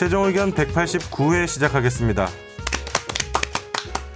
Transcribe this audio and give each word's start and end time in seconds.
최종 0.00 0.24
의견 0.24 0.52
189회 0.52 1.46
시작하겠습니다. 1.46 2.26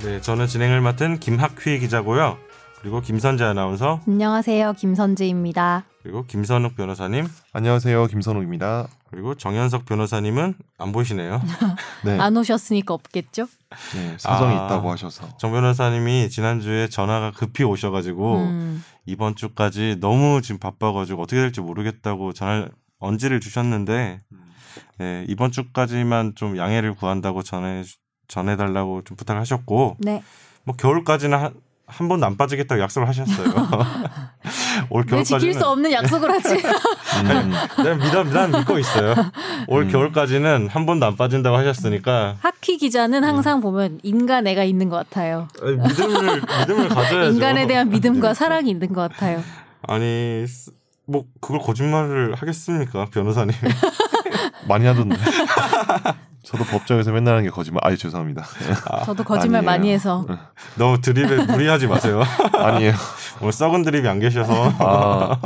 네, 0.03 0.18
저는 0.23 0.46
진행을 0.46 0.80
맡은 0.80 1.21
김학휘 1.21 1.79
기자고요. 1.79 2.39
그리고 2.80 3.03
김선재 3.03 3.45
아나운서, 3.45 4.00
안녕하세요. 4.09 4.73
김선재입니다. 4.79 5.85
그리고 6.03 6.25
김선욱 6.25 6.75
변호사님, 6.75 7.27
안녕하세요. 7.53 8.07
김선욱입니다. 8.07 8.89
그리고 9.11 9.35
정현석 9.35 9.85
변호사님은 9.85 10.55
안 10.79 10.93
보이시네요. 10.93 11.43
네. 12.07 12.16
안 12.19 12.35
오셨으니까 12.35 12.95
없겠죠? 12.95 13.46
네, 13.95 14.16
사정이 14.16 14.57
아. 14.57 14.64
있다고 14.64 14.91
하셔서. 14.91 15.37
정 15.37 15.53
변호사님이 15.53 16.31
지난주에 16.31 16.89
전화가 16.89 17.32
급히 17.32 17.62
오셔가지고 17.62 18.37
음, 18.39 18.82
이번 19.04 19.37
주까지 19.37 19.98
너무 20.01 20.40
지금 20.40 20.59
바빠가지고 20.59 21.21
어떻게 21.21 21.43
될지 21.43 21.61
모르겠다고 21.61 22.32
전화 22.32 22.68
언지를 23.01 23.39
주셨는데 23.39 24.23
네, 24.99 25.25
이번 25.29 25.51
주까지만 25.53 26.35
좀 26.35 26.57
양해를 26.57 26.95
구한다고 26.95 27.43
전해 27.43 27.82
전해달라고 28.29 29.03
좀 29.05 29.17
부탁하셨고 29.17 29.96
네. 30.01 30.23
뭐 30.65 30.75
겨울까지는 30.77 31.39
한, 31.39 31.53
한 31.87 32.09
번도 32.09 32.25
안 32.27 32.37
빠지겠다고 32.37 32.81
약속을 32.81 33.06
하셨어요. 33.09 33.47
올왜 34.91 35.05
겨울까지는 35.05 35.25
지킬 35.41 35.55
수 35.55 35.67
없는 35.67 35.92
약속을 35.92 36.31
하지? 36.31 36.55
음, 36.55 37.53
난 37.84 37.98
믿어 37.98 38.25
난 38.25 38.51
믿고 38.51 38.79
있어요. 38.79 39.15
올 39.69 39.83
음. 39.84 39.89
겨울까지는 39.91 40.69
한 40.69 40.87
번도 40.87 41.05
안 41.06 41.17
빠진다고 41.17 41.56
하셨으니까 41.56 42.37
하키 42.41 42.79
기자는 42.79 43.25
항상 43.25 43.61
보면 43.61 44.01
인간 44.03 44.47
애가 44.47 44.65
있는 44.65 44.89
것 44.89 44.97
같아요. 44.97 45.48
아니, 45.62 45.77
믿음을 45.77 46.43
믿음을 46.61 46.89
가져야죠. 46.89 47.31
인간에 47.33 47.67
대한 47.67 47.89
믿음과 47.91 48.29
네. 48.29 48.35
사랑이 48.35 48.70
있는 48.70 48.89
것 48.93 49.03
같아요. 49.13 49.43
아니 49.87 50.47
쓰- 50.48 50.73
뭐 51.07 51.27
그걸 51.41 51.59
거짓말을 51.61 52.35
하겠습니까 52.35 53.07
변호사님? 53.13 53.55
많이 54.69 54.87
하던데. 54.87 55.17
저도 56.45 56.62
법정에서 56.65 57.11
맨날 57.11 57.34
하는 57.34 57.45
게 57.45 57.51
거짓말. 57.51 57.81
아유 57.84 57.97
죄송합니다. 57.97 58.45
저도 59.07 59.25
거짓말 59.25 59.61
아니에요. 59.61 59.70
많이 59.70 59.91
해서 59.93 60.27
너무 60.77 61.01
드립에 61.01 61.43
무리하지 61.47 61.87
마세요. 61.87 62.23
아니에요. 62.53 62.92
오늘 63.41 63.53
썩은 63.53 63.83
드립이 63.83 64.07
안 64.07 64.20
계셔서 64.20 64.73
아, 64.79 65.41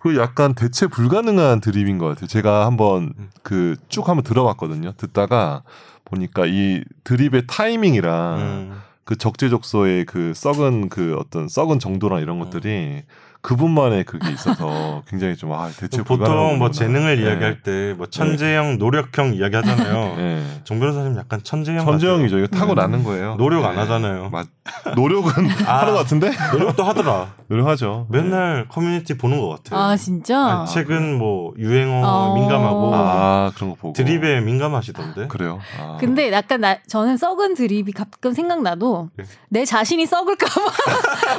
그 0.00 0.16
약간 0.16 0.54
대체 0.54 0.86
불가능한 0.86 1.60
드립인 1.60 1.98
것 1.98 2.06
같아요. 2.06 2.26
제가 2.28 2.64
한번 2.64 3.12
그 3.42 3.76
쭉 3.88 4.08
한번 4.08 4.24
들어봤거든요. 4.24 4.92
듣다가 4.96 5.62
보니까 6.06 6.44
이 6.46 6.82
드립의 7.04 7.42
타이밍이랑 7.46 8.38
음. 8.40 8.80
그 9.04 9.16
적재적소의 9.16 10.06
그 10.06 10.32
썩은 10.34 10.88
그 10.88 11.14
어떤 11.18 11.48
썩은 11.48 11.78
정도랑 11.78 12.20
이런 12.20 12.38
것들이 12.38 13.02
그분만의 13.40 14.04
그게 14.04 14.30
있어서 14.32 15.02
굉장히 15.08 15.36
좀 15.36 15.52
아 15.52 15.70
대체 15.78 16.02
보통 16.02 16.58
뭐. 16.58 16.70
재능을 16.70 17.16
네. 17.16 17.22
이야기할 17.22 17.62
때 17.62 17.94
뭐 17.96 18.06
천재형, 18.06 18.78
노력형 18.78 19.34
이야기하잖아요. 19.34 20.14
네. 20.18 20.42
정 20.64 20.78
변호사님 20.80 21.16
약간 21.16 21.40
천재형 21.42 21.84
천재형이죠. 21.84 22.36
같아요. 22.36 22.44
이거 22.44 22.56
타고 22.56 22.74
나는 22.74 23.02
거예요. 23.04 23.36
노력 23.36 23.64
안 23.64 23.74
네. 23.74 23.80
하잖아요. 23.80 24.28
맞, 24.30 24.46
노력은 24.94 25.32
아. 25.66 25.80
하는 25.80 25.92
것 25.94 26.00
같은데? 26.00 26.30
노력도 26.52 26.82
하더라. 26.84 27.32
노력하죠. 27.48 28.06
맨날 28.10 28.66
커뮤니티 28.68 29.16
보는 29.16 29.40
것 29.40 29.48
같아요. 29.48 29.80
아 29.80 29.96
진짜 29.96 30.38
아니, 30.60 30.70
최근 30.70 31.16
뭐 31.18 31.52
유행어 31.56 32.02
어. 32.06 32.34
민감하고 32.34 32.94
아 32.94 33.52
그런 33.54 33.70
거 33.70 33.76
보고 33.76 33.92
드립에 33.94 34.40
민감하시던데. 34.40 35.28
그래요. 35.28 35.58
아. 35.80 35.96
근데 35.98 36.30
약간 36.32 36.60
나, 36.60 36.76
저는 36.88 37.16
썩은 37.16 37.54
드립이 37.54 37.92
가끔 37.92 38.32
생각나도 38.34 39.10
네. 39.16 39.24
내 39.48 39.64
자신이 39.64 40.04
썩을까봐 40.06 40.60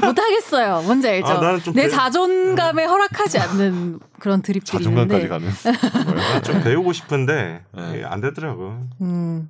못하겠어요. 0.08 0.82
뭔지 0.84 1.08
알죠? 1.10 1.28
아, 1.28 1.40
나는 1.40 1.60
좀 1.62 1.74
내 1.80 1.88
배- 1.90 1.96
자존감에 1.96 2.86
허락하지 2.86 3.40
않는 3.40 4.00
그런 4.20 4.42
드립들이 4.42 4.78
자존감까지 4.84 5.26
있는데. 5.26 5.30
가는. 5.30 6.06
거예요. 6.06 6.32
난좀 6.34 6.64
배우고 6.64 6.94
싶은데 6.94 7.64
네. 7.74 8.00
예, 8.00 8.04
안 8.06 8.22
되더라고. 8.22 8.80
음. 9.02 9.50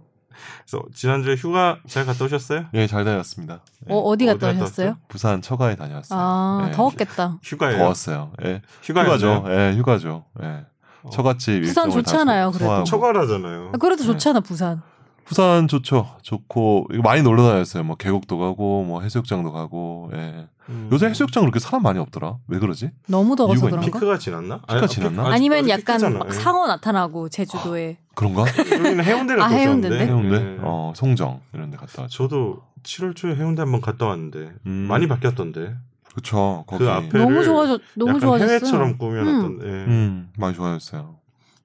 그래서 0.66 0.86
지난주에 0.94 1.36
휴가 1.36 1.80
잘 1.88 2.06
갔다 2.06 2.24
오셨어요? 2.26 2.66
예, 2.74 2.88
잘 2.88 3.04
다녔습니다. 3.04 3.60
예, 3.90 3.94
어, 3.94 3.98
어디 4.00 4.26
갔다 4.26 4.48
어디 4.48 4.58
갔다 4.60 4.64
오셨어요? 4.66 4.98
부산 5.08 5.42
처가에 5.42 5.76
다녀왔어요. 5.76 6.20
아 6.22 6.68
예, 6.68 6.72
더웠겠다. 6.72 7.40
휴가예요. 7.44 7.78
더웠어요. 7.80 8.32
예. 8.46 8.62
휴가죠. 8.84 9.46
예, 9.50 9.74
휴가죠. 9.76 10.26
예. 10.44 10.66
어. 11.04 11.10
처갓집 11.12 11.64
부산 11.64 11.90
좋잖아요, 11.90 12.48
소- 12.48 12.52
그래도. 12.52 12.66
소화하고. 12.66 12.84
처가라잖아요. 12.86 13.72
아, 13.74 13.78
그래도 13.78 14.04
네. 14.04 14.08
좋잖아 14.08 14.40
부산. 14.42 14.82
부산 15.26 15.68
좋죠. 15.68 16.16
좋고 16.24 16.88
많이 17.04 17.22
놀러 17.22 17.44
다녔어요. 17.44 17.84
뭐 17.84 17.96
계곡도 17.96 18.38
가고 18.38 18.84
뭐 18.84 19.02
해수욕장도 19.02 19.52
가고. 19.52 20.10
예. 20.14 20.48
음. 20.70 20.90
요새 20.92 21.08
해수욕장 21.08 21.42
그렇게 21.44 21.60
사람 21.60 21.82
많이 21.84 22.00
없더라. 22.00 22.36
왜 22.48 22.60
그러지? 22.60 22.92
너무 23.08 23.36
더워서 23.36 23.62
그런가? 23.66 23.86
피크가 23.86 24.18
지났나? 24.20 24.60
피크가 24.62 24.88
지났나? 24.88 25.24
아직- 25.24 25.34
아니면 25.34 25.60
아직 25.60 25.70
약간. 25.70 26.18
막 26.20 26.34
상어 26.34 26.68
나타나고 26.68 27.30
제주도에 27.30 27.98
그런가? 28.16 28.42
여기는 28.42 29.04
해운대를 29.04 29.42
아, 29.42 29.48
해운대인데? 29.48 30.04
오셨는데. 30.04 30.06
해운대? 30.36 30.40
네. 30.52 30.58
어, 30.62 30.94
송정 30.96 31.42
이런 31.54 31.72
데 31.72 31.78
갔다 31.78 32.04
왔죠. 32.04 32.16
저도 32.28 32.62
7월 32.84 33.16
초에 33.16 33.36
해운대 33.36 33.62
한번 33.62 33.82
갔다 33.82 34.06
왔는데 34.06 34.54
음. 34.68 34.72
많이 34.72 35.08
바뀌었던데. 35.08 35.76
그쵸. 36.14 36.64
거기. 36.68 36.84
그 36.84 36.90
앞에 36.90 37.18
너무 37.18 37.44
좋아졌 37.44 37.82
너무 37.96 38.20
좋아졌어요. 38.20 38.50
해외처럼 38.58 38.98
꾸며놨던. 38.98 39.60
예. 39.64 39.68
음, 39.68 40.30
많이 40.38 40.56
좋아졌어요. 40.56 41.16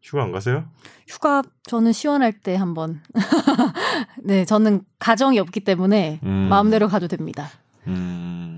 휴가 0.03 0.23
안 0.23 0.33
가세요? 0.33 0.65
휴가 1.09 1.43
저는 1.67 1.93
시원할 1.93 2.33
때 2.33 2.55
한번. 2.57 3.01
네, 4.23 4.45
저는 4.45 4.83
가정이 4.99 5.39
없기 5.39 5.61
때문에 5.61 6.21
음. 6.23 6.47
마음대로 6.51 6.89
가도 6.89 7.09
됩니다. 7.09 7.49
음. 7.87 8.54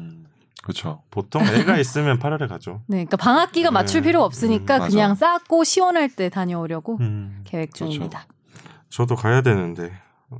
그렇죠. 0.67 1.03
보통 1.13 1.43
애가 1.47 1.79
있으면 1.79 2.19
8월에 2.19 2.49
가죠. 2.49 2.83
네, 2.89 2.97
그러니까 2.97 3.17
방학기가 3.17 3.71
네. 3.71 3.73
맞출 3.73 4.03
필요 4.03 4.25
없으니까 4.25 4.79
음. 4.79 4.89
그냥 4.89 5.15
쌓고 5.15 5.63
시원할 5.63 6.09
때 6.09 6.29
다녀오려고 6.29 6.99
음. 7.01 7.43
계획 7.45 7.71
그렇죠. 7.73 7.87
중입니다. 7.87 8.27
저도 8.91 9.15
가야 9.15 9.43
되는데 9.43 9.93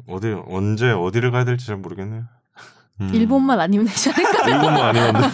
어디 0.09 0.35
언제 0.49 0.91
어디를 0.91 1.31
가야 1.31 1.45
될지 1.45 1.67
잘 1.67 1.77
모르겠네요. 1.77 2.25
음. 3.03 3.11
일본만 3.15 3.61
아니면 3.61 3.87
되지 3.87 4.11
않을까? 4.11 4.49
일본만 4.49 4.85
아니면 4.97 5.13
돼. 5.13 5.29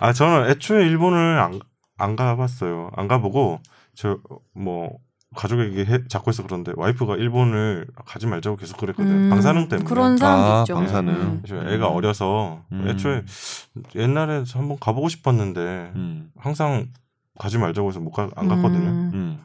아 0.00 0.12
저는 0.12 0.50
애초에 0.50 0.84
일본을 0.86 1.38
안, 1.38 1.60
안 1.98 2.16
가봤어요. 2.16 2.90
안 2.96 3.06
가보고 3.06 3.60
저 3.94 4.18
뭐 4.54 4.98
가족에게 5.36 5.84
해, 5.84 5.98
자꾸 6.08 6.30
해서 6.30 6.42
그런데 6.42 6.72
와이프가 6.76 7.16
일본을 7.16 7.86
가지 8.04 8.26
말자고 8.26 8.56
계속 8.56 8.76
그랬거든. 8.78 9.10
음, 9.10 9.30
방사능 9.30 9.68
때문에. 9.68 9.88
그런 9.88 10.16
사람도 10.16 10.52
아, 10.52 10.60
있죠. 10.62 10.74
방사능. 10.74 11.14
음. 11.14 11.68
애가 11.68 11.86
어려서 11.88 12.62
음. 12.72 12.88
애초에 12.88 13.22
옛날에 13.94 14.42
한번 14.52 14.76
가보고 14.80 15.08
싶었는데 15.08 15.92
음. 15.94 16.30
항상 16.36 16.88
가지 17.38 17.58
말자고 17.58 17.88
해서 17.88 18.00
못 18.00 18.10
가, 18.10 18.28
안 18.34 18.48
갔거든요. 18.48 18.88
음. 18.88 19.10
음. 19.14 19.38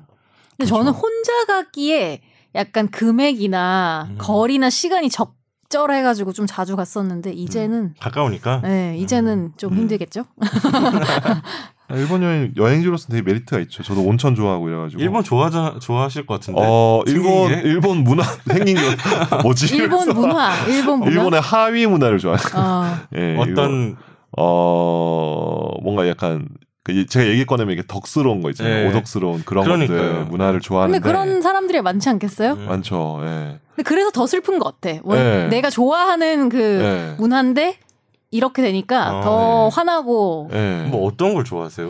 근데 0.57 0.69
그렇죠. 0.69 0.75
저는 0.75 0.91
혼자 0.91 1.45
가기에 1.45 2.21
약간 2.55 2.89
금액이나 2.89 4.07
음. 4.09 4.15
거리나 4.17 4.71
시간이 4.71 5.09
적절해가지고 5.09 6.33
좀 6.33 6.47
자주 6.47 6.75
갔었는데 6.75 7.31
이제는 7.33 7.93
가까우니까. 7.99 8.61
네, 8.63 8.97
이제는 8.97 9.53
좀 9.57 9.73
음. 9.73 9.77
힘들겠죠? 9.79 10.25
아, 11.87 11.95
일본 11.95 12.23
여행 12.23 12.51
여행지로서 12.57 13.09
되게 13.09 13.21
메리트가 13.21 13.59
있죠. 13.61 13.83
저도 13.83 14.01
온천 14.01 14.33
좋아하고 14.35 14.67
이래가지고. 14.69 15.01
일본 15.01 15.23
좋아하 15.23 15.77
좋아하실 15.79 16.25
것 16.25 16.35
같은데. 16.35 16.61
어 16.63 17.01
일본 17.05 17.47
생긴 17.49 17.61
게? 17.63 17.69
일본 17.69 17.97
문화 18.03 18.23
생긴 18.47 18.75
게 18.75 18.81
뭐지? 19.43 19.75
일본 19.75 19.99
그래서 20.05 20.13
문화, 20.19 20.65
일본 20.67 20.99
문화. 20.99 21.11
일본의 21.11 21.41
하위 21.41 21.85
문화를 21.85 22.17
좋아해. 22.17 22.37
어, 22.55 22.97
예, 23.15 23.35
어떤 23.37 23.95
어 24.37 25.69
뭔가 25.83 26.07
약간 26.07 26.47
그 26.83 27.05
제가 27.05 27.27
얘기 27.27 27.45
꺼내면 27.45 27.73
이게 27.73 27.83
덕스러운 27.87 28.41
거 28.41 28.49
있잖아요. 28.51 28.85
예. 28.85 28.89
오덕스러운 28.89 29.43
그런 29.45 29.63
그러니까요. 29.63 29.97
것들 29.97 30.25
문화를 30.25 30.59
좋아하는데 30.61 30.99
근데 30.99 31.11
그런 31.11 31.41
사람들이 31.41 31.81
많지 31.81 32.09
않겠어요? 32.09 32.53
음. 32.53 32.65
많죠. 32.67 33.19
예. 33.23 33.59
근데 33.75 33.83
그래서 33.87 34.11
더 34.11 34.25
슬픈 34.27 34.59
것 34.59 34.79
같아. 34.79 34.99
원- 35.03 35.17
네. 35.17 35.47
내가 35.47 35.69
좋아하는 35.69 36.49
그 36.49 36.59
예. 36.59 37.15
문화인데 37.17 37.77
이렇게 38.35 38.61
되니까 38.61 39.07
아, 39.19 39.21
더 39.21 39.69
네. 39.69 39.75
화나고 39.75 40.49
예. 40.53 40.87
뭐 40.89 41.05
어떤 41.07 41.33
걸 41.33 41.43
좋아하세요? 41.43 41.89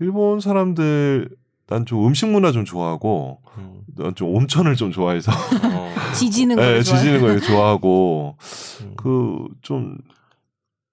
일본 0.00 0.40
사람들 0.40 1.28
난 1.68 1.84
좀 1.86 2.06
음식 2.06 2.26
문화 2.28 2.52
좀 2.52 2.64
좋아하고 2.64 3.38
음. 3.58 3.80
난좀 3.96 4.34
온천을 4.34 4.74
좀 4.76 4.90
좋아해서 4.92 5.32
어. 5.32 5.92
지지는 6.14 6.56
걸 6.56 6.64
예, 6.78 6.82
좋아해. 6.82 6.98
지지는 7.00 7.20
걸 7.20 7.40
좋아하고 7.42 8.36
음. 8.82 8.94
그좀 8.96 9.98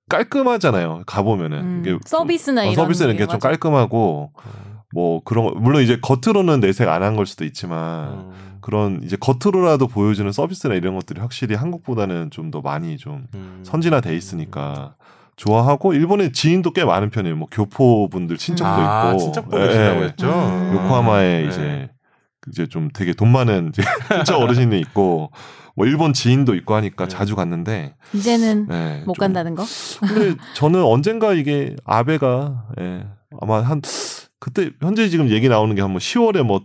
깔끔하잖아요. 0.10 1.04
가 1.06 1.22
보면은 1.22 1.58
음, 1.60 1.78
이게 1.82 1.92
좀- 1.92 2.00
서비스나 2.06 2.62
어, 2.62 2.64
이런 2.66 2.76
서비스는 2.76 3.12
게 3.12 3.16
이게 3.24 3.26
좀 3.26 3.36
맞아. 3.36 3.50
깔끔하고 3.50 4.32
뭐 4.94 5.22
그런 5.24 5.46
거 5.46 5.52
물론 5.60 5.84
이제 5.84 6.00
겉으로는 6.02 6.62
내색 6.62 6.88
안 6.88 7.04
한 7.04 7.16
걸 7.16 7.26
수도 7.26 7.46
있지만 7.46 8.10
음. 8.14 8.32
그런 8.62 9.02
이제 9.04 9.16
겉으로라도 9.20 9.88
보여주는 9.88 10.32
서비스나 10.32 10.76
이런 10.76 10.96
것들이 10.96 11.20
확실히 11.22 11.56
한국보다는 11.56 12.30
좀 12.32 12.50
더 12.52 12.62
많이 12.62 12.98
좀 12.98 13.28
음. 13.36 13.60
선진화돼 13.64 14.16
있으니까 14.16 14.96
좋아하고 15.36 15.94
일본에 15.94 16.32
지인도 16.32 16.72
꽤 16.74 16.84
많은 16.84 17.10
편이에요. 17.12 17.36
뭐 17.36 17.48
교포분들 17.52 18.38
친척도 18.38 18.74
아, 18.74 19.10
있고 19.10 19.20
친척 19.20 19.46
예, 19.46 19.50
보내신다고 19.50 20.02
예. 20.02 20.06
했죠. 20.06 20.28
음. 20.28 20.74
요코하마에 20.74 21.42
네. 21.44 21.48
이제 21.48 21.90
이제 22.50 22.68
좀 22.68 22.90
되게 22.94 23.14
돈 23.14 23.32
많은 23.32 23.70
이제 23.70 23.82
친척 24.26 24.40
어르신이 24.42 24.80
있고 24.80 25.32
뭐 25.76 25.86
일본 25.86 26.12
지인도 26.14 26.56
있고 26.56 26.74
하니까 26.76 27.06
네. 27.06 27.10
자주 27.10 27.36
갔는데 27.36 27.96
이제는 28.14 28.68
네, 28.68 29.04
못 29.06 29.14
좀- 29.14 29.20
간다는 29.22 29.56
거? 29.56 29.64
근데 30.02 30.36
저는 30.56 30.84
언젠가 30.84 31.34
이게 31.34 31.76
아베가 31.86 32.66
예, 32.82 33.06
아마 33.40 33.62
한 33.62 33.82
그때 34.40 34.72
현재 34.82 35.08
지금 35.10 35.30
얘기 35.30 35.48
나오는 35.48 35.74
게한뭐 35.76 35.98
10월에 36.00 36.44
뭐 36.44 36.62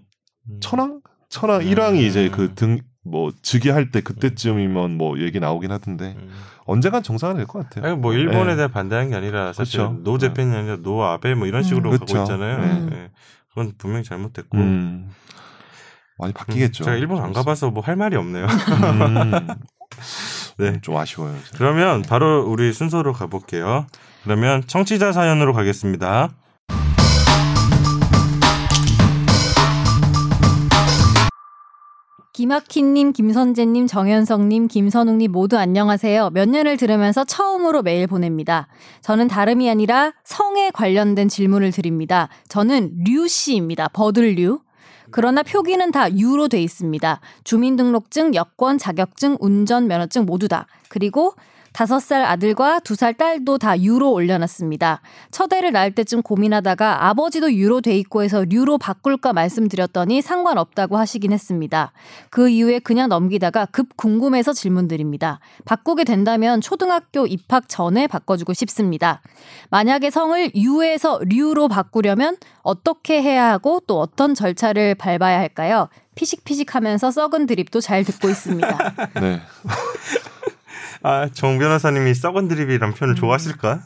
음. 0.50 0.58
천황 0.61 1.00
천황 1.29 1.61
음. 1.61 1.67
일왕이 1.67 2.06
이제 2.06 2.29
그 2.31 2.55
등 2.55 2.79
뭐 3.05 3.31
즉위할 3.43 3.91
때 3.91 4.00
그때쯤이면 4.00 4.97
뭐 4.97 5.19
얘기 5.21 5.38
나오긴 5.38 5.71
하던데 5.71 6.15
음. 6.17 6.31
언젠간 6.65 7.03
정상화 7.03 7.35
될것 7.35 7.69
같아요. 7.69 7.85
아니 7.93 8.00
뭐 8.00 8.15
일본에 8.15 8.53
예. 8.53 8.56
대해 8.56 8.69
반대한 8.69 9.11
게 9.11 9.15
아니라 9.15 9.53
사실 9.53 9.79
그쵸. 9.81 9.99
no 10.02 10.16
Japan이 10.16 10.56
아니라 10.56 10.76
no 10.76 11.05
아베 11.05 11.35
뭐 11.35 11.47
이런 11.47 11.62
식으로 11.62 11.91
음. 11.91 11.93
가고 11.93 12.06
그쵸. 12.06 12.23
있잖아요. 12.23 12.56
음. 12.56 12.91
예. 12.93 13.11
그건 13.50 13.75
분명히 13.76 14.05
잘못됐고. 14.05 14.56
음. 14.56 15.11
많이 16.17 16.32
음, 16.32 16.35
바뀌겠죠. 16.35 16.85
제가 16.85 16.97
일본 16.97 17.23
안 17.23 17.32
가봐서 17.32 17.71
뭐 17.71 17.82
할 17.82 17.97
말이 17.97 18.17
없네요. 18.17 18.47
음. 18.47 19.49
네. 20.59 20.81
좀 20.81 20.97
아쉬워요. 20.97 21.37
이제. 21.37 21.50
그러면 21.59 22.03
바로 22.03 22.44
우리 22.49 22.73
순서로 22.73 23.12
가볼게요. 23.12 23.87
그러면 24.23 24.62
청취자 24.67 25.12
사연으로 25.12 25.53
가겠습니다. 25.53 26.31
김학희님, 32.34 33.12
김선재님, 33.12 33.86
정현성님, 33.86 34.66
김선웅님 34.66 35.31
모두 35.31 35.56
안녕하세요. 35.56 36.31
몇 36.31 36.48
년을 36.48 36.76
들으면서 36.76 37.22
처음으로 37.22 37.82
메일 37.82 38.08
보냅니다. 38.08 38.66
저는 39.02 39.28
다름이 39.28 39.70
아니라 39.70 40.12
성에 40.25 40.72
관련된 40.72 41.28
질문을 41.28 41.70
드립니다. 41.70 42.28
저는 42.48 43.04
류 43.06 43.28
씨입니다. 43.28 43.86
버들류. 43.86 44.58
그러나 45.12 45.44
표기는 45.44 45.92
다 45.92 46.10
유로 46.10 46.48
돼 46.48 46.60
있습니다. 46.60 47.20
주민등록증, 47.44 48.34
여권, 48.34 48.78
자격증, 48.78 49.37
운전면허증 49.38 50.26
모두 50.26 50.48
다. 50.48 50.66
그리고 50.88 51.34
다섯 51.75 51.99
살 51.99 52.23
아들과 52.25 52.79
두 52.81 52.94
살 52.94 53.15
딸도 53.15 53.59
다 53.59 53.79
유로 53.81 54.12
올려놨습니다. 54.12 55.00
첫 55.32 55.53
애를 55.53 55.73
낳을 55.73 55.93
때쯤 55.93 56.23
고민하다가 56.23 57.09
아버지도 57.09 57.53
유로 57.53 57.81
돼 57.81 57.99
있고 57.99 58.23
해서 58.23 58.44
류로 58.44 58.79
바꿀까 58.79 59.32
말씀드렸더니 59.32 60.23
상관없다고 60.23 60.97
하시긴 60.97 61.32
했습니다. 61.32 61.93
그 62.31 62.49
이후에 62.49 62.79
그냥 62.79 63.09
넘기다가 63.09 63.67
급 63.67 63.97
궁금해서 63.97 64.53
질문드립니다. 64.53 65.41
바꾸게 65.65 66.05
된다면 66.05 66.61
초등학교 66.61 67.26
입학 67.26 67.69
전에 67.69 68.06
바꿔주고 68.06 68.55
싶습니다. 68.55 69.21
만약에 69.71 70.11
성을 70.11 70.55
유에서 70.55 71.19
류로 71.25 71.67
바꾸려면 71.67 72.37
어떻게 72.62 73.21
해야 73.21 73.50
하고 73.50 73.81
또 73.88 73.99
어떤 73.99 74.35
절차를 74.37 74.94
밟아야 74.94 75.41
할까요? 75.41 75.88
피식피식하면서 76.15 77.11
썩은 77.11 77.47
드립도 77.47 77.81
잘 77.81 78.05
듣고 78.05 78.29
있습니다. 78.29 78.94
네. 79.21 79.41
아, 81.04 81.28
정 81.32 81.58
변호사님이 81.58 82.14
썩은 82.14 82.48
드립이란 82.48 82.90
음. 82.90 82.94
표현을 82.94 83.14
좋아하실까? 83.14 83.80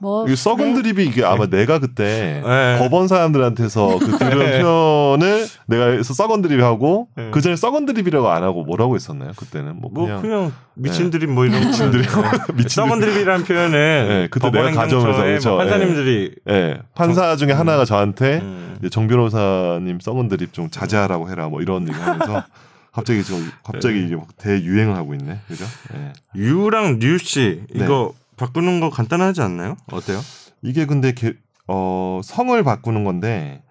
뭐 0.00 0.26
이 0.28 0.34
썩은 0.34 0.74
네. 0.74 0.82
드립이 0.82 1.06
이게 1.08 1.24
아마 1.24 1.46
내가 1.46 1.78
그때 1.78 2.42
네. 2.44 2.76
법원 2.80 3.06
사람들한테서 3.06 3.98
그 4.00 4.18
들은 4.18 4.38
네. 4.50 4.60
표현을 4.60 5.46
내가 5.66 5.84
해서 5.92 6.12
썩은 6.12 6.42
드립하고 6.42 7.06
네. 7.16 7.30
그 7.32 7.40
전에 7.40 7.54
썩은 7.54 7.86
드립이라고 7.86 8.28
안 8.28 8.42
하고 8.42 8.64
뭐라고 8.64 8.96
했었나요? 8.96 9.30
그때는 9.36 9.80
뭐 9.80 9.92
뭐 9.94 10.06
그냥, 10.06 10.20
그냥, 10.20 10.52
미친 10.74 11.10
드립 11.10 11.30
뭐 11.30 11.44
이런 11.46 11.60
미친 11.64 11.92
드립. 11.92 12.06
미친 12.56 12.68
썩은 12.84 12.98
드립. 12.98 13.12
드립이라는 13.12 13.44
표현은 13.44 13.70
네, 14.08 14.28
그때 14.28 14.50
내가 14.50 14.72
가져오면서 14.72 15.48
뭐 15.50 15.58
판사님들이 15.58 16.34
예, 16.50 16.80
판사 16.96 17.36
중에 17.36 17.52
하나가 17.52 17.84
저한테 17.84 18.40
음. 18.42 18.74
이제 18.80 18.88
정 18.88 19.06
변호사님 19.06 20.00
썩은 20.00 20.26
드립 20.26 20.52
좀 20.52 20.68
자제하라고 20.68 21.30
해라 21.30 21.48
뭐 21.48 21.62
이런 21.62 21.86
얘기 21.86 21.96
하면서 21.96 22.42
갑자기 22.92 23.24
좀 23.24 23.50
갑자기 23.64 24.00
네. 24.00 24.06
이게 24.06 24.16
막 24.16 24.26
대유행을 24.36 24.94
하고 24.94 25.14
있네. 25.14 25.40
그죠? 25.48 25.64
예. 25.94 26.12
유랑 26.34 26.98
류씨 26.98 27.62
네. 27.74 27.84
이거 27.84 28.12
바꾸는 28.36 28.80
거 28.80 28.90
간단하지 28.90 29.40
않나요? 29.42 29.76
어때요? 29.90 30.20
이게 30.62 30.84
근데 30.86 31.12
개- 31.12 31.34
어, 31.68 32.20
성을 32.22 32.62
바꾸는 32.62 33.04
건데 33.04 33.62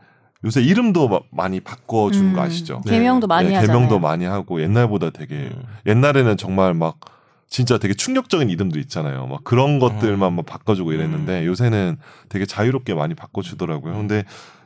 요새 0.44 0.62
이름도 0.62 1.07
마- 1.07 1.19
많이 1.31 1.59
바꿔 1.59 2.09
주는 2.09 2.33
거 2.33 2.41
음, 2.41 2.45
아시죠? 2.45 2.81
개명도 2.81 3.27
많이 3.27 3.50
네, 3.50 3.56
하잖아요. 3.56 3.77
개명도 3.77 4.00
많이 4.00 4.25
하고 4.25 4.62
옛날보다 4.62 5.12
되게 5.12 5.51
음. 5.56 5.63
옛날에는 5.85 6.35
정말 6.38 6.73
막 6.73 7.00
진짜 7.47 7.77
되게 7.77 7.94
충격적인 7.94 8.50
이름도 8.50 8.79
있잖아요. 8.79 9.27
막 9.27 9.44
그런 9.44 9.77
것들만 9.79 10.33
음. 10.33 10.35
막 10.38 10.45
바꿔주고 10.45 10.94
이랬는데 10.94 11.45
요새는 11.45 11.97
되게 12.29 12.45
자유롭게 12.45 12.94
많이 12.95 13.13
바꿔주더라고요. 13.13 13.94
근데 13.94 14.23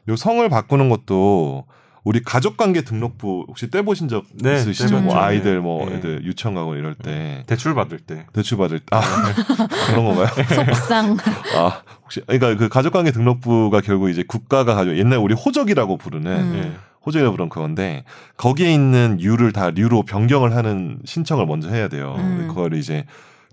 요 0.07 0.15
성을 0.15 0.47
바꾸는 0.47 0.87
것도 0.89 1.65
우리 2.05 2.21
가족관계 2.21 2.83
등록부 2.83 3.45
혹시 3.47 3.69
떼보신 3.71 4.07
적 4.07 4.25
네, 4.35 4.53
있으시죠? 4.57 5.01
뭐 5.01 5.17
아이들 5.17 5.59
뭐 5.59 5.89
네. 5.89 5.95
애들 5.95 6.23
유치원 6.23 6.53
가고 6.53 6.75
이럴 6.75 6.93
때 6.93 7.43
대출 7.47 7.73
받을 7.73 7.97
때. 7.97 8.27
대출 8.31 8.59
받을 8.59 8.79
때 8.79 8.85
아, 8.91 9.01
그런 9.89 10.05
건가요? 10.05 10.27
속상. 10.67 11.17
아 11.57 11.81
혹시 12.03 12.21
그러니까 12.21 12.55
그 12.57 12.69
가족관계 12.69 13.11
등록부가 13.11 13.81
결국 13.81 14.09
이제 14.09 14.23
국가가 14.25 14.75
가지고 14.75 14.97
옛날 14.99 15.17
우리 15.17 15.33
호적이라고 15.33 15.97
부르는 15.97 16.31
음. 16.31 16.55
예. 16.63 16.77
호적이라고 17.07 17.31
부르는 17.33 17.49
그건데 17.49 18.03
거기에 18.37 18.71
있는 18.71 19.19
유를 19.19 19.51
다 19.51 19.71
류로 19.71 20.03
변경을 20.03 20.55
하는 20.55 20.99
신청을 21.05 21.47
먼저 21.47 21.69
해야 21.69 21.87
돼요. 21.87 22.13
음. 22.19 22.45
그걸 22.47 22.75
이제 22.75 23.05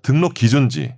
등록 0.02 0.34
기준지 0.34 0.94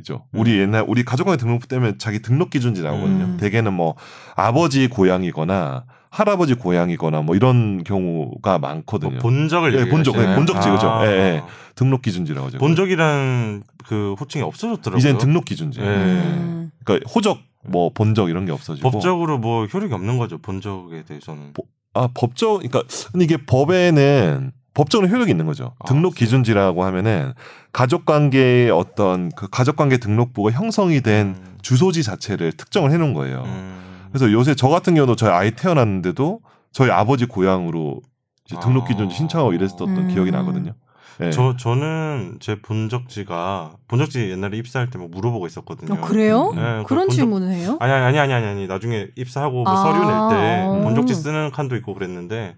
이죠. 0.00 0.24
우리 0.32 0.54
음. 0.56 0.62
옛날 0.62 0.84
우리 0.88 1.04
가족관계 1.04 1.40
등록부 1.40 1.68
때문에 1.68 1.94
자기 1.98 2.20
등록 2.22 2.50
기준지 2.50 2.82
나오거든요. 2.82 3.24
음. 3.24 3.36
대개는 3.38 3.72
뭐 3.72 3.94
아버지 4.34 4.88
고향이거나 4.88 5.84
할아버지 6.10 6.54
고향이거나 6.54 7.22
뭐 7.22 7.36
이런 7.36 7.84
경우가 7.84 8.58
뭐 8.58 8.68
많거든요. 8.68 9.18
본적을 9.18 9.74
예, 9.74 9.88
본적? 9.88 10.16
예, 10.16 10.34
본적지, 10.34 10.70
그죠. 10.70 10.88
아. 10.88 11.06
예, 11.06 11.10
예. 11.10 11.42
등록 11.74 12.02
기준지라고 12.02 12.46
하죠. 12.48 12.58
본적이라는 12.58 13.62
그 13.86 14.14
호칭이 14.18 14.42
없어졌더라고요. 14.42 14.98
이젠 14.98 15.18
등록 15.18 15.44
기준지. 15.44 15.80
예. 15.80 15.84
음. 15.84 16.70
그러니까 16.84 17.08
호적 17.10 17.38
뭐 17.64 17.90
본적 17.92 18.30
이런 18.30 18.46
게 18.46 18.52
없어지고 18.52 18.90
법적으로 18.90 19.38
뭐 19.38 19.66
효력이 19.66 19.92
없는 19.92 20.18
거죠. 20.18 20.38
본적에 20.38 21.04
대해서는. 21.04 21.52
아 21.94 22.08
법적 22.14 22.58
그러니까 22.58 22.82
근데 23.12 23.24
이게 23.24 23.36
법에는 23.36 24.52
법적으로 24.74 25.08
효력이 25.08 25.30
있는 25.30 25.46
거죠. 25.46 25.74
아, 25.80 25.86
등록 25.86 26.14
기준지라고 26.14 26.84
하면은 26.84 27.32
가족관계의 27.72 28.70
어떤 28.70 29.30
그 29.32 29.48
가족관계 29.48 29.98
등록부가 29.98 30.52
형성이 30.52 31.00
된 31.00 31.28
음. 31.28 31.58
주소지 31.62 32.02
자체를 32.02 32.52
특정을 32.52 32.92
해놓은 32.92 33.12
거예요. 33.12 33.42
음. 33.44 33.87
그래서 34.10 34.32
요새 34.32 34.54
저 34.54 34.68
같은 34.68 34.94
경우도 34.94 35.16
저희 35.16 35.30
아이 35.30 35.50
태어났는데도 35.52 36.40
저희 36.72 36.90
아버지 36.90 37.26
고향으로 37.26 38.00
이제 38.46 38.56
등록 38.62 38.86
기준지 38.88 39.14
아. 39.14 39.16
신청하고 39.16 39.52
이랬었던 39.52 39.88
음. 39.96 40.08
기억이 40.08 40.30
나거든요. 40.30 40.72
예. 41.20 41.30
저 41.30 41.56
저는 41.56 42.36
제 42.40 42.60
본적지가 42.60 43.72
본적지 43.88 44.30
옛날에 44.30 44.56
입사할 44.56 44.88
때 44.90 44.98
뭐 44.98 45.08
물어보고 45.08 45.46
있었거든요. 45.48 45.94
어, 45.94 46.00
그래요? 46.02 46.52
네, 46.54 46.82
그 46.82 46.84
그런 46.88 47.08
본적- 47.08 47.12
질문을 47.12 47.50
해요? 47.50 47.76
아니 47.80 47.92
아니 47.92 48.18
아니 48.18 48.32
아니 48.32 48.46
아니 48.46 48.66
나중에 48.68 49.08
입사하고 49.16 49.64
뭐 49.64 49.68
아, 49.72 49.76
서류 49.76 49.98
낼때 50.00 50.62
어. 50.64 50.80
본적지 50.84 51.14
쓰는 51.14 51.50
칸도 51.50 51.74
있고 51.76 51.94
그랬는데 51.94 52.56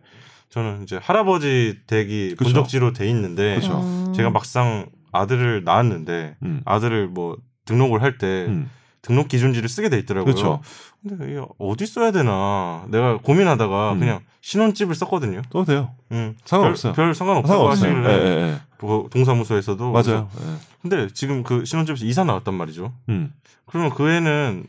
저는 0.51 0.83
이제 0.83 0.99
할아버지 1.03 1.79
댁이 1.87 2.31
그쵸. 2.31 2.45
본적지로 2.45 2.93
돼 2.93 3.09
있는데 3.09 3.55
그쵸. 3.57 3.81
음. 3.81 4.13
제가 4.15 4.29
막상 4.31 4.87
아들을 5.13 5.65
낳았는데 5.65 6.37
음. 6.43 6.61
아들을 6.67 7.09
뭐 7.09 7.37
등록을 7.65 8.03
할때 8.03 8.45
음. 8.49 8.69
등록 9.03 9.29
기준지를 9.29 9.69
쓰게 9.69 9.89
돼 9.89 9.99
있더라고요. 9.99 10.35
그렇죠. 10.35 10.61
근데 11.03 11.31
이게 11.31 11.43
어디 11.59 11.87
써야 11.87 12.11
되나 12.11 12.85
내가 12.89 13.17
고민하다가 13.19 13.93
음. 13.93 13.99
그냥 13.99 14.21
신혼집을 14.43 14.95
썼거든요. 14.95 15.43
써도 15.53 15.65
돼요. 15.65 15.91
음. 16.13 16.37
상관없어요. 16.45 16.93
별, 16.93 17.07
별 17.07 17.15
상관없다고 17.15 17.75
상관없어요. 17.75 17.97
하시길래 17.97 18.15
예, 18.15 18.31
예, 18.31 18.43
예. 18.43 18.61
그 18.79 19.09
동사무소에서도 19.11 19.85
맞아요. 19.91 20.29
그래서 20.33 20.59
근데 20.83 21.09
지금 21.13 21.43
그 21.43 21.65
신혼집에서 21.65 22.05
이사 22.05 22.25
나왔단 22.25 22.55
말이죠. 22.55 22.93
예. 23.09 23.13
음. 23.13 23.33
그러면 23.67 23.91
그 23.91 24.11
애는 24.11 24.67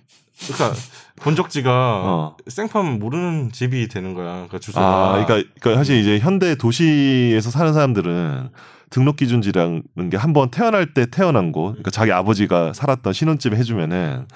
그러니까 0.47 0.79
본적지가 1.17 1.71
어. 2.03 2.37
생판 2.47 2.99
모르는 2.99 3.51
집이 3.51 3.87
되는 3.89 4.13
거야. 4.13 4.33
그러니까 4.33 4.59
주소가. 4.59 4.85
아, 4.85 5.25
그러니까, 5.25 5.49
그러니까 5.59 5.79
사실 5.79 5.97
이제 5.97 6.19
현대 6.19 6.55
도시에서 6.55 7.51
사는 7.51 7.73
사람들은 7.73 8.49
등록 8.91 9.15
기준지라는 9.15 9.81
게 10.11 10.17
한 10.17 10.33
번 10.33 10.51
태어날 10.51 10.93
때 10.93 11.07
태어난 11.07 11.51
곳, 11.51 11.71
그러니까 11.71 11.89
자기 11.91 12.11
아버지가 12.11 12.73
살았던 12.73 13.13
신혼집에 13.13 13.55
해주면은 13.57 14.27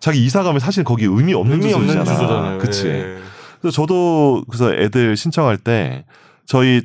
자기 0.00 0.22
이사 0.24 0.42
가면 0.42 0.60
사실 0.60 0.84
거기 0.84 1.04
의미 1.06 1.32
없는 1.32 1.60
의미 1.62 1.72
없는 1.72 1.88
주소잖아. 1.88 2.04
주소잖아요. 2.16 2.58
그치. 2.58 2.88
예. 2.88 3.18
그래서 3.60 3.74
저도 3.74 4.44
그래서 4.48 4.74
애들 4.74 5.16
신청할 5.16 5.56
때 5.56 6.04
저희 6.44 6.82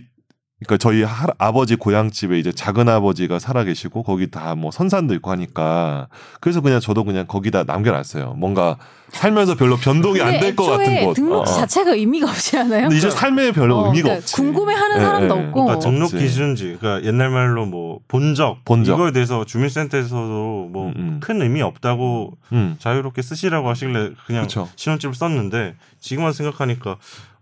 그러니까 0.60 0.78
저희 0.78 1.04
할, 1.04 1.30
아버지 1.38 1.76
고향집에 1.76 2.40
이제 2.40 2.52
작은 2.52 2.90
아버지가 2.90 3.38
살아 3.38 3.64
계시고 3.64 4.02
거기 4.04 4.32
다 4.32 4.56
뭐 4.56 4.72
선산도 4.72 5.14
있고 5.16 5.30
하니까 5.32 6.08
그래서 6.40 6.62
그냥 6.62 6.80
저도 6.80 7.04
그냥 7.04 7.28
거기다 7.28 7.64
남겨놨어요. 7.66 8.34
뭔가 8.38 8.78
살면서 9.12 9.56
별로 9.56 9.78
변동이 9.78 10.20
안 10.20 10.40
될 10.40 10.56
것 10.56 10.66
같은 10.66 11.06
곳. 11.06 11.14
등록지 11.14 11.52
어, 11.52 11.56
어. 11.56 11.60
자체가 11.60 11.92
의미가 11.92 12.28
없지 12.30 12.58
않아요? 12.58 12.84
근데 12.84 12.98
이제 12.98 13.10
삶에 13.12 13.52
별로 13.52 13.78
어, 13.78 13.86
의미가 13.88 14.04
그러니까 14.04 14.18
없지. 14.24 14.36
궁금해하는 14.36 14.98
예, 14.98 15.02
사람도 15.02 15.38
예. 15.38 15.40
없고. 15.46 15.66
그러니까 15.66 15.80
등록. 15.90 16.12
기준지, 16.12 16.78
그러니까 16.80 17.08
옛날 17.08 17.30
말로 17.30 17.66
뭐 17.68 18.00
본적, 18.08 18.66
본적. 18.66 18.96
이거에 18.98 19.12
대해서 19.12 19.46
주민센터에서도 19.46 20.70
뭐 20.72 20.92
음, 20.96 21.20
큰 21.22 21.40
의미 21.42 21.62
없다고 21.62 22.34
음. 22.54 22.76
자유롭게 22.80 23.22
쓰시라고 23.22 23.70
하시길래 23.70 24.12
그냥 24.26 24.44
그쵸. 24.44 24.68
신혼집을 24.76 25.14
썼는데 25.14 25.76
지금만 26.00 26.34
생각하니까 26.34 26.98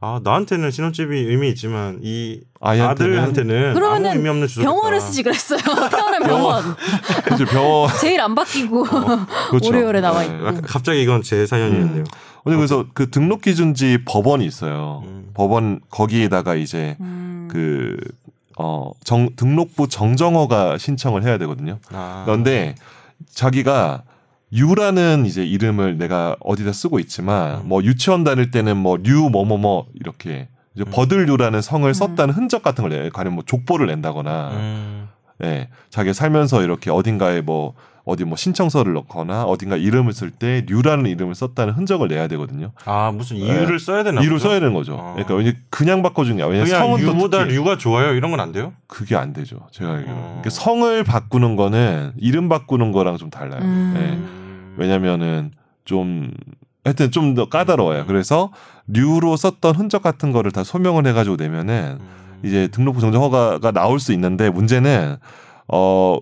아 0.05 0.19
나한테는 0.24 0.69
신혼집이 0.69 1.17
의미 1.17 1.50
있지만 1.50 2.00
이 2.03 2.39
아이한테는 2.62 3.13
아들한테는 3.17 3.74
그러면은 3.74 4.09
아무 4.12 4.17
의미 4.17 4.29
없는. 4.29 4.47
병원을 4.62 5.01
쓰지 5.01 5.24
그랬어요. 5.24 5.57
태어난 5.89 6.21
병원. 6.21 6.75
병원 7.50 7.89
제일 8.00 8.21
안 8.21 8.35
바뀌고 8.35 8.83
그렇죠. 8.83 9.67
오래오래 9.67 10.01
나와 10.01 10.19
네, 10.19 10.27
있고. 10.27 10.45
약간 10.45 10.62
갑자기 10.62 11.01
이건 11.01 11.24
제 11.24 11.47
사연이었네요. 11.47 12.03
근데 12.43 12.55
그래서 12.55 12.85
그 12.93 13.09
등록 13.09 13.41
기준지 13.41 14.03
법원이 14.05 14.45
있어요. 14.45 15.01
음. 15.05 15.31
법원 15.33 15.79
거기에다가 15.89 16.53
이제 16.53 16.97
음. 17.00 17.47
그 17.51 17.97
어, 18.59 18.91
정, 19.03 19.35
등록부 19.35 19.88
정정허가 19.88 20.77
신청을 20.77 21.24
해야 21.24 21.39
되거든요. 21.39 21.79
아. 21.91 22.21
그런데 22.27 22.75
자기가 23.33 24.03
유라는 24.55 25.25
이제 25.25 25.45
이름을 25.45 25.97
내가 25.97 26.35
어디다 26.39 26.71
쓰고 26.71 27.00
있지만 27.00 27.62
음. 27.62 27.67
뭐 27.69 27.83
유치원 27.83 28.24
다닐 28.24 28.51
때는 28.51 28.77
뭐 28.77 28.97
류 28.97 29.29
뭐뭐뭐 29.29 29.88
이렇게 29.93 30.47
이제 30.75 30.83
음. 30.88 30.91
버들류라는 30.91 31.62
성을 31.62 31.89
음. 31.89 31.93
썼다는 31.93 32.33
흔적 32.33 32.63
같은 32.63 32.88
걸 32.88 32.91
내. 32.91 33.09
가령 33.09 33.33
뭐 33.35 33.43
족보를 33.45 33.88
낸다거나 33.88 34.50
음. 34.53 35.07
예. 35.43 35.69
자기가 35.89 36.13
살면서 36.13 36.63
이렇게 36.63 36.89
어딘가에 36.89 37.41
뭐 37.41 37.74
어디 38.05 38.24
뭐 38.24 38.38
신청서를 38.38 38.93
넣거나 38.93 39.43
어딘가 39.45 39.75
이름을 39.75 40.13
쓸 40.13 40.29
때 40.29 40.63
류라는 40.67 41.07
이름을 41.07 41.33
썼다는 41.33 41.74
흔적을 41.74 42.07
내야 42.07 42.27
되거든요. 42.27 42.71
아 42.85 43.12
무슨 43.12 43.35
이유를 43.38 43.79
써야 43.79 44.03
되나? 44.03 44.21
이유를? 44.21 44.39
써야 44.39 44.59
되는 44.59 44.74
거죠. 44.75 44.95
아. 45.01 45.13
그러니까 45.13 45.33
왜냐 45.33 45.51
그냥 45.71 46.03
바꿔준 46.03 46.38
게 46.38 46.43
아니라 46.43 46.65
성은 46.67 47.03
또 47.03 47.12
유보다 47.12 47.39
특히 47.45 47.55
류가 47.55 47.77
좋아요 47.79 48.13
이런 48.13 48.29
건 48.31 48.39
안 48.39 48.51
돼요? 48.51 48.74
그게 48.88 49.15
안 49.15 49.33
되죠. 49.33 49.57
제가 49.71 49.91
알기로. 49.93 50.12
어. 50.15 50.39
그러니까 50.41 50.50
성을 50.51 51.03
바꾸는 51.03 51.55
거는 51.55 52.12
이름 52.17 52.47
바꾸는 52.47 52.91
거랑 52.91 53.17
좀 53.17 53.29
달라요. 53.31 53.62
음. 53.63 53.93
예. 53.97 54.44
음. 54.75 54.79
왜냐면은 54.79 55.51
좀 55.86 56.32
하여튼 56.84 57.12
좀 57.12 57.36
더 57.36 57.50
까다로워요. 57.50 58.01
음. 58.01 58.08
그래서 58.08 58.51
류로 58.88 59.36
썼던 59.38 59.75
흔적 59.75 60.01
같은 60.01 60.32
거를 60.32 60.51
다 60.51 60.63
소명을 60.63 61.08
해가지고 61.08 61.36
내면은 61.38 61.98
음. 62.00 62.08
이제 62.44 62.67
등록부 62.67 63.01
정정 63.01 63.24
허가가 63.24 63.72
나올 63.72 64.00
수 64.00 64.13
있는데 64.13 64.50
문제는 64.50 65.17
어 65.67 66.20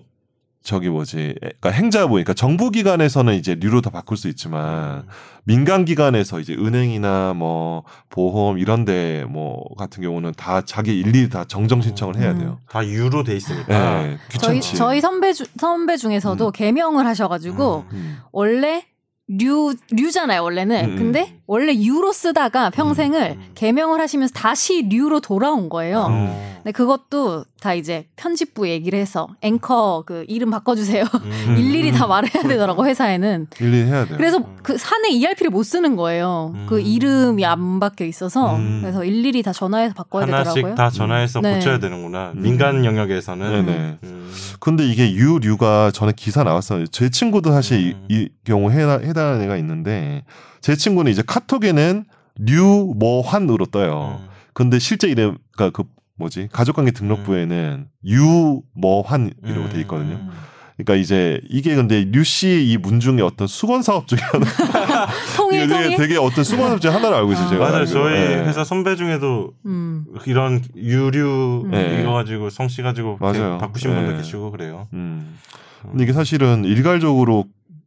저기 0.64 0.88
뭐지 0.88 1.34
그러니까 1.38 1.70
행자부 1.70 2.12
그러니까 2.14 2.32
정부 2.32 2.70
기관에서는 2.70 3.34
이제 3.34 3.54
류로 3.54 3.82
다 3.82 3.90
바꿀 3.90 4.16
수 4.16 4.28
있지만 4.28 5.06
민간 5.44 5.84
기관에서 5.84 6.40
이제 6.40 6.54
은행이나 6.54 7.34
뭐 7.34 7.84
보험 8.08 8.58
이런데 8.58 9.26
뭐 9.28 9.62
같은 9.76 10.02
경우는 10.02 10.32
다 10.38 10.62
자기 10.62 10.98
일일이 10.98 11.28
다 11.28 11.44
정정 11.44 11.82
신청을 11.82 12.16
해야 12.16 12.32
음. 12.32 12.38
돼요. 12.38 12.58
다 12.66 12.84
유로 12.84 13.22
돼 13.24 13.32
예, 13.32 13.36
있으니까. 13.36 14.02
저희 14.40 14.54
귀찮지. 14.54 14.76
저희 14.76 15.00
선배 15.02 15.34
주, 15.34 15.44
선배 15.58 15.98
중에서도 15.98 16.46
음. 16.46 16.52
개명을 16.52 17.06
하셔가지고 17.06 17.84
음. 17.92 17.96
음. 17.96 18.18
원래 18.32 18.86
류 19.26 19.74
류잖아요 19.90 20.42
원래는 20.42 20.84
음. 20.84 20.96
근데 20.96 21.38
원래 21.46 21.74
유로 21.74 22.12
쓰다가 22.12 22.68
평생을 22.70 23.36
음. 23.38 23.50
개명을 23.54 24.00
하시면서 24.00 24.34
다시 24.34 24.82
류로 24.88 25.20
돌아온 25.20 25.68
거예요. 25.68 26.06
어. 26.10 26.54
근데 26.64 26.72
그것도 26.72 27.44
다 27.60 27.74
이제 27.74 28.06
편집부 28.16 28.68
얘기를 28.68 28.98
해서 28.98 29.28
앵커 29.42 30.02
그 30.06 30.24
이름 30.28 30.50
바꿔주세요. 30.50 31.04
음. 31.04 31.56
일일이 31.58 31.92
다 31.92 32.06
말해야 32.06 32.42
되더라고 32.42 32.86
회사에는. 32.86 33.48
일일이 33.60 33.84
해야 33.90 34.06
돼요. 34.06 34.16
그래서 34.16 34.38
음. 34.38 34.56
그 34.62 34.78
사내 34.78 35.10
ERP를 35.10 35.50
못 35.50 35.62
쓰는 35.62 35.96
거예요. 35.96 36.52
음. 36.54 36.66
그 36.66 36.80
이름이 36.80 37.44
안 37.44 37.80
바뀌어 37.80 38.06
있어서 38.06 38.56
음. 38.56 38.80
그래서 38.82 39.04
일일이 39.04 39.42
다 39.42 39.52
전화해서 39.52 39.94
바꿔야 39.94 40.22
하나씩 40.22 40.54
되더라고요. 40.54 40.74
다 40.74 40.88
전화해서 40.88 41.40
네. 41.42 41.54
고쳐야 41.54 41.78
되는구나. 41.78 42.32
음. 42.34 42.42
민간 42.42 42.84
영역에서는. 42.84 43.66
네네. 43.66 43.98
음. 44.04 44.32
근데 44.58 44.86
이게 44.86 45.12
유류가 45.12 45.90
전에 45.92 46.12
기사 46.16 46.42
나왔어요. 46.44 46.86
제 46.86 47.10
친구도 47.10 47.52
사실 47.52 47.94
음. 47.94 48.06
이, 48.08 48.14
이 48.14 48.28
경우 48.44 48.70
해당, 48.70 49.02
해당하는 49.14 49.42
애가 49.44 49.56
있는데 49.58 50.24
제 50.60 50.74
친구는 50.74 51.10
이제 51.12 51.22
카톡에는 51.24 52.04
류뭐환으로 52.36 53.66
떠요. 53.66 54.20
음. 54.20 54.28
근데 54.52 54.78
실제 54.78 55.08
이름 55.08 55.38
그러니까 55.56 55.82
그 55.82 55.88
뭐지 56.16 56.48
가족관계 56.52 56.90
등록부에는 56.92 57.86
유뭐환 58.04 59.32
이라고 59.44 59.68
돼 59.70 59.80
있거든요. 59.82 60.16
음. 60.16 60.30
그러니까 60.76 60.96
이제 60.96 61.40
이게 61.48 61.76
근데 61.76 62.04
류씨 62.04 62.66
이 62.68 62.76
문중에 62.78 63.22
어떤 63.22 63.46
수건 63.46 63.82
사업 63.82 64.08
중에 64.08 64.18
하나 64.20 64.44
통일 65.36 65.68
통일. 65.68 65.96
되게 65.96 66.16
어떤 66.18 66.42
수건 66.42 66.68
사업 66.68 66.80
중에 66.80 66.90
하나를 66.90 67.16
알고 67.16 67.32
있어요. 67.32 67.46
아. 67.46 67.50
제가 67.50 67.64
맞아요. 67.64 67.76
알기로. 67.78 68.02
저희 68.02 68.16
예. 68.16 68.36
회사 68.44 68.64
선배 68.64 68.96
중에도 68.96 69.52
음. 69.66 70.04
이런 70.26 70.62
유류 70.76 71.68
네. 71.70 72.00
이거 72.02 72.12
가지고 72.12 72.50
성씨 72.50 72.82
가지고 72.82 73.18
맞아요. 73.20 73.58
바꾸신 73.58 73.90
네. 73.94 73.96
분도 74.02 74.16
계시고 74.16 74.50
그래요. 74.50 74.88
음. 74.94 75.38
근데 75.82 76.04
이게 76.04 76.12
사실은 76.12 76.64
일괄적으로 76.64 77.44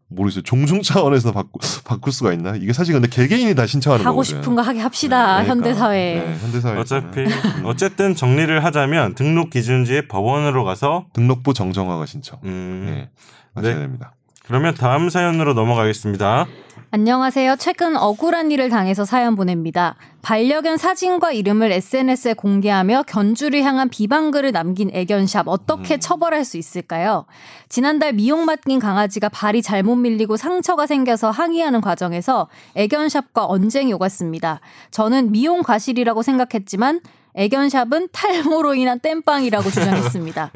모르겠어요. 0.09 0.43
종중 0.43 0.81
차원에서 0.81 1.31
바꾸, 1.33 1.59
바꿀 1.83 2.13
수가 2.13 2.31
있나? 2.33 2.55
이게 2.55 2.71
사실 2.73 2.93
근데 2.93 3.07
개개인이 3.09 3.53
다 3.55 3.65
신청하는 3.65 4.05
하고 4.05 4.17
거거든요. 4.17 4.41
싶은 4.41 4.55
거 4.55 4.61
하게 4.61 4.79
합시다 4.79 5.41
네, 5.41 5.47
현대 5.49 5.63
그러니까. 5.73 5.85
사회. 5.85 6.15
네, 6.15 6.37
현대 6.39 6.61
사회. 6.61 6.77
어차피 6.77 7.25
어쨌든 7.65 8.15
정리를 8.15 8.63
하자면 8.63 9.15
등록 9.15 9.49
기준지의 9.49 10.07
법원으로 10.07 10.63
가서 10.63 11.07
등록부 11.13 11.53
정정화가 11.53 12.05
신청. 12.05 12.39
음. 12.43 12.83
네. 12.85 13.09
하셔야 13.55 13.73
네. 13.75 13.79
됩니다. 13.81 14.13
그러면 14.47 14.73
다음 14.73 15.09
사연으로 15.09 15.53
넘어가겠습니다. 15.53 16.47
안녕하세요. 16.89 17.57
최근 17.59 17.97
억울한 17.97 18.49
일을 18.49 18.69
당해서 18.69 19.03
사연 19.03 19.35
보냅니다. 19.35 19.95
반려견 20.21 20.77
사진과 20.77 21.33
이름을 21.33 21.69
SNS에 21.73 22.33
공개하며 22.33 23.03
견주를 23.07 23.63
향한 23.63 23.89
비방글을 23.89 24.53
남긴 24.53 24.89
애견샵 24.93 25.49
어떻게 25.49 25.95
음. 25.95 25.99
처벌할 25.99 26.45
수 26.45 26.55
있을까요? 26.55 27.25
지난달 27.67 28.13
미용 28.13 28.45
맡긴 28.45 28.79
강아지가 28.79 29.27
발이 29.27 29.61
잘못 29.61 29.97
밀리고 29.97 30.37
상처가 30.37 30.87
생겨서 30.87 31.29
항의하는 31.29 31.81
과정에서 31.81 32.47
애견샵과 32.75 33.45
언쟁이 33.47 33.91
오갔습니다. 33.91 34.61
저는 34.91 35.33
미용 35.33 35.63
과실이라고 35.63 36.21
생각했지만 36.21 37.01
애견샵은 37.35 38.09
탈모로 38.13 38.75
인한 38.75 39.01
땜빵이라고 39.01 39.69
주장했습니다. 39.69 40.51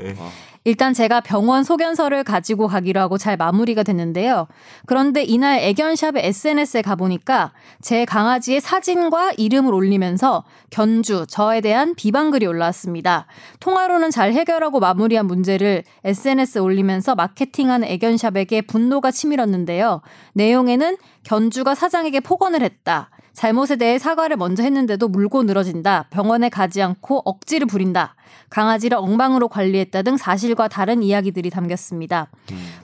네. 0.64 0.72
일단 0.72 0.94
제가 0.94 1.22
병원 1.22 1.64
소견서를 1.64 2.24
가지고 2.24 2.68
가기로 2.68 3.00
하고 3.00 3.18
잘 3.18 3.36
마무리가 3.36 3.84
됐는데요. 3.84 4.48
그런데 4.86 5.24
이날 5.24 5.60
애견샵의 5.60 6.26
SNS에 6.26 6.82
가보니까 6.82 7.52
제 7.82 8.06
강아지의 8.06 8.62
사진과 8.62 9.34
이름을 9.38 9.74
올리면서 9.74 10.44
견주, 10.70 11.26
저에 11.28 11.62
대한 11.62 11.96
비방글이 11.96 12.46
올라왔습니다. 12.46 13.26
통화로는 13.60 14.12
잘 14.12 14.34
해결하고 14.34 14.80
마무리한 14.80 15.26
문제를 15.26 15.84
SNS에 16.04 16.62
올리면서 16.62 17.16
마케팅하는 17.16 17.88
애견샵에게 17.88 18.62
분노가 18.62 19.12
치밀었는데요. 19.12 20.02
내용에는 20.34 20.98
견주가 21.24 21.76
사장에게 21.76 22.20
폭언을 22.20 22.62
했다. 22.62 23.10
잘못에 23.34 23.78
대해 23.78 23.98
사과를 23.98 24.38
먼저 24.38 24.64
했는데도 24.64 25.08
물고 25.08 25.44
늘어진다. 25.44 26.08
병원에 26.10 26.50
가지 26.50 26.82
않고 26.82 27.22
억지를 27.26 27.68
부린다. 27.68 28.16
강아지를 28.50 28.98
엉망으로 28.98 29.48
관리했다 29.48 30.02
등 30.02 30.18
사실과 30.18 30.68
다른 30.68 31.02
이야기들이 31.02 31.50
담겼습니다. 31.50 32.30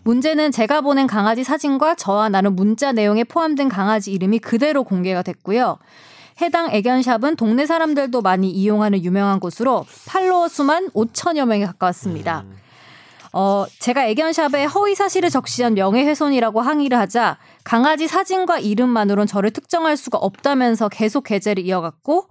문제는 0.03 0.51
제가 0.51 0.81
보낸 0.81 1.07
강아지 1.07 1.43
사진과 1.43 1.95
저와 1.95 2.29
나눈 2.29 2.55
문자 2.55 2.91
내용에 2.93 3.25
포함된 3.25 3.67
강아지 3.67 4.11
이름이 4.13 4.39
그대로 4.39 4.83
공개가 4.83 5.21
됐고요. 5.21 5.77
해당 6.41 6.69
애견샵은 6.71 7.35
동네 7.35 7.65
사람들도 7.65 8.21
많이 8.21 8.49
이용하는 8.49 9.03
유명한 9.03 9.39
곳으로 9.39 9.85
팔로워 10.07 10.47
수만 10.47 10.89
5천여 10.91 11.45
명에 11.45 11.65
가까웠습니다. 11.65 12.45
어, 13.39 13.67
제가 13.77 14.07
애견샵에 14.07 14.65
허위 14.65 14.95
사실을 14.95 15.29
적시한 15.29 15.75
명예훼손이라고 15.75 16.59
항의를 16.59 16.97
하자 16.97 17.37
강아지 17.63 18.07
사진과 18.07 18.57
이름만으론 18.57 19.27
저를 19.27 19.51
특정할 19.51 19.95
수가 19.95 20.17
없다면서 20.17 20.89
계속 20.89 21.25
게재를 21.25 21.63
이어갔고 21.63 22.29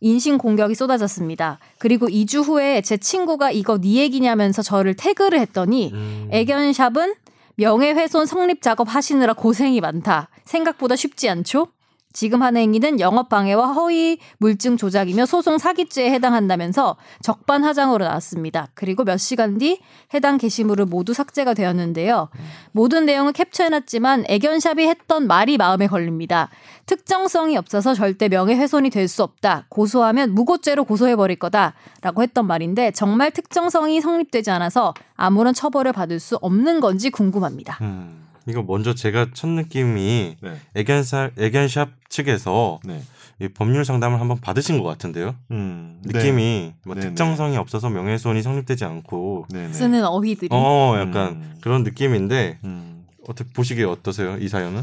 인신 0.00 0.38
공격이 0.38 0.76
쏟아졌습니다. 0.76 1.58
그리고 1.78 2.06
2주 2.06 2.46
후에 2.46 2.82
제 2.82 2.96
친구가 2.96 3.50
이거 3.50 3.78
네 3.78 3.94
얘기냐면서 3.94 4.62
저를 4.62 4.94
태그를 4.94 5.40
했더니 5.40 5.90
음. 5.92 6.28
애견샵은 6.30 7.14
명예훼손 7.56 8.24
성립 8.24 8.62
작업 8.62 8.94
하시느라 8.94 9.32
고생이 9.32 9.80
많다. 9.80 10.28
생각보다 10.44 10.94
쉽지 10.94 11.28
않죠? 11.30 11.66
지금 12.14 12.42
한 12.42 12.56
행위는 12.56 13.00
영업 13.00 13.28
방해와 13.28 13.72
허위 13.72 14.18
물증 14.38 14.78
조작이며 14.78 15.26
소송 15.26 15.58
사기죄에 15.58 16.10
해당한다면서 16.12 16.96
적반하장으로 17.22 18.04
나왔습니다. 18.06 18.68
그리고 18.74 19.04
몇 19.04 19.18
시간 19.18 19.58
뒤 19.58 19.80
해당 20.14 20.38
게시물은 20.38 20.88
모두 20.88 21.12
삭제가 21.12 21.52
되었는데요. 21.52 22.28
모든 22.72 23.04
내용을 23.04 23.32
캡처해놨지만 23.32 24.24
애견샵이 24.28 24.86
했던 24.86 25.26
말이 25.26 25.58
마음에 25.58 25.86
걸립니다. 25.88 26.48
특정성이 26.86 27.56
없어서 27.56 27.94
절대 27.94 28.28
명예훼손이 28.28 28.90
될 28.90 29.04
수 29.08 29.22
없다. 29.22 29.66
고소하면 29.68 30.32
무고죄로 30.32 30.84
고소해버릴 30.84 31.36
거다라고 31.36 32.22
했던 32.22 32.46
말인데 32.46 32.92
정말 32.92 33.30
특정성이 33.32 34.00
성립되지 34.00 34.50
않아서 34.50 34.94
아무런 35.14 35.52
처벌을 35.52 35.92
받을 35.92 36.20
수 36.20 36.36
없는 36.36 36.80
건지 36.80 37.10
궁금합니다. 37.10 37.78
음. 37.82 38.23
이거 38.46 38.62
먼저 38.62 38.94
제가 38.94 39.28
첫 39.34 39.48
느낌이 39.48 40.36
네. 40.40 40.56
애견사 40.74 41.30
애견샵 41.38 41.90
측에서 42.10 42.80
네. 42.84 43.00
이 43.40 43.48
법률 43.48 43.84
상담을 43.84 44.20
한번 44.20 44.38
받으신 44.40 44.78
것 44.78 44.84
같은데요. 44.88 45.34
음. 45.50 46.00
느낌이 46.04 46.74
뭐 46.84 46.94
네네. 46.94 47.08
특정성이 47.08 47.56
없어서 47.56 47.88
명예훼손이 47.90 48.42
성립되지 48.42 48.84
않고 48.84 49.46
네. 49.50 49.66
네. 49.68 49.72
쓰는 49.72 50.04
어휘들이 50.04 50.48
어 50.52 50.94
약간 50.98 51.28
음. 51.32 51.54
그런 51.60 51.82
느낌인데 51.82 52.58
음. 52.64 53.06
어떻게 53.26 53.50
보시기에 53.52 53.84
어떠세요 53.84 54.36
이 54.38 54.48
사연은? 54.48 54.82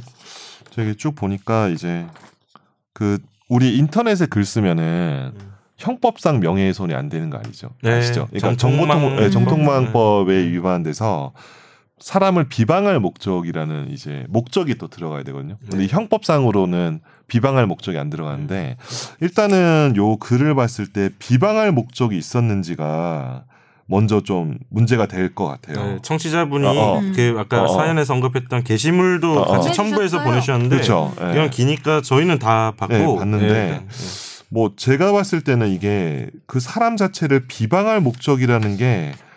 저기 0.72 0.96
쭉 0.96 1.16
보니까 1.16 1.68
이제 1.70 2.08
그 2.94 3.20
우리 3.48 3.78
인터넷에 3.78 4.26
글 4.26 4.44
쓰면은 4.44 5.34
음. 5.36 5.52
형법상 5.78 6.40
명예훼손이 6.40 6.94
안 6.94 7.10
되는 7.10 7.30
거 7.30 7.38
아니죠? 7.38 7.70
네, 7.82 7.92
아시죠? 7.94 8.28
그러니까 8.32 8.52
정통망- 8.54 8.58
정보통 8.58 9.16
네, 9.18 9.26
음. 9.26 9.32
정통망법에 9.32 10.34
위반돼서 10.52 11.34
사람을 12.02 12.50
비방할 12.50 13.00
목적이라는 13.00 13.92
이제 13.92 14.26
목적이 14.30 14.76
또 14.76 14.88
들어가야 14.88 15.24
되거든요. 15.24 15.58
근데 15.62 15.78
네. 15.78 15.84
이 15.86 15.88
형법상으로는 15.88 17.00
비방할 17.28 17.68
목적이 17.68 17.98
안 18.00 18.10
들어가는데 18.10 18.78
일단은 19.22 19.94
요 19.96 20.18
글을 20.18 20.56
봤을 20.56 20.88
때 20.88 21.10
비방할 21.20 21.72
목적이 21.72 22.18
있었는지가 22.18 23.44
먼저 23.86 24.22
좀 24.22 24.58
문제가 24.70 25.06
될 25.06 25.34
것 25.36 25.46
같아요. 25.48 25.86
네, 25.86 26.00
청취자분이 26.02 26.66
어, 26.66 26.72
어. 26.72 27.02
그 27.16 27.36
아까 27.38 27.62
어, 27.62 27.66
어. 27.66 27.68
사연에서 27.78 28.14
언급했던 28.16 28.64
게시물도 28.64 29.32
어, 29.34 29.42
어. 29.42 29.52
같이 29.52 29.74
첨부해서. 29.74 30.24
보내주셨는데 30.24 30.76
그렇죠. 30.78 31.14
예. 31.22 31.32
이건 31.32 31.50
기니까 31.50 32.02
저희는 32.02 32.40
다 32.40 32.74
받고 32.78 32.96
네, 32.96 33.16
봤는데 33.18 33.48
네, 33.48 33.86
뭐 34.50 34.72
제가 34.76 35.12
봤을 35.12 35.42
때는 35.42 35.70
이게 35.70 36.30
그 36.48 36.60
사람 36.60 36.98
자체를 36.98 37.48
비방할 37.48 38.02
목적이라는 38.02 38.78
게 38.78 39.14
음. 39.14 39.31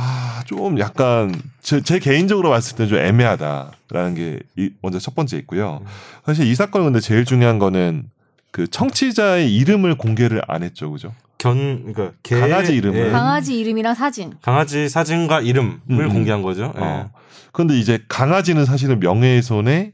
아, 0.00 0.42
좀 0.46 0.78
약간 0.78 1.34
제, 1.60 1.80
제 1.82 1.98
개인적으로 1.98 2.50
봤을 2.50 2.76
때 2.76 2.86
좀 2.86 2.98
애매하다라는 2.98 4.14
게 4.14 4.38
이- 4.56 4.70
먼저 4.80 4.98
첫 5.00 5.14
번째 5.16 5.36
있고요. 5.38 5.82
사실 6.24 6.46
이 6.46 6.54
사건은 6.54 6.86
근데 6.86 7.00
제일 7.00 7.24
중요한 7.24 7.58
거는 7.58 8.04
그 8.52 8.66
청취자의 8.68 9.54
이름을 9.54 9.96
공개를 9.96 10.40
안 10.46 10.62
했죠, 10.62 10.90
그죠? 10.90 11.12
견 11.36 11.92
그러니까 11.92 12.12
개, 12.22 12.38
강아지 12.38 12.74
이름을. 12.74 13.06
예, 13.06 13.10
강아지 13.10 13.58
이름이랑 13.58 13.94
사진. 13.94 14.32
강아지 14.42 14.88
사진과 14.88 15.40
이름을 15.40 15.78
음, 15.90 16.00
음. 16.00 16.08
공개한 16.08 16.42
거죠. 16.42 16.72
예. 16.76 16.80
어. 16.80 17.10
그런데 17.52 17.76
이제 17.78 17.98
강아지는 18.08 18.64
사실은 18.64 19.00
명예훼손의 19.00 19.92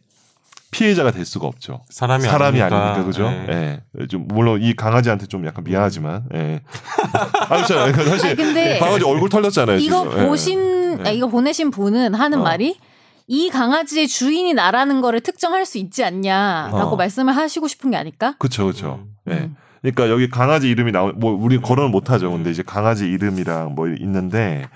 피해자가 0.74 1.12
될 1.12 1.24
수가 1.24 1.46
없죠. 1.46 1.82
사람이, 1.88 2.24
사람이 2.24 2.60
아니니까, 2.60 2.84
아니니까, 2.84 3.04
그죠? 3.04 3.26
예. 3.26 3.80
예. 4.00 4.06
좀 4.08 4.26
물론 4.28 4.60
이 4.60 4.74
강아지한테 4.74 5.26
좀 5.26 5.46
약간 5.46 5.62
미안하지만, 5.64 6.24
예. 6.34 6.62
아, 7.12 7.46
그렇죠. 7.48 7.74
그러니까 7.74 8.04
사실 8.04 8.26
아니, 8.26 8.36
근데 8.36 8.78
강아지 8.78 9.04
얼굴 9.04 9.28
털렸잖아요. 9.28 9.78
이거 9.78 10.04
지금. 10.10 10.22
예. 10.22 10.26
보신 10.26 10.98
예. 11.00 11.08
아, 11.08 11.10
이거 11.10 11.28
보내신 11.28 11.70
분은 11.70 12.14
하는 12.14 12.40
어. 12.40 12.42
말이 12.42 12.76
이 13.26 13.48
강아지의 13.50 14.08
주인이 14.08 14.52
나라는 14.52 15.00
거를 15.00 15.20
특정할 15.20 15.64
수 15.64 15.78
있지 15.78 16.04
않냐라고 16.04 16.90
어. 16.90 16.96
말씀을 16.96 17.34
하시고 17.36 17.68
싶은 17.68 17.90
게 17.92 17.96
아닐까? 17.96 18.34
그쵸, 18.38 18.66
그쵸. 18.66 19.06
음. 19.28 19.32
예. 19.32 19.38
음. 19.38 19.56
그러니까 19.80 20.08
여기 20.08 20.28
강아지 20.28 20.68
이름이 20.68 20.92
나오, 20.92 21.12
뭐 21.12 21.32
우리 21.32 21.60
거론을 21.60 21.90
못 21.90 22.10
하죠. 22.10 22.30
근데 22.30 22.50
이제 22.50 22.62
강아지 22.64 23.04
이름이랑 23.04 23.74
뭐 23.74 23.88
있는데 23.88 24.66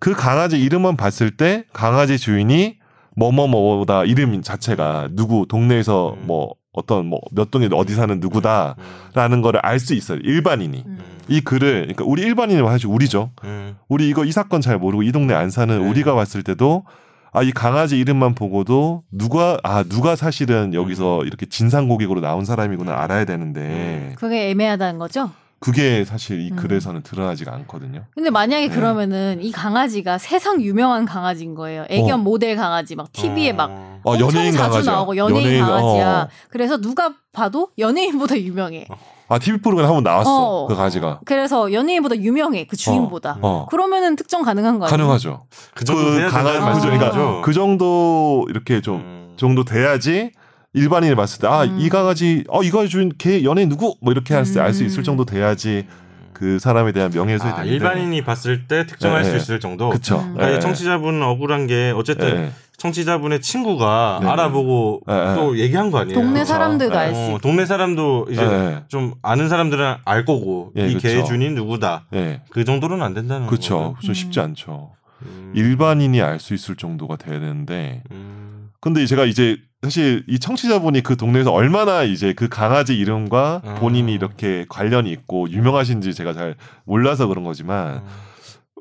그 0.00 0.14
강아지 0.14 0.60
이름만 0.60 0.96
봤을 0.96 1.30
때 1.36 1.64
강아지 1.72 2.18
주인이 2.18 2.77
뭐뭐뭐다 3.18 4.04
이름 4.04 4.40
자체가 4.42 5.08
누구 5.12 5.46
동네에서 5.48 6.16
음. 6.20 6.26
뭐 6.26 6.54
어떤 6.72 7.06
뭐 7.06 7.20
몇 7.32 7.50
동에 7.50 7.68
어디 7.72 7.94
사는 7.94 8.20
누구다라는 8.20 9.42
거를 9.42 9.60
알 9.64 9.80
수 9.80 9.94
있어요. 9.94 10.18
일반인이. 10.22 10.84
음. 10.86 10.98
이 11.28 11.40
글을 11.40 11.82
그러니까 11.82 12.04
우리 12.06 12.22
일반인이 12.22 12.66
사실 12.66 12.86
우리죠. 12.86 13.30
음. 13.44 13.76
우리 13.88 14.08
이거 14.08 14.24
이 14.24 14.32
사건 14.32 14.60
잘 14.60 14.78
모르고 14.78 15.02
이 15.02 15.12
동네 15.12 15.34
안 15.34 15.50
사는 15.50 15.76
네. 15.82 15.88
우리가 15.88 16.14
봤을 16.14 16.42
때도 16.42 16.84
아 17.32 17.42
이 17.42 17.52
강아지 17.52 17.98
이름만 17.98 18.34
보고도 18.34 19.02
누가 19.12 19.58
아 19.62 19.82
누가 19.84 20.16
사실은 20.16 20.72
여기서 20.72 21.24
이렇게 21.24 21.44
진상 21.46 21.86
고객으로 21.86 22.20
나온 22.20 22.44
사람이구나 22.46 22.98
알아야 23.02 23.24
되는데 23.26 24.14
그게 24.16 24.48
애매하다는 24.50 24.98
거죠. 24.98 25.30
그게 25.60 26.04
사실 26.04 26.40
이 26.40 26.50
음. 26.52 26.56
글에서는 26.56 27.02
드러나지가 27.02 27.52
않거든요. 27.54 28.04
근데 28.14 28.30
만약에 28.30 28.68
네. 28.68 28.74
그러면은 28.74 29.42
이 29.42 29.50
강아지가 29.50 30.18
세상 30.18 30.62
유명한 30.62 31.04
강아지인 31.04 31.54
거예요. 31.54 31.84
애견 31.88 32.12
어. 32.12 32.16
모델 32.18 32.56
강아지 32.56 32.94
막 32.94 33.10
TV에 33.12 33.52
막 33.52 33.70
어. 33.70 34.00
어, 34.04 34.12
엄청 34.12 34.28
연예인 34.28 34.52
자주 34.52 34.70
강아지야. 34.70 34.92
나오고 34.92 35.16
연예인, 35.16 35.46
연예인, 35.46 35.64
강아지야. 35.64 36.22
어. 36.22 36.28
그래서 36.50 36.80
누가 36.80 37.12
봐도 37.32 37.70
연예인보다 37.78 38.38
유명해. 38.38 38.86
아 39.30 39.38
TV 39.38 39.60
프로그램 39.60 39.88
한번 39.88 40.04
나왔어 40.04 40.30
어. 40.30 40.66
그 40.68 40.74
강아지가. 40.76 41.20
그래서 41.26 41.72
연예인보다 41.72 42.16
유명해 42.16 42.66
그 42.66 42.76
주인보다. 42.76 43.38
어. 43.42 43.66
그러면은 43.68 44.14
특정 44.16 44.42
가능한 44.42 44.78
거 44.78 44.86
아니에요? 44.86 44.96
가능하죠. 44.96 45.46
그 45.74 45.84
정도 45.84 46.14
돼야 46.14 46.28
강아지 46.28 46.58
그죠. 46.58 46.80
그러니까 46.88 47.06
말씀이죠. 47.06 47.42
그 47.44 47.52
정도 47.52 48.46
이렇게 48.48 48.80
좀 48.80 49.00
음. 49.00 49.34
정도 49.36 49.64
돼야지 49.64 50.30
일반인이 50.78 51.14
봤을 51.14 51.40
때 51.40 51.46
아이 51.48 51.68
음. 51.68 51.88
강아지 51.88 52.44
어 52.48 52.62
이거 52.62 52.86
주인 52.86 53.12
걔 53.18 53.42
연예인 53.44 53.68
누구 53.68 53.96
뭐 54.00 54.12
이렇게 54.12 54.34
할 54.34 54.44
수 54.44 54.60
알수 54.60 54.84
있을 54.84 55.00
음. 55.00 55.04
정도 55.04 55.24
돼야지 55.24 55.86
그 56.32 56.58
사람에 56.60 56.92
대한 56.92 57.10
명예훼손이 57.12 57.50
아, 57.50 57.56
되는데 57.56 57.74
일반인이 57.74 58.22
봤을 58.22 58.66
때 58.68 58.86
특정할 58.86 59.22
네, 59.22 59.28
수 59.28 59.32
네. 59.32 59.38
있을 59.38 59.60
정도. 59.60 59.90
그쵸. 59.90 60.18
음. 60.20 60.34
그러니까 60.34 60.52
예. 60.52 60.56
이 60.56 60.60
청취자분은 60.60 61.22
억울한 61.22 61.66
게 61.66 61.92
어쨌든 61.96 62.28
예. 62.28 62.52
청취자분의 62.76 63.40
친구가 63.40 64.20
네. 64.22 64.28
알아보고 64.28 65.00
예, 65.10 65.12
예. 65.30 65.34
또 65.34 65.58
얘기한 65.58 65.90
거 65.90 65.98
아니에요. 65.98 66.14
동네 66.16 66.40
그쵸. 66.40 66.52
사람들도 66.52 66.92
네. 66.94 66.98
알수 67.00 67.20
어. 67.34 67.38
동네 67.42 67.66
사람도 67.66 68.28
이제 68.30 68.40
예. 68.40 68.82
좀 68.86 69.14
아는 69.20 69.48
사람들은 69.48 69.96
알 70.04 70.24
거고 70.24 70.70
예, 70.76 70.86
이 70.86 70.94
그쵸. 70.94 71.08
개의 71.08 71.24
주인 71.24 71.54
누구다. 71.56 72.06
예. 72.14 72.42
그 72.50 72.64
정도는 72.64 73.02
안 73.02 73.14
된다는 73.14 73.48
그렇죠. 73.48 73.94
거죠. 73.94 73.96
좀 74.02 74.10
음. 74.10 74.14
쉽지 74.14 74.38
않죠. 74.38 74.90
음. 75.22 75.52
일반인이 75.56 76.22
알 76.22 76.38
수 76.38 76.54
있을 76.54 76.76
정도가 76.76 77.16
되는데 77.16 78.04
음. 78.12 78.57
근데 78.80 79.06
제가 79.06 79.24
이제 79.24 79.56
사실 79.82 80.24
이 80.28 80.38
청취자분이 80.38 81.02
그 81.02 81.16
동네에서 81.16 81.52
얼마나 81.52 82.02
이제 82.02 82.32
그 82.32 82.48
강아지 82.48 82.96
이름과 82.98 83.62
어. 83.64 83.74
본인이 83.78 84.12
이렇게 84.12 84.66
관련이 84.68 85.10
있고 85.12 85.50
유명하신지 85.50 86.14
제가 86.14 86.32
잘 86.32 86.56
몰라서 86.84 87.26
그런 87.26 87.44
거지만 87.44 88.02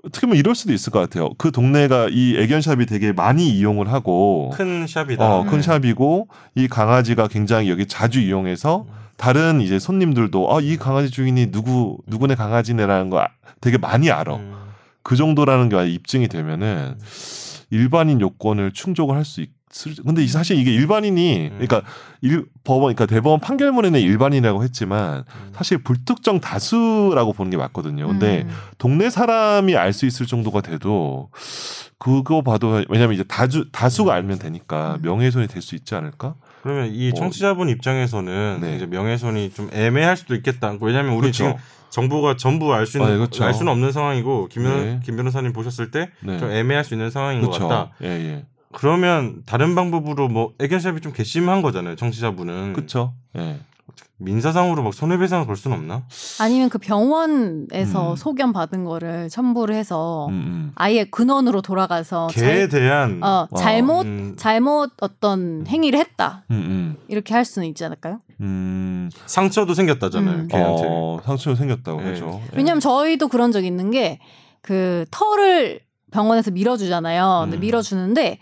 어떻게 0.03 0.25
보면 0.27 0.37
이럴 0.37 0.55
수도 0.55 0.73
있을 0.73 0.91
것 0.91 0.99
같아요. 0.99 1.29
그 1.37 1.51
동네가 1.51 2.07
이 2.11 2.35
애견샵이 2.37 2.85
되게 2.85 3.11
많이 3.11 3.49
이용을 3.49 3.91
하고 3.91 4.51
큰 4.53 4.85
샵이다. 4.87 5.23
어, 5.23 5.43
큰 5.43 5.55
음. 5.55 5.61
샵이고 5.61 6.27
이 6.55 6.67
강아지가 6.67 7.27
굉장히 7.27 7.69
여기 7.69 7.85
자주 7.85 8.19
이용해서 8.21 8.85
다른 9.17 9.61
이제 9.61 9.79
손님들도 9.79 10.55
아, 10.55 10.61
이 10.61 10.77
강아지 10.77 11.09
주인이 11.09 11.51
누구 11.51 11.97
누구네 12.07 12.35
강아지네라는 12.35 13.09
거 13.09 13.19
아- 13.21 13.29
되게 13.61 13.77
많이 13.77 14.09
알아. 14.11 14.35
음. 14.35 14.53
그 15.03 15.15
정도라는 15.15 15.69
게 15.69 15.89
입증이 15.89 16.27
되면은 16.27 16.97
일반인 17.71 18.21
요건을 18.21 18.71
충족을 18.73 19.15
할 19.15 19.25
수 19.25 19.41
있을 19.41 19.51
근데 20.05 20.23
이- 20.23 20.27
사실 20.27 20.57
이게 20.57 20.73
일반인이 20.73 21.47
음. 21.51 21.59
그러니까 21.59 21.81
일 22.21 22.45
법원 22.63 22.95
그러니까 22.95 23.05
대법원 23.05 23.39
판결문에는 23.41 23.99
일반인이라고 23.99 24.63
했지만 24.63 25.19
음. 25.27 25.51
사실 25.53 25.77
불특정 25.83 26.39
다수라고 26.39 27.33
보는 27.33 27.51
게 27.51 27.57
맞거든요. 27.57 28.07
근데 28.07 28.43
음. 28.47 28.55
동네 28.77 29.09
사람이 29.09 29.75
알 29.75 29.93
수 29.93 30.05
있을 30.05 30.25
정도가 30.25 30.61
돼도 30.61 31.29
그거 31.99 32.41
봐도 32.41 32.83
왜냐면 32.89 33.13
이제 33.15 33.23
다주 33.23 33.69
다수가 33.71 34.13
알면 34.13 34.39
되니까 34.39 34.95
음. 34.95 35.01
명예훼손이 35.01 35.47
될 35.47 35.61
수 35.61 35.75
있지 35.75 35.95
않을까? 35.95 36.35
그러면 36.63 36.91
이 36.93 37.09
뭐- 37.11 37.19
청취자분 37.19 37.69
입장에서는 37.69 38.59
네. 38.61 38.75
이제 38.77 38.85
명예훼손이 38.85 39.51
좀 39.53 39.69
애매할 39.73 40.17
수도 40.17 40.33
있겠다. 40.35 40.75
왜냐하면 40.81 41.13
우리 41.15 41.31
지금 41.31 41.51
그렇죠. 41.51 41.63
정부가 41.89 42.35
전부 42.37 42.73
알 42.73 42.85
수 42.85 42.97
있는 42.97 43.09
아, 43.09 43.11
네, 43.13 43.17
그렇죠. 43.17 43.43
알 43.43 43.53
수는 43.53 43.71
없는 43.71 43.91
상황이고 43.91 44.47
김, 44.49 44.63
변, 44.63 44.77
네. 44.79 44.99
김 45.03 45.15
변호사님 45.15 45.53
보셨을 45.53 45.91
때좀 45.91 46.09
네. 46.21 46.59
애매할 46.59 46.83
수 46.83 46.93
있는 46.93 47.09
상황인 47.09 47.41
것 47.41 47.47
그렇죠. 47.49 47.67
같다. 47.67 47.91
예, 48.03 48.07
예. 48.07 48.45
그러면 48.73 49.43
다른 49.45 49.75
방법으로 49.75 50.27
뭐 50.27 50.53
애견샵이 50.59 51.01
좀 51.01 51.13
괘씸한 51.13 51.61
거잖아요. 51.61 51.95
청취자분은 51.95 52.73
그렇죠. 52.73 53.13
예. 53.37 53.59
민사상으로 54.19 54.83
막 54.83 54.93
손해배상을 54.93 55.45
걸 55.45 55.55
수는 55.55 55.77
없나? 55.77 56.03
아니면 56.39 56.69
그 56.69 56.77
병원에서 56.79 58.11
음. 58.11 58.15
소견 58.15 58.51
받은 58.51 58.83
거를 58.83 59.29
첨부를 59.29 59.75
해서 59.75 60.27
음, 60.27 60.33
음. 60.33 60.71
아예 60.75 61.03
근원으로 61.03 61.61
돌아가서 61.61 62.27
개에 62.31 62.67
대한 62.67 63.21
어, 63.23 63.47
잘못 63.55 64.05
음, 64.05 64.35
잘못 64.35 64.91
어떤 65.01 65.65
행위를 65.67 65.99
했다 65.99 66.43
음, 66.49 66.55
음. 66.55 66.97
이렇게 67.07 67.35
할 67.35 67.45
수는 67.45 67.67
있지 67.67 67.85
않을까요? 67.85 68.19
음. 68.41 69.09
상처도 69.27 69.75
생겼다잖아요. 69.75 70.35
음. 70.35 70.47
개한테. 70.47 70.83
어, 70.87 71.19
상처가 71.23 71.55
생겼다고 71.55 72.01
네. 72.01 72.09
하죠. 72.09 72.41
예. 72.53 72.57
왜냐면 72.57 72.79
저희도 72.79 73.27
그런 73.27 73.51
적 73.51 73.63
있는 73.63 73.91
게 73.91 74.19
그 74.67 75.05
털을 75.11 75.79
병원에서 76.11 76.51
밀어주잖아요. 76.51 77.39
근데 77.43 77.57
음. 77.57 77.61
밀어주는데 77.61 78.39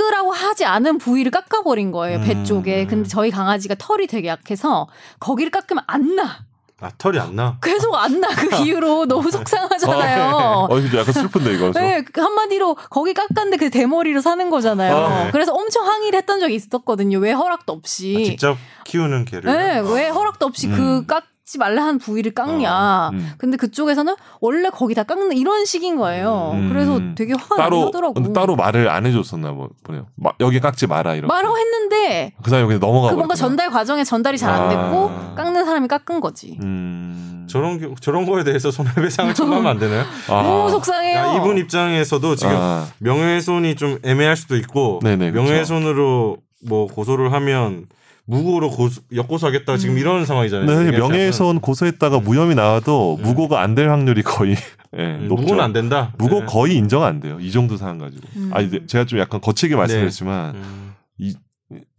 깎으라고 0.00 0.32
하지 0.32 0.64
않은 0.64 0.98
부위를 0.98 1.30
깎아버린 1.30 1.92
거예요. 1.92 2.20
배 2.20 2.32
음. 2.32 2.44
쪽에. 2.44 2.86
근데 2.86 3.08
저희 3.08 3.30
강아지가 3.30 3.74
털이 3.78 4.06
되게 4.06 4.28
약해서 4.28 4.88
거기를 5.18 5.50
깎으면 5.50 5.84
안 5.86 6.16
나. 6.16 6.44
아 6.80 6.90
털이 6.96 7.18
안 7.18 7.36
나. 7.36 7.58
계속 7.62 7.94
안 7.94 8.20
나. 8.20 8.28
그 8.28 8.56
이후로 8.64 9.04
너무 9.06 9.30
속상하잖아요. 9.30 10.66
어, 10.70 10.78
이거 10.78 10.98
약간 10.98 11.12
슬픈데 11.12 11.54
이거. 11.54 11.70
네, 11.72 12.02
그 12.02 12.20
한마디로 12.22 12.74
거기 12.88 13.12
깎았는데 13.12 13.58
그 13.58 13.70
대머리로 13.70 14.22
사는 14.22 14.48
거잖아요. 14.48 14.96
아, 14.96 15.24
네. 15.24 15.30
그래서 15.30 15.52
엄청 15.52 15.86
항의를 15.86 16.18
했던 16.18 16.40
적이 16.40 16.54
있었거든요. 16.54 17.18
왜 17.18 17.32
허락도 17.32 17.72
없이. 17.72 18.16
아, 18.18 18.24
직접 18.24 18.56
키우는 18.84 19.26
개를. 19.26 19.52
네, 19.52 19.80
왜 19.80 20.08
허락도 20.08 20.46
없이 20.46 20.68
음. 20.68 20.76
그 20.76 21.06
깎 21.06 21.24
지 21.50 21.58
말라 21.58 21.82
한 21.84 21.98
부위를 21.98 22.32
깎냐. 22.32 23.10
음. 23.12 23.32
근데 23.36 23.56
그쪽에서는 23.56 24.14
원래 24.40 24.70
거기 24.70 24.94
다 24.94 25.02
깎는 25.02 25.36
이런 25.36 25.64
식인 25.64 25.96
거예요. 25.96 26.52
음. 26.54 26.68
그래서 26.68 27.00
되게 27.16 27.32
화가 27.34 27.56
따로 27.56 27.86
하더라고. 27.86 28.14
근데 28.14 28.32
따로 28.32 28.54
말을 28.54 28.88
안 28.88 29.04
해줬었나 29.04 29.50
뭐 29.50 29.68
보네요. 29.82 30.06
마- 30.14 30.30
여기 30.38 30.60
깎지 30.60 30.86
마라 30.86 31.14
이렇게. 31.16 31.26
말하고 31.26 31.58
했는데 31.58 32.34
그 32.40 32.50
사람이 32.50 32.68
그냥 32.68 32.78
넘어가 32.78 33.10
그 33.10 33.14
뭔가. 33.16 33.34
전달 33.34 33.68
과정에 33.68 34.04
전달이 34.04 34.38
잘 34.38 34.50
안 34.50 34.68
됐고 34.68 35.10
아. 35.10 35.34
깎는 35.36 35.64
사람이 35.64 35.88
깎은 35.88 36.20
거지. 36.20 36.56
음. 36.62 37.46
저런 37.50 37.80
겨- 37.80 37.94
저런 38.00 38.26
거에 38.26 38.44
대해서 38.44 38.70
손해배상을 38.70 39.34
청구하면 39.34 39.70
안 39.72 39.78
되나요? 39.80 40.04
아. 40.30 40.42
너무 40.42 40.70
속상해요. 40.70 41.16
야, 41.18 41.34
이분 41.36 41.58
입장에서도 41.58 42.36
지금 42.36 42.54
아. 42.56 42.86
명예훼손이 43.00 43.74
좀 43.74 43.98
애매할 44.04 44.36
수도 44.36 44.56
있고 44.56 45.00
네네, 45.02 45.32
그렇죠. 45.32 45.48
명예훼손으로 45.48 46.36
뭐 46.68 46.86
고소를 46.86 47.32
하면 47.32 47.86
무고로 48.30 48.70
고소, 48.70 49.00
역고소하겠다 49.14 49.76
지금 49.76 49.98
이런 49.98 50.24
상황이잖아요. 50.24 50.68
얘기하자면. 50.86 51.00
명예훼손 51.00 51.60
고소했다가 51.60 52.20
무혐의 52.20 52.54
나와도 52.54 53.16
음. 53.18 53.22
무고가 53.22 53.60
안 53.60 53.74
될 53.74 53.88
확률이 53.90 54.22
거의 54.22 54.56
예, 54.98 55.02
음, 55.02 55.26
높죠. 55.28 55.42
무고는 55.42 55.62
안 55.64 55.72
된다. 55.72 56.12
무고 56.18 56.40
네. 56.40 56.46
거의 56.46 56.74
인정 56.76 57.04
안 57.04 57.20
돼요. 57.20 57.38
이 57.40 57.50
정도 57.52 57.76
상황 57.76 57.98
가지고. 57.98 58.26
음. 58.36 58.50
아니 58.52 58.68
근데 58.70 58.86
제가 58.86 59.04
좀 59.04 59.18
약간 59.18 59.40
거칠게 59.40 59.76
말씀드렸지만 59.76 60.54
음. 60.56 60.92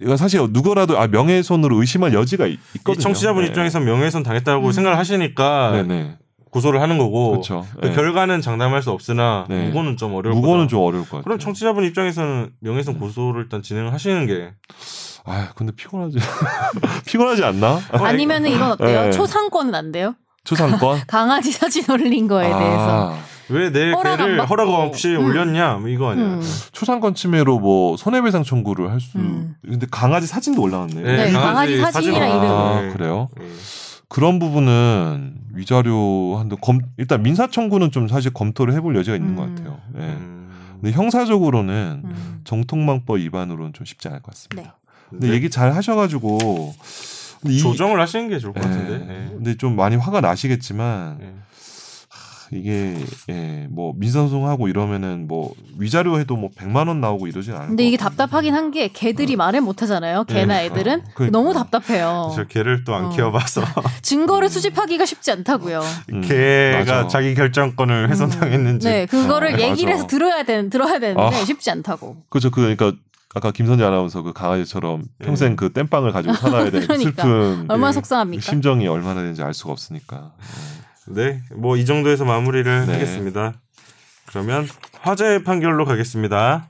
이건 0.02 0.18
사실 0.18 0.42
누구라도 0.50 1.00
아 1.00 1.08
명예훼손으로 1.08 1.80
의심할 1.80 2.14
여지가 2.14 2.46
있, 2.48 2.60
이 2.76 2.80
거든요 2.84 3.02
청취자분 3.04 3.44
네. 3.44 3.50
입장에서 3.50 3.80
명예훼손 3.80 4.24
당했다고 4.24 4.68
음. 4.68 4.72
생각을 4.74 4.98
하시니까 4.98 5.72
네네 5.72 6.18
고소를 6.52 6.82
하는 6.82 6.98
거고 6.98 7.32
그렇죠. 7.32 7.66
그 7.80 7.88
네. 7.88 7.94
결과는 7.94 8.42
장담할 8.42 8.82
수 8.84 8.92
없으나 8.92 9.46
네. 9.48 9.68
무고는 9.68 9.96
좀 9.96 10.14
어려울 10.14 10.36
무고는 10.36 10.66
거다. 10.66 10.68
좀 10.68 10.80
어려울 10.82 11.04
것 11.04 11.12
같아요. 11.12 11.24
그럼 11.24 11.40
청취자분 11.40 11.86
입장에서는 11.86 12.50
명예훼손 12.60 13.00
고소를 13.00 13.44
일단 13.44 13.62
진행을 13.62 13.94
하시는 13.94 14.26
게 14.28 14.52
아 15.26 15.50
근데 15.56 15.72
피곤하지 15.76 16.18
피곤하지 17.06 17.44
않나? 17.44 17.80
아니면은 17.92 18.50
이건 18.50 18.72
어때요? 18.72 19.04
네. 19.06 19.12
초상권은 19.12 19.76
안 19.76 19.92
돼요? 19.92 20.16
초상권 20.44 21.02
강아지 21.08 21.52
사진 21.52 21.90
올린 21.92 22.28
거에 22.28 22.48
대해서. 22.48 23.12
아, 23.14 23.18
왜내 23.50 23.94
개를. 24.04 24.46
허락 24.46 24.70
없이 24.70 25.10
음. 25.10 25.26
올렸냐 25.26 25.76
뭐 25.76 25.90
이거 25.90 26.12
아니야. 26.12 26.26
음. 26.26 26.42
초상권 26.72 27.14
침해로 27.16 27.60
뭐 27.60 27.98
손해배상 27.98 28.44
청구를 28.44 28.90
할 28.92 29.00
수. 29.00 29.18
음. 29.18 29.56
근데 29.62 29.86
강아지 29.92 30.26
사진도 30.26 30.62
올라왔네요. 30.64 31.06
네, 31.06 31.32
강아지 31.32 31.78
사진이랑 31.80 32.20
사진. 32.32 32.38
이름. 32.40 32.50
아, 32.52 32.82
네. 32.82 32.90
그래요? 32.94 33.30
네. 33.38 33.46
그런 34.08 34.40
부분은 34.40 35.36
위자료 35.54 36.38
한데 36.38 36.56
검 36.62 36.80
일단 36.98 37.22
민사 37.24 37.48
청구는 37.48 37.92
좀 37.92 38.08
사실 38.08 38.34
검토를 38.34 38.74
해볼 38.74 38.96
여지가 38.96 39.16
있는 39.16 39.32
음. 39.32 39.36
것 39.36 39.42
같아요. 39.48 39.80
예. 39.98 40.02
음. 40.02 40.50
근데 40.82 40.92
형사적으로는 40.92 42.02
음. 42.04 42.42
정통망법 42.44 43.18
위반으로는 43.18 43.74
좀 43.74 43.86
쉽지 43.86 44.08
않을 44.08 44.22
것 44.22 44.34
같습니다. 44.34 44.78
근데 45.12 45.28
네. 45.28 45.34
얘기 45.34 45.50
잘 45.50 45.74
하셔가지고 45.76 46.74
근데 47.42 47.56
이- 47.56 47.60
조정을 47.60 48.00
하시는 48.02 48.28
게 48.30 48.40
좋을 48.40 48.54
것 48.54 48.64
예. 48.64 48.68
같은데. 48.68 48.94
예. 49.14 49.30
근데 49.36 49.56
좀 49.58 49.76
많이 49.76 49.96
화가 49.96 50.22
나시겠지만 50.22 51.20
예. 51.22 51.32
이게 52.54 52.98
예, 53.30 53.66
뭐 53.70 53.94
민사소송하고 53.96 54.68
이러면은 54.68 55.26
뭐 55.26 55.54
위자료 55.80 56.20
해도 56.20 56.36
뭐 56.36 56.50
100만 56.50 56.90
원 56.90 57.00
나오고 57.00 57.28
이러진 57.28 57.54
않을 57.54 57.68
근데 57.70 57.84
것 57.84 57.88
이게. 57.88 57.96
답답하긴 57.98 58.54
한 58.54 58.72
게 58.72 58.90
개들이 58.90 59.38
말을 59.38 59.62
못 59.62 59.82
하잖아요. 59.82 60.26
개나 60.26 60.56
네. 60.58 60.66
애들은 60.66 61.00
어, 61.00 61.04
그러니까. 61.14 61.38
너무 61.38 61.54
답답해요. 61.54 62.32
저 62.36 62.44
개를 62.46 62.84
또안 62.84 63.06
어. 63.06 63.10
키워봐서 63.10 63.62
증거를 64.04 64.50
수집하기가 64.50 65.06
쉽지 65.06 65.32
않다고요. 65.32 65.82
음, 66.12 66.22
개가 66.22 66.80
맞아. 66.80 67.08
자기 67.08 67.36
결정권을 67.36 68.10
훼손당했는지 68.10 68.86
네, 68.88 69.06
그거를 69.06 69.56
어, 69.56 69.60
얘기를 69.62 69.92
맞아. 69.94 69.96
해서 70.04 70.08
들어야 70.08 70.44
되 70.44 70.68
들어야 70.70 71.00
되는데 71.00 71.22
아. 71.22 71.46
쉽지 71.46 71.72
않다고. 71.72 72.18
그렇죠. 72.30 72.52
그 72.52 72.60
그러니까 72.62 72.92
아까 73.34 73.52
김선재 73.52 73.84
아나운서 73.84 74.22
그 74.24 74.34
강아지처럼 74.34 75.04
평생 75.20 75.56
그 75.56 75.72
땜빵을 75.72 76.12
가지고 76.12 76.34
살아야 76.34 76.66
되는 76.66 76.82
그 76.82 76.88
그러니까. 76.88 77.24
슬픈 77.24 77.66
얼마나 77.70 77.88
예, 77.90 77.94
속상합니까? 77.94 78.42
심정이 78.42 78.88
얼마나 78.88 79.22
되는지 79.22 79.42
알 79.42 79.54
수가 79.54 79.72
없으니까. 79.72 80.34
네, 81.08 81.42
뭐 81.56 81.78
이 81.78 81.86
정도에서 81.86 82.26
마무리를 82.26 82.86
네. 82.88 82.94
하겠습니다. 82.94 83.54
그러면 84.28 84.68
화재 85.02 85.44
판결로 85.44 85.86
가겠습니다. 85.86 86.68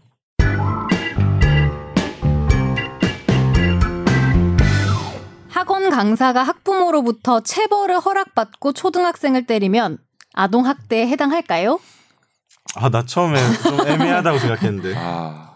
학원 5.50 5.90
강사가 5.90 6.44
학부모로부터 6.44 7.42
체벌을 7.42 8.00
허락받고 8.00 8.74
초등학생을 8.74 9.46
때리면 9.46 9.98
아동 10.34 10.66
학대에 10.66 11.08
해당할까요? 11.08 11.80
아, 12.76 12.90
나 12.90 13.06
처음에 13.06 13.38
좀 13.64 13.86
애매하다고 13.88 14.40
생각했는데. 14.40 14.94
아, 14.98 15.51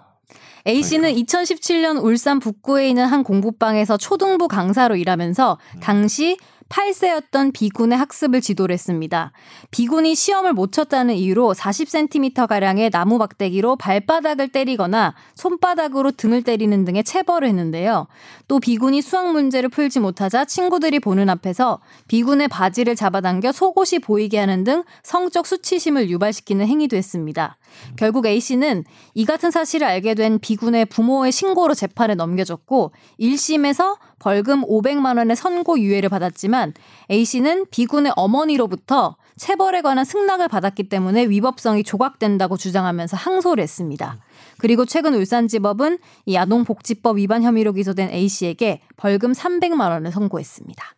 A 0.67 0.82
씨는 0.82 1.13
2017년 1.13 2.04
울산 2.04 2.39
북구에 2.39 2.89
있는 2.89 3.06
한 3.06 3.23
공부방에서 3.23 3.97
초등부 3.97 4.47
강사로 4.47 4.95
일하면서 4.95 5.60
당시 5.80 6.38
8세였던 6.69 7.54
비군의 7.54 7.95
학습을 7.99 8.41
지도를 8.41 8.73
했습니다. 8.73 9.32
비군이 9.69 10.15
시험을 10.15 10.54
못 10.54 10.71
쳤다는 10.71 11.13
이유로 11.13 11.54
40cm 11.54 12.47
가량의 12.47 12.89
나무 12.89 13.19
막대기로 13.19 13.75
발바닥을 13.75 14.47
때리거나 14.47 15.13
손바닥으로 15.36 16.12
등을 16.12 16.41
때리는 16.41 16.84
등의 16.84 17.04
체벌을 17.04 17.47
했는데요. 17.47 18.08
또 18.47 18.60
비군이 18.60 19.04
수학 19.04 19.32
문제를 19.32 19.69
풀지 19.69 19.99
못하자 19.99 20.45
친구들이 20.45 20.99
보는 20.99 21.30
앞에서 21.30 21.80
비군의 22.08 22.47
바지를 22.47 22.95
잡아당겨 22.95 23.51
속옷이 23.51 23.99
보이게 24.01 24.39
하는 24.39 24.63
등 24.63 24.84
성적 25.04 25.45
수치심을 25.45 26.10
유발시키는 26.10 26.65
행위도 26.65 26.97
했습니다. 26.97 27.58
결국 27.97 28.25
A 28.25 28.39
씨는 28.39 28.83
이 29.13 29.25
같은 29.25 29.51
사실을 29.51 29.88
알게 29.88 30.15
된 30.15 30.39
비군의 30.39 30.85
부모의 30.85 31.31
신고로 31.31 31.73
재판에 31.73 32.15
넘겨졌고 32.15 32.91
1심에서 33.19 33.97
벌금 34.19 34.63
500만 34.63 35.17
원의 35.17 35.35
선고 35.35 35.79
유예를 35.79 36.09
받았지만 36.09 36.73
A 37.11 37.25
씨는 37.25 37.65
비군의 37.71 38.13
어머니로부터 38.15 39.17
체벌에 39.38 39.81
관한 39.81 40.05
승낙을 40.05 40.47
받았기 40.47 40.89
때문에 40.89 41.27
위법성이 41.27 41.83
조각된다고 41.83 42.57
주장하면서 42.57 43.17
항소를 43.17 43.61
했습니다. 43.61 44.17
그리고 44.57 44.85
최근 44.85 45.13
울산지법은 45.13 45.99
이 46.25 46.38
아동복지법 46.38 47.17
위반 47.17 47.43
혐의로 47.43 47.73
기소된 47.73 48.09
A 48.11 48.27
씨에게 48.29 48.81
벌금 48.95 49.33
300만 49.33 49.89
원을 49.89 50.11
선고했습니다. 50.11 50.95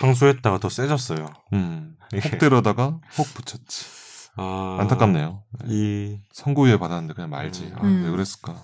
항소했다가 0.00 0.58
더 0.58 0.68
세졌어요. 0.68 1.26
음. 1.52 1.96
혹 2.14 2.38
때려다가 2.38 2.98
혹 3.18 3.26
붙였지. 3.34 3.97
아, 4.38 4.76
안타깝네요. 4.80 5.42
이 5.66 6.16
선고유예 6.32 6.78
받았는데 6.78 7.14
그냥 7.14 7.30
말지. 7.30 7.72
아, 7.76 7.82
음. 7.82 8.02
왜 8.04 8.10
그랬을까? 8.10 8.54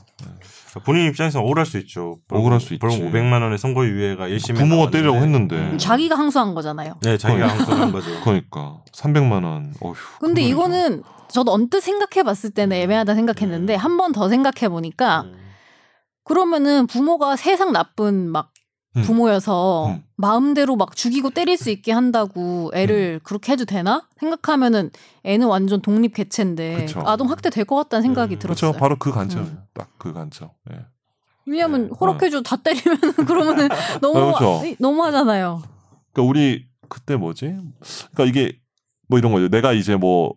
본인 0.85 1.07
입장에서 1.09 1.41
억울할 1.41 1.67
수 1.67 1.79
있죠. 1.79 2.19
억울할 2.31 2.61
수 2.61 2.75
있지. 2.75 2.79
벌금 2.81 3.11
500만 3.11 3.43
원의 3.43 3.59
선고 3.59 3.85
유예가 3.87 4.29
1심에 4.29 4.57
부모가 4.57 4.91
때리려고 4.91 5.19
했는데. 5.19 5.77
자기가 5.77 6.17
항소한 6.17 6.55
거잖아요. 6.55 6.95
네, 7.03 7.17
자기가 7.19 7.47
그러니까. 7.47 7.59
항소한 7.73 7.93
거죠. 7.93 8.11
그러니까 8.25 8.79
300만 8.93 9.45
원. 9.45 9.75
어휴. 9.81 9.95
근데. 10.21 10.43
이거는 10.43 11.03
저도 11.29 11.53
언뜻 11.53 11.81
생각해 11.81 12.23
봤을 12.25 12.51
때는 12.51 12.77
애매하다 12.77 13.15
생각했는데 13.15 13.75
한 13.75 13.97
번 13.97 14.13
더 14.13 14.29
생각해 14.29 14.69
보니까 14.69 15.23
음. 15.23 15.39
그러면은 16.25 16.87
부모가 16.87 17.37
세상 17.37 17.73
나쁜 17.73 18.31
막 18.31 18.47
음. 18.47 18.54
부모여서 19.03 19.89
음. 19.89 20.03
마음대로 20.17 20.77
막 20.77 20.95
죽이고 20.95 21.31
때릴 21.31 21.57
수 21.57 21.71
있게 21.71 21.91
한다고 21.93 22.71
애를 22.75 23.21
그렇게 23.25 23.53
해도 23.53 23.65
되나 23.65 24.07
생각하면은 24.21 24.91
애는 25.25 25.47
완전 25.49 25.81
독립 25.81 26.15
개체인데 26.15 26.77
그쵸. 26.87 27.03
아동 27.05 27.31
학대 27.31 27.51
될 27.51 27.65
것 27.65 27.77
같다는 27.77 28.03
생각이 28.03 28.37
음. 28.37 28.39
들었어요. 28.39 28.71
그렇죠. 28.73 28.79
바로 28.79 28.97
그 28.99 29.11
관점이에요. 29.11 29.57
딱그 29.75 30.13
관점. 30.13 30.51
예. 30.73 30.79
왜냐면 31.47 31.89
네. 31.89 31.91
허락해줘 32.01 32.43
다 32.43 32.57
때리면 32.57 32.99
그러면은 33.27 33.69
너무 34.01 34.19
아, 34.19 34.25
그렇죠. 34.39 34.63
너무 34.79 35.05
하잖아요. 35.05 35.63
그러니까 36.13 36.31
우리 36.31 36.67
그때 36.89 37.17
뭐지? 37.17 37.55
그러니까 38.13 38.25
이게 38.27 38.59
뭐 39.09 39.19
이런 39.19 39.33
거죠. 39.33 39.49
내가 39.49 39.73
이제 39.73 39.97
뭐 39.97 40.35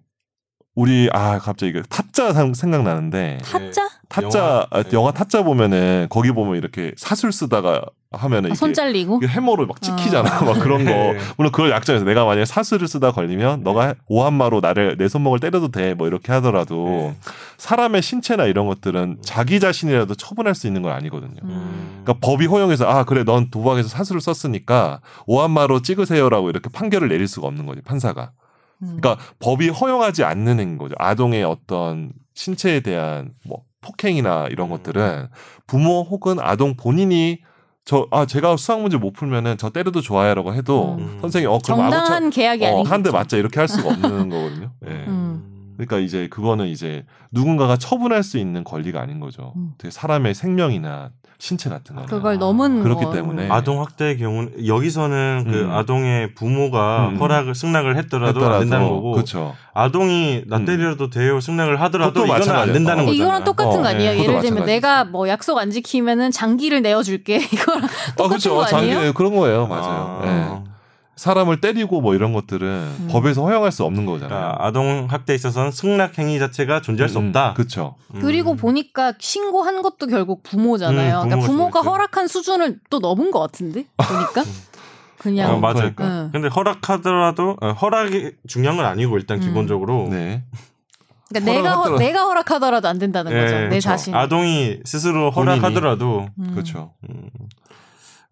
우리 0.78 1.10
아 1.12 1.40
갑자기 1.40 1.72
이게 1.72 1.82
타짜 1.90 2.34
상- 2.34 2.54
생각나는데 2.54 3.40
타짜? 3.44 3.90
타짜 4.10 4.40
영화, 4.40 4.68
아, 4.70 4.84
네. 4.84 4.90
영화 4.94 5.12
타짜 5.12 5.42
보면은 5.42 6.06
거기 6.08 6.32
보면 6.32 6.56
이렇게 6.56 6.94
사슬 6.98 7.32
쓰다가 7.32 7.82
하면은 8.12 8.46
아, 8.46 8.48
이게 8.50 8.56
손 8.56 8.76
잘리고? 8.76 9.18
이게 9.18 9.28
해머로 9.28 9.66
막 9.66 9.82
찍히잖아. 9.82 10.44
막 10.44 10.60
그런 10.60 10.86
거. 10.86 10.92
네. 10.92 11.18
물론 11.36 11.52
그걸 11.52 11.72
약점에서 11.72 12.06
내가 12.06 12.26
만약에 12.26 12.46
사슬을 12.46 12.88
쓰다 12.88 13.12
걸리면 13.12 13.64
너가 13.64 13.96
오한마로 14.08 14.60
나를 14.60 14.98
내 14.98 15.08
손목을 15.08 15.40
때려도 15.40 15.70
돼. 15.72 15.96
뭐 15.96 16.06
이렇게 16.08 16.32
하더라도 16.34 16.86
네. 16.86 17.18
사람의 17.58 18.04
신체나 18.04 18.46
이런 18.46 18.68
것들은 18.68 19.18
자기 19.24 19.60
자신이라도 19.60 20.14
처분할 20.14 20.54
수 20.54 20.68
있는 20.68 20.84
건 20.84 20.92
아니거든요. 20.92 21.40
음. 21.44 22.02
그러니까 22.04 22.26
법이 22.26 22.46
허용해서 22.46 22.86
아 22.88 23.04
그래 23.04 23.24
넌 23.24 23.50
도박에서 23.50 23.90
사슬을 23.90 24.22
썼으니까 24.22 25.02
오한마로 25.26 25.82
찍으세요라고 25.82 26.52
이렇게 26.52 26.70
판결을 26.70 27.10
내릴 27.10 27.28
수가 27.28 27.48
없는 27.48 27.66
거지 27.66 27.82
판사가. 27.82 28.30
음. 28.84 28.98
그러니까 29.00 29.18
법이 29.40 29.70
허용하지 29.70 30.24
않는 30.24 30.60
행인 30.60 30.78
거죠. 30.78 30.96
아동의 30.98 31.44
어떤 31.44 32.12
신체에 32.34 32.82
대한 32.82 33.32
뭐 33.46 33.64
폭행이나 33.82 34.48
이런 34.50 34.68
음. 34.68 34.72
것들은 34.72 35.28
부모 35.66 36.04
혹은 36.04 36.38
아동 36.40 36.76
본인이 36.76 37.40
저 37.86 38.06
아 38.12 38.26
제가 38.26 38.58
수학 38.58 38.82
문제 38.82 38.98
못 38.98 39.14
풀면은 39.14 39.58
저 39.58 39.70
때려도 39.70 40.02
좋아요라고 40.02 40.54
해도 40.54 40.98
음. 41.00 41.20
선생님 41.22 41.50
어 41.50 41.60
그럼 41.64 41.82
아무 41.82 41.92
정당한 41.92 42.30
계약이 42.30 42.66
어, 42.66 42.68
아니고 42.68 42.84
한대 42.84 43.12
맞자 43.12 43.38
이렇게 43.38 43.60
할 43.60 43.68
수가 43.70 43.90
없는 43.90 44.02
거거든요. 44.30 44.72
예. 44.88 44.92
음. 44.92 45.74
그러니까 45.78 46.00
이제 46.00 46.28
그거는 46.28 46.68
이제 46.68 47.06
누군가가 47.32 47.78
처분할 47.78 48.24
수 48.24 48.38
있는 48.40 48.64
권리가 48.66 49.00
아닌 49.00 49.20
거죠. 49.22 49.54
음. 49.56 49.72
되게 49.78 49.90
사람의 49.92 50.34
생명이나 50.34 51.12
신체 51.40 51.70
같은 51.70 51.96
거는. 51.96 52.10
그걸 52.10 52.40
넘은 52.40 52.82
그렇기 52.82 53.06
거. 53.06 53.12
때문에 53.14 53.48
아동 53.52 53.80
학대의 53.82 54.18
경우는 54.18 54.66
여기서는 54.66 55.46
그 55.48 55.62
음. 55.66 55.72
아동의 55.72 56.34
부모가 56.34 57.10
음. 57.10 57.18
허락을 57.18 57.54
승낙을 57.54 57.96
했더라도, 57.98 58.44
안 58.52 58.62
된다는 58.62 58.90
거고 58.90 59.12
그렇죠. 59.12 59.54
아동이 59.74 60.44
나 60.48 60.58
음. 60.58 60.66
때려도 60.66 61.12
돼요 61.12 61.40
승낙을 61.40 61.80
하더라도 61.82 62.22
이거는 62.26 62.34
안 62.34 62.40
마찬가지야. 62.40 62.74
된다는 62.74 63.04
어. 63.04 63.06
거잖아. 63.06 63.24
이거랑 63.24 63.44
똑같은 63.44 63.80
어, 63.80 63.82
거 63.84 63.88
아니에요? 63.88 64.12
네. 64.14 64.24
예를 64.24 64.42
들면. 64.42 64.66
내가 64.66 65.04
뭐 65.04 65.30
약속 65.30 65.60
안 65.60 65.70
지키면은 65.70 66.32
장기를 66.32 66.82
내어 66.82 67.04
줄게. 67.04 67.38
이거랑 67.54 67.84
아 67.84 67.88
똑같은 68.16 68.28
그렇죠. 68.30 68.56
거 68.56 68.64
아니에요? 68.64 68.96
장기 68.96 69.14
그런 69.14 69.36
거예요. 69.36 69.68
맞아요. 69.68 70.22
예. 70.24 70.28
아. 70.30 70.64
사람을 71.18 71.60
때리고 71.62 72.00
뭐 72.00 72.14
이런 72.14 72.32
것들은 72.32 72.68
음. 72.68 73.08
법에서 73.12 73.44
허용할 73.44 73.72
수 73.72 73.84
없는 73.84 74.06
거잖아요. 74.06 74.30
그러니까 74.30 74.66
아동 74.66 75.08
학대에 75.10 75.36
있어서는 75.36 75.72
승낙 75.72 76.18
행위 76.20 76.38
자체가 76.38 76.82
존재할 76.82 77.10
수 77.10 77.20
음, 77.20 77.28
없다. 77.28 77.56
그렇죠. 77.56 77.96
음. 78.14 78.22
그리고 78.22 78.56
보니까 78.56 79.14
신고한 79.20 79.82
것도 79.82 80.08
결국 80.08 80.44
부모잖아요. 80.44 81.24
음, 81.24 81.30
그러니까 81.30 81.48
부모가 81.48 81.82
중요했죠. 81.82 81.90
허락한 81.90 82.28
수준을 82.28 82.80
또 82.92 83.00
넘은 83.00 83.32
것 83.32 83.40
같은데 83.40 83.86
보니까 83.98 84.44
그냥 85.18 85.56
어, 85.56 85.60
맞아요. 85.60 85.74
그러니까. 85.76 86.06
응. 86.06 86.30
근데 86.32 86.48
허락하더라도 86.50 87.58
어, 87.62 87.72
허락이 87.72 88.34
중요한 88.48 88.78
건 88.78 88.86
아니고 88.86 89.18
일단 89.18 89.40
음. 89.40 89.42
기본적으로 89.42 90.08
네. 90.12 90.44
그러니까 91.30 91.52
내가 91.52 91.76
허, 91.76 91.98
내가 91.98 92.26
허락하더라도 92.26 92.88
안 92.88 93.00
된다는 93.00 93.32
예, 93.34 93.42
거죠. 93.42 93.56
내 93.56 93.68
그렇죠. 93.70 93.82
자신. 93.82 94.14
아동이 94.14 94.82
스스로. 94.86 95.32
허락하더라도 95.32 96.28
음. 96.40 96.52
그렇죠. 96.54 96.94
음, 97.10 97.28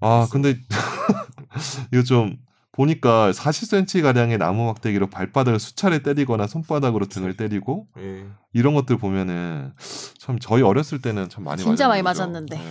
아 0.02 0.28
근데 0.32 0.56
이거 1.92 2.04
좀 2.04 2.38
보니까 2.76 3.32
40cm 3.32 4.02
가량의 4.04 4.38
나무 4.38 4.66
막대기로 4.66 5.08
발바닥을 5.10 5.60
수차례 5.60 6.00
때리거나 6.04 6.46
손바닥으로 6.48 7.06
등을 7.06 7.38
때리고 7.38 7.88
예. 7.98 8.26
이런 8.54 8.74
것들 8.74 8.98
보면은 8.98 9.72
참 10.20 10.38
저희 10.40 10.62
어렸을 10.62 11.00
때는 11.02 11.30
참 11.30 11.46
많이 11.46 11.64
진짜 11.64 11.88
많이 11.88 12.04
거죠. 12.04 12.20
맞았는데. 12.22 12.58
네, 12.58 12.64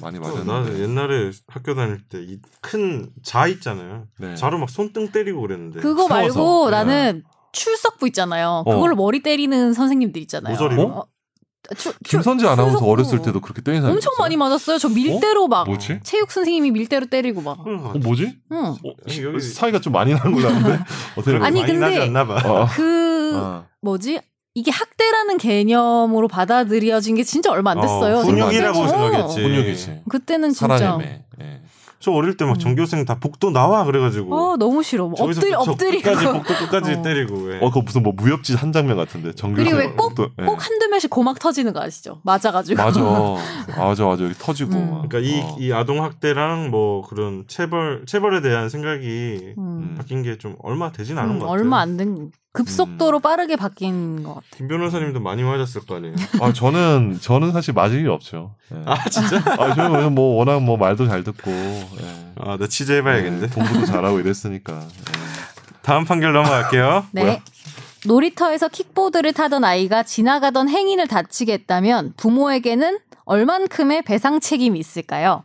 많이 0.00 0.18
또 0.18 0.24
나는 0.44 0.46
맞았는데. 0.46 0.82
옛날에 0.82 1.30
학교 1.48 1.74
다닐 1.74 2.00
때 2.08 2.18
이 2.22 2.38
큰 2.62 3.10
자 3.22 3.46
있잖아요. 3.48 4.06
네. 4.18 4.34
자로 4.34 4.58
막 4.58 4.70
손등 4.70 5.12
때리고 5.12 5.42
그랬는데 5.42 5.80
그거 5.80 6.08
세워서. 6.08 6.14
말고 6.38 6.70
네. 6.70 6.76
나는 6.76 7.22
출석부 7.52 8.06
있잖아요. 8.08 8.62
어. 8.64 8.74
그걸로 8.74 8.96
머리 8.96 9.22
때리는 9.22 9.74
선생님들 9.74 10.22
있잖아요. 10.22 10.52
모서리로? 10.54 10.82
어? 10.86 11.04
김선재 12.04 12.46
아나운서 12.46 12.78
출석부. 12.78 12.90
어렸을 12.90 13.22
때도 13.22 13.40
그렇게 13.40 13.62
때린 13.62 13.80
사람 13.80 13.94
엄청? 13.94 14.12
많이 14.18 14.36
맞았어요. 14.36 14.78
저 14.78 14.88
밀대로 14.88 15.46
막 15.46 15.66
뭐지? 15.66 16.00
체육 16.02 16.30
선생님이 16.30 16.70
밀대로 16.72 17.06
때리고 17.06 17.42
막. 17.42 17.58
어, 17.60 17.92
뭐지? 18.02 18.34
응. 18.52 18.56
어, 18.58 18.74
아니, 19.06 19.22
여기- 19.22 19.40
사이가 19.40 19.80
좀 19.80 19.92
많이 19.92 20.12
나는 20.14 20.32
걸로 20.32 20.48
아는데 20.48 20.78
어떻게 21.16 21.36
아니, 21.36 21.60
많이 21.60 21.60
근데- 21.66 21.78
나지 21.78 21.98
않나 22.00 22.26
봐. 22.26 22.34
어. 22.44 22.66
그 22.74 23.36
어. 23.36 23.66
뭐지? 23.82 24.20
이게 24.54 24.70
학대라는 24.72 25.38
개념으로 25.38 26.26
받아들여진 26.26 27.14
게 27.14 27.22
진짜 27.22 27.52
얼마 27.52 27.70
안 27.70 27.80
됐어요. 27.80 28.16
어, 28.16 28.20
훈육이라고 28.22 28.78
어. 28.80 28.88
생각했지. 28.88 29.40
훈육이지. 29.42 30.02
그때는 30.08 30.52
진짜 30.52 30.76
사랑해매. 30.78 31.24
예. 31.40 31.60
저 32.02 32.12
어릴 32.12 32.34
때막 32.38 32.56
음. 32.56 32.58
전교생 32.58 33.04
다 33.04 33.18
복도 33.20 33.50
나와 33.50 33.84
그래가지고 33.84 34.34
어 34.34 34.56
너무 34.56 34.82
싫어. 34.82 35.04
엎드리 35.04 35.34
저기서부터 35.34 35.70
엎드리고 35.72 36.02
끝까지 36.02 36.26
복도 36.26 36.54
끝까지 36.64 36.92
어. 36.94 37.02
때리고 37.02 37.34
왜. 37.42 37.56
어, 37.58 37.68
그거 37.68 37.82
무슨 37.82 38.02
뭐 38.02 38.14
무협지 38.16 38.54
한 38.54 38.72
장면 38.72 38.96
같은데. 38.96 39.32
정규 39.34 39.56
그리고 39.62 39.76
왜꼭 39.76 40.14
또, 40.14 40.28
예. 40.40 40.46
꼭 40.46 40.54
한두 40.66 40.88
명씩 40.88 41.10
고막 41.10 41.38
터지는 41.38 41.74
거 41.74 41.82
아시죠? 41.82 42.20
맞아가지고. 42.24 42.82
맞아. 42.82 43.00
맞아, 43.76 44.06
맞아. 44.06 44.24
여기 44.24 44.34
터지고. 44.34 44.72
음. 44.72 44.90
막. 44.92 45.08
그러니까 45.10 45.18
이, 45.18 45.40
어. 45.42 45.56
이 45.58 45.72
아동 45.72 46.02
학대랑 46.02 46.70
뭐 46.70 47.06
그런 47.06 47.44
체벌 47.48 48.04
체벌에 48.06 48.40
대한 48.40 48.70
생각이 48.70 49.54
음. 49.58 49.94
바뀐 49.98 50.22
게 50.22 50.38
좀 50.38 50.54
얼마 50.62 50.90
되진 50.92 51.18
않은 51.18 51.32
음, 51.34 51.38
것 51.38 51.46
같아요. 51.46 51.60
얼마 51.60 51.80
안 51.80 51.98
된 51.98 52.30
급속도로 52.52 53.18
음. 53.18 53.22
빠르게 53.22 53.56
바뀐 53.56 54.22
것 54.22 54.34
같아. 54.34 54.46
김 54.56 54.66
변호사님도 54.68 55.20
많이 55.20 55.42
맞았을 55.42 55.82
거 55.86 55.96
아니에요. 55.96 56.14
아, 56.40 56.52
저는, 56.52 57.18
저는 57.20 57.52
사실 57.52 57.74
맞을 57.74 58.00
일 58.00 58.10
없죠. 58.10 58.56
예. 58.74 58.82
아 58.86 59.08
진짜? 59.08 59.38
아, 59.58 59.74
저는 59.74 60.14
뭐 60.14 60.36
워낙 60.36 60.60
뭐 60.60 60.76
말도 60.76 61.06
잘 61.06 61.22
듣고. 61.22 61.50
예. 61.50 62.32
아, 62.40 62.56
나 62.56 62.66
취재해봐야겠는데. 62.66 63.46
예, 63.46 63.54
공부도 63.54 63.86
잘하고 63.86 64.18
이랬으니까. 64.20 64.80
예. 64.82 65.20
다음 65.82 66.04
판결 66.04 66.32
넘어갈게요. 66.32 67.06
네. 67.12 67.22
뭐야? 67.22 67.40
놀이터에서 68.06 68.68
킥보드를 68.68 69.32
타던 69.32 69.62
아이가 69.62 70.02
지나가던 70.02 70.68
행인을 70.68 71.06
다치게 71.06 71.52
했다면 71.52 72.14
부모에게는 72.16 72.98
얼만큼의 73.24 74.02
배상 74.02 74.40
책임이 74.40 74.78
있을까요? 74.78 75.44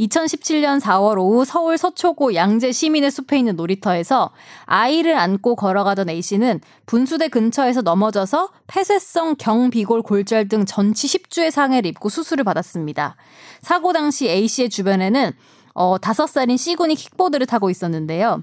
2017년 0.00 0.80
4월 0.80 1.18
오후 1.18 1.44
서울 1.44 1.78
서초구 1.78 2.34
양재 2.34 2.72
시민의 2.72 3.10
숲에 3.10 3.38
있는 3.38 3.56
놀이터에서 3.56 4.30
아이를 4.64 5.16
안고 5.16 5.56
걸어가던 5.56 6.08
A씨는 6.08 6.60
분수대 6.86 7.28
근처에서 7.28 7.82
넘어져서 7.82 8.50
폐쇄성 8.66 9.36
경비골 9.38 10.02
골절 10.02 10.48
등 10.48 10.64
전치 10.64 11.06
10주의 11.06 11.50
상해를 11.50 11.88
입고 11.90 12.08
수술을 12.08 12.44
받았습니다. 12.44 13.16
사고 13.60 13.92
당시 13.92 14.28
A씨의 14.28 14.70
주변에는 14.70 15.32
어, 15.74 15.98
5살인 15.98 16.58
C군이 16.58 16.94
킥보드를 16.94 17.46
타고 17.46 17.70
있었는데요. 17.70 18.42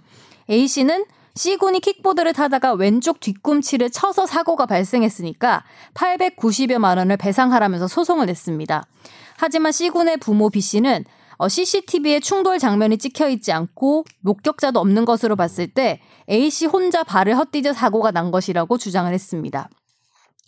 A씨는 0.49 1.05
C군이 1.35 1.79
킥보드를 1.79 2.33
타다가 2.33 2.73
왼쪽 2.73 3.19
뒤꿈치를 3.19 3.91
쳐서 3.91 4.25
사고가 4.25 4.65
발생했으니까 4.65 5.63
890여만 5.93 6.97
원을 6.97 7.17
배상하라면서 7.17 7.87
소송을 7.87 8.25
냈습니다. 8.25 8.83
하지만 9.37 9.71
C군의 9.71 10.17
부모 10.17 10.49
B씨는 10.49 11.05
어, 11.05 11.18
CCTV에 11.47 12.19
충돌 12.19 12.59
장면이 12.59 12.97
찍혀 12.97 13.29
있지 13.29 13.51
않고 13.51 14.05
목격자도 14.21 14.79
없는 14.79 15.05
것으로 15.05 15.35
봤을 15.35 15.67
때 15.67 16.01
A씨 16.29 16.65
혼자 16.65 17.03
발을 17.03 17.37
헛디뎌 17.37 17.73
사고가 17.73 18.11
난 18.11 18.31
것이라고 18.31 18.77
주장을 18.77 19.11
했습니다. 19.11 19.69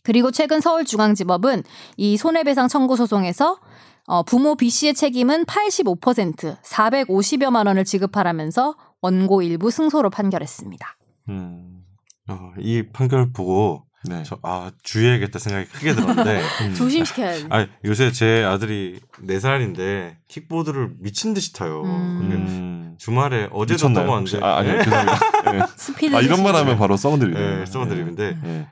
그리고 0.04 0.32
최근 0.32 0.60
서울중앙지법은 0.60 1.64
이 1.98 2.18
손해배상 2.18 2.68
청구 2.68 2.96
소송에서 2.96 3.60
어, 4.08 4.24
부모 4.24 4.56
B씨의 4.56 4.96
책임은 4.96 5.46
85% 5.46 6.62
450여만 6.62 7.68
원을 7.68 7.86
지급하라면서 7.86 8.76
원고 9.02 9.42
일부 9.42 9.72
승소로 9.72 10.10
판결했습니다. 10.10 10.98
음. 11.30 11.86
어, 12.28 12.52
이 12.60 12.84
판결 12.92 13.32
보고 13.32 13.84
네. 14.06 14.24
저, 14.24 14.40
아 14.42 14.72
주의해야겠다 14.84 15.40
생각이 15.40 15.68
크게 15.70 15.94
들었는데 15.94 16.42
음. 16.62 16.74
조심시켜야 16.76 17.34
돼. 17.36 17.48
아 17.50 17.68
요새 17.86 18.12
제 18.12 18.44
아들이 18.44 19.00
4 19.28 19.40
살인데 19.40 20.18
킥보드를 20.28 20.92
미친 21.00 21.34
듯이 21.34 21.54
타요. 21.54 21.84
음. 21.84 22.20
음. 22.32 22.96
주말에 22.98 23.48
어제도? 23.52 23.92
타고? 23.94 24.12
왔는데 24.12 24.40
아, 24.46 24.58
아니요. 24.58 24.74
네? 24.78 24.84
죄송합니다. 24.84 25.20
예. 25.56 25.62
스피드 25.76 26.16
아, 26.16 26.22
이런 26.22 26.44
말 26.44 26.56
하면 26.56 26.78
바로 26.78 26.98
썩은들이네요. 26.98 27.60
네, 27.60 27.66
썩은 27.66 27.90
드립인데 27.90 28.38
예. 28.44 28.68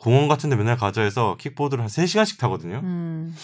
공원 0.00 0.28
같은 0.28 0.50
데 0.50 0.56
맨날 0.56 0.76
가자 0.76 1.02
해서 1.02 1.36
킥보드를 1.38 1.82
한 1.82 1.88
3 1.88 2.06
시간씩 2.06 2.38
타거든요. 2.38 2.80
음. 2.82 3.34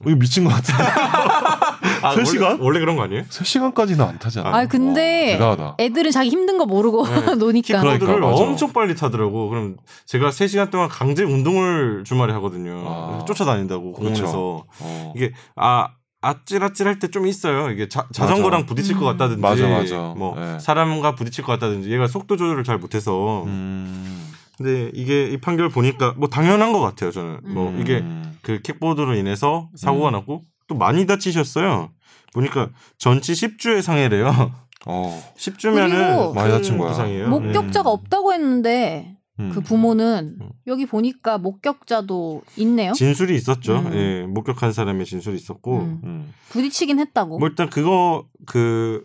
어, 0.00 0.08
이거 0.08 0.16
미친 0.18 0.44
것 0.44 0.50
같은데. 0.50 0.82
아, 2.02 2.14
세 2.14 2.24
시간? 2.24 2.52
원래, 2.52 2.62
원래 2.64 2.80
그런 2.80 2.96
거 2.96 3.02
아니에요? 3.02 3.22
3시간까지는 3.24 4.00
안 4.06 4.18
타잖아. 4.18 4.54
아 4.56 4.66
근데 4.66 5.32
대단하다. 5.32 5.76
애들은 5.80 6.10
자기 6.10 6.30
힘든 6.30 6.58
거 6.58 6.66
모르고 6.66 7.06
네. 7.06 7.34
노니까. 7.36 7.80
그러니까. 7.80 8.26
엄청 8.34 8.72
빨리 8.72 8.94
타더라고. 8.94 9.48
그럼 9.48 9.76
제가 10.06 10.30
3시간 10.30 10.70
동안 10.70 10.88
강제 10.88 11.22
운동을 11.24 12.04
주말에 12.04 12.32
하거든요. 12.34 12.82
아. 12.86 13.24
쫓아다닌다고 13.26 13.92
그렇죠. 13.92 14.22
공원에서. 14.24 14.64
어. 14.80 15.12
이게 15.16 15.32
아 15.56 15.88
아찔아찔할 16.20 16.98
때 16.98 17.08
좀 17.08 17.26
있어요. 17.26 17.70
이게 17.70 17.86
자, 17.88 18.06
자전거랑 18.12 18.60
맞아. 18.62 18.66
부딪힐 18.66 18.96
음. 18.96 19.00
것 19.00 19.04
같다든지, 19.06 19.40
맞아, 19.42 19.68
맞아. 19.68 20.14
뭐 20.16 20.34
네. 20.40 20.58
사람과 20.58 21.14
부딪힐 21.14 21.44
것 21.44 21.52
같다든지, 21.52 21.92
얘가 21.92 22.06
속도 22.08 22.36
조절을 22.38 22.64
잘 22.64 22.78
못해서. 22.78 23.44
음. 23.44 24.30
근데 24.56 24.90
이게 24.94 25.26
이 25.26 25.36
판결 25.38 25.68
보니까 25.68 26.14
뭐 26.16 26.28
당연한 26.28 26.72
것 26.72 26.80
같아요. 26.80 27.10
저는 27.10 27.40
뭐 27.44 27.68
음. 27.70 27.80
이게 27.80 28.02
그 28.40 28.62
킥보드로 28.62 29.14
인해서 29.16 29.68
사고가 29.76 30.08
음. 30.10 30.12
났고 30.12 30.44
또 30.66 30.74
많이 30.74 31.06
다치셨어요. 31.06 31.90
보니까 32.32 32.70
전치 32.98 33.32
10주의 33.32 33.82
상해래요. 33.82 34.52
어. 34.86 35.32
10주면은 35.36 35.90
그리고 35.90 36.34
많이 36.34 36.50
다친 36.50 36.78
거야. 36.78 36.90
부상이에요. 36.90 37.28
목격자가 37.28 37.90
음. 37.90 37.92
없다고 37.92 38.32
했는데 38.32 39.16
음. 39.40 39.50
그 39.52 39.60
부모는 39.60 40.36
음. 40.40 40.48
여기 40.66 40.86
보니까 40.86 41.38
목격자도 41.38 42.42
있네요. 42.58 42.92
진술이 42.92 43.34
있었죠. 43.34 43.78
음. 43.78 43.94
예, 43.94 44.26
목격한 44.26 44.72
사람의 44.72 45.06
진술이 45.06 45.36
있었고, 45.36 45.78
음. 45.78 46.00
음. 46.04 46.34
부딪히긴 46.50 46.98
했다고. 47.00 47.38
뭐 47.38 47.48
일단 47.48 47.68
그거 47.68 48.26
그 48.46 49.04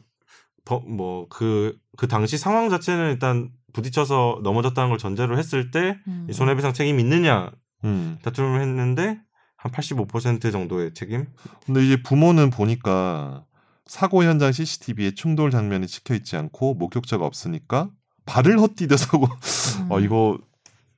뭐그그 0.86 2.08
당시 2.10 2.38
상황 2.38 2.70
자체는 2.70 3.12
일단 3.12 3.50
부딪혀서 3.74 4.42
넘어졌다는 4.44 4.90
걸 4.90 4.98
전제로 4.98 5.38
했을 5.38 5.72
때 5.72 5.98
음. 6.08 6.28
이 6.30 6.34
손해배상 6.34 6.74
책임이 6.74 7.02
있느냐 7.02 7.52
음. 7.84 8.20
다툼을 8.22 8.62
했는데 8.62 9.20
한 9.60 9.72
85% 9.74 10.54
정도의 10.54 10.94
책임. 10.94 11.28
근데 11.66 11.86
이제 11.86 12.02
부모는 12.02 12.50
보니까 12.50 13.44
사고 13.86 14.24
현장 14.24 14.54
CCTV에 14.54 15.12
충돌 15.12 15.52
장면이 15.52 15.86
찍혀 15.88 16.14
있지 16.16 16.38
않고 16.38 16.76
목격자가 16.76 17.26
없으니까 17.26 17.90
발을 18.26 18.58
헛디뎌 18.60 18.96
사고 18.96 19.26
음. 19.26 19.92
어 19.92 20.00
이거 20.00 20.38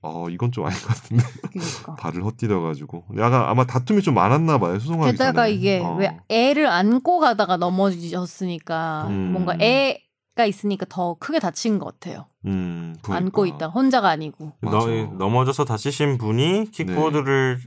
어 0.04 0.28
이건 0.30 0.52
좀 0.52 0.65
아닌 0.65 0.78
것 0.80 0.88
같은데 0.89 1.24
그러니까. 1.52 1.95
발을 1.95 2.24
헛디뎌 2.24 2.62
가지고 2.62 3.06
약간 3.17 3.45
아마 3.45 3.65
다툼이 3.65 4.04
좀 4.04 4.13
많았나 4.13 4.60
봐요 4.60 4.78
소송하기 4.78 5.13
게다가 5.13 5.43
전에. 5.43 5.54
이게 5.54 5.80
어. 5.80 5.95
왜 5.95 6.15
애를 6.30 6.67
안고 6.67 7.19
가다가 7.19 7.58
넘어졌으니까 7.58 9.08
음. 9.10 9.32
뭔가 9.32 9.56
애가 9.60 10.45
있으니까 10.45 10.86
더 10.88 11.15
크게 11.19 11.39
다친 11.39 11.80
것 11.80 12.00
같아요. 12.00 12.28
음, 12.45 12.95
그러니까. 13.02 13.26
안고 13.26 13.45
있다 13.47 13.67
혼자가 13.67 14.10
아니고. 14.10 14.52
너, 14.62 14.86
넘어져서 15.17 15.65
다치신 15.65 16.17
분이 16.17 16.71
킥보드를 16.71 17.60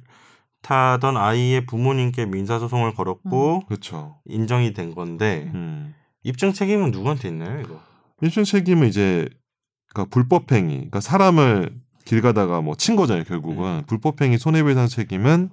타던 0.64 1.16
아이의 1.16 1.66
부모님께 1.66 2.27
민사소송을 2.27 2.94
걸었고 2.94 3.66
그렇죠. 3.66 4.16
인정이 4.24 4.72
된 4.72 4.94
건데 4.94 5.50
음. 5.55 5.94
입증 6.22 6.53
책임은 6.53 6.90
누구한테 6.90 7.29
있나요 7.29 7.61
이거? 7.61 7.81
일종 8.22 8.44
책임은 8.44 8.88
이제 8.88 9.29
그러니까 9.92 10.11
불법행위, 10.12 10.74
그러니까 10.74 11.00
사람을 11.00 11.74
길 12.07 12.22
가다가 12.22 12.61
뭐 12.62 12.74
친 12.77 12.96
거잖아요. 12.96 13.24
결국은 13.24 13.64
음. 13.64 13.83
불법행위 13.87 14.38
손해배상 14.38 14.88
책임은 14.88 15.50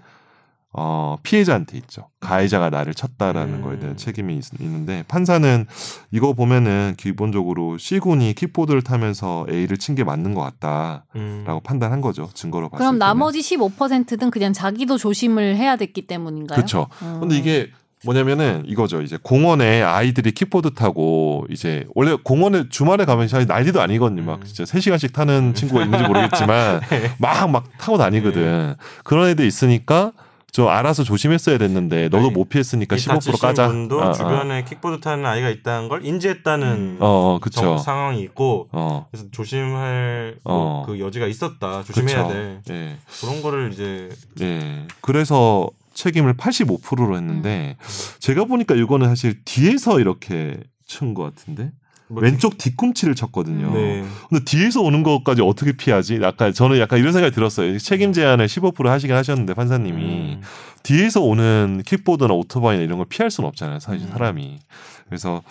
어, 0.73 1.17
피해자한테 1.23 1.77
있죠. 1.79 2.07
가해자가 2.21 2.69
나를 2.69 2.93
쳤다라는 2.93 3.55
음. 3.55 3.61
거에 3.61 3.77
대한 3.79 3.97
책임이 3.97 4.35
있, 4.37 4.43
는데 4.59 5.03
판사는 5.07 5.65
이거 6.11 6.31
보면은 6.33 6.93
기본적으로 6.97 7.77
C군이 7.77 8.33
킥보드를 8.35 8.81
타면서 8.81 9.45
A를 9.49 9.77
친 9.77 9.95
게 9.95 10.05
맞는 10.05 10.33
것 10.33 10.41
같다라고 10.41 11.03
음. 11.17 11.45
판단한 11.63 11.99
거죠. 11.99 12.29
증거로 12.33 12.69
봤을 12.69 12.77
그럼 12.79 12.93
때는. 12.93 12.99
나머지 12.99 13.39
15%는 13.41 14.31
그냥 14.31 14.53
자기도 14.53 14.97
조심을 14.97 15.57
해야 15.57 15.75
됐기 15.75 16.07
때문인가요? 16.07 16.55
그렇죠. 16.55 16.87
음. 17.01 17.17
근데 17.19 17.37
이게 17.37 17.69
뭐냐면은 18.05 18.63
이거죠. 18.65 19.01
이제 19.01 19.17
공원에 19.21 19.83
아이들이 19.83 20.31
킥보드 20.31 20.73
타고 20.73 21.45
이제 21.49 21.85
원래 21.93 22.15
공원에 22.23 22.67
주말에 22.69 23.03
가면 23.05 23.27
사실 23.27 23.45
난리도 23.47 23.79
아니거든요. 23.81 24.23
막 24.23 24.39
음. 24.39 24.43
진짜 24.45 24.63
3시간씩 24.63 25.11
타는 25.13 25.53
친구가 25.53 25.83
있는지 25.83 26.05
모르겠지만 26.07 26.79
막막 27.19 27.77
타고 27.77 27.97
다니거든. 27.97 28.75
그런 29.03 29.27
애들 29.27 29.45
있으니까 29.45 30.13
좀 30.51 30.67
알아서 30.67 31.03
조심했어야 31.03 31.57
됐는데 31.57 32.03
너도 32.09 32.17
아니, 32.17 32.29
못 32.31 32.49
피했으니까 32.49 32.97
이15% 32.97 33.07
다치신 33.07 33.39
까자. 33.39 33.67
분도 33.69 33.99
어, 34.01 34.09
어. 34.09 34.11
주변에 34.11 34.65
킥보드 34.65 34.99
타는 34.99 35.25
아이가 35.25 35.49
있다는 35.49 35.87
걸 35.87 36.05
인지했다는 36.05 36.97
어, 36.99 37.05
어, 37.07 37.31
정- 37.33 37.39
그쵸. 37.39 37.77
상황이 37.77 38.21
있고 38.23 38.67
어. 38.73 39.07
그래서 39.11 39.27
조심할 39.31 40.39
어. 40.43 40.83
뭐그 40.87 40.99
여지가 40.99 41.27
있었다. 41.27 41.83
조심해야 41.83 42.23
그쵸. 42.27 42.33
돼. 42.33 42.61
예. 42.71 42.97
그런 43.21 43.41
거를 43.41 43.71
이제 43.71 44.09
예. 44.41 44.87
그래서 44.99 45.69
책임을 45.93 46.35
85%로 46.35 47.15
했는데 47.15 47.77
제가 48.19 48.45
보니까 48.45 48.75
이거는 48.75 49.07
사실 49.07 49.43
뒤에서 49.45 49.99
이렇게 49.99 50.57
친 50.85 51.13
것 51.13 51.23
같은데 51.23 51.71
뭐 52.11 52.21
왼쪽 52.21 52.57
뒤꿈치를 52.57 53.15
쳤거든요. 53.15 53.73
네. 53.73 54.03
근데 54.29 54.43
뒤에서 54.43 54.81
오는 54.81 55.01
것까지 55.03 55.41
어떻게 55.41 55.71
피하지? 55.71 56.19
약간 56.21 56.53
저는 56.53 56.79
약간 56.79 56.99
이런 56.99 57.13
생각이 57.13 57.33
들었어요. 57.33 57.77
책임 57.77 58.11
제한을 58.13 58.47
15% 58.47 58.85
하시긴 58.85 59.15
하셨는데 59.15 59.53
판사님이 59.53 60.03
음. 60.03 60.41
뒤에서 60.83 61.21
오는 61.21 61.81
킥보드나 61.85 62.33
오토바이나 62.33 62.83
이런 62.83 62.97
걸 62.97 63.07
피할 63.07 63.31
수는 63.31 63.47
없잖아요. 63.47 63.79
사실 63.79 64.07
음. 64.07 64.11
사람이. 64.11 64.59
그래서 65.07 65.41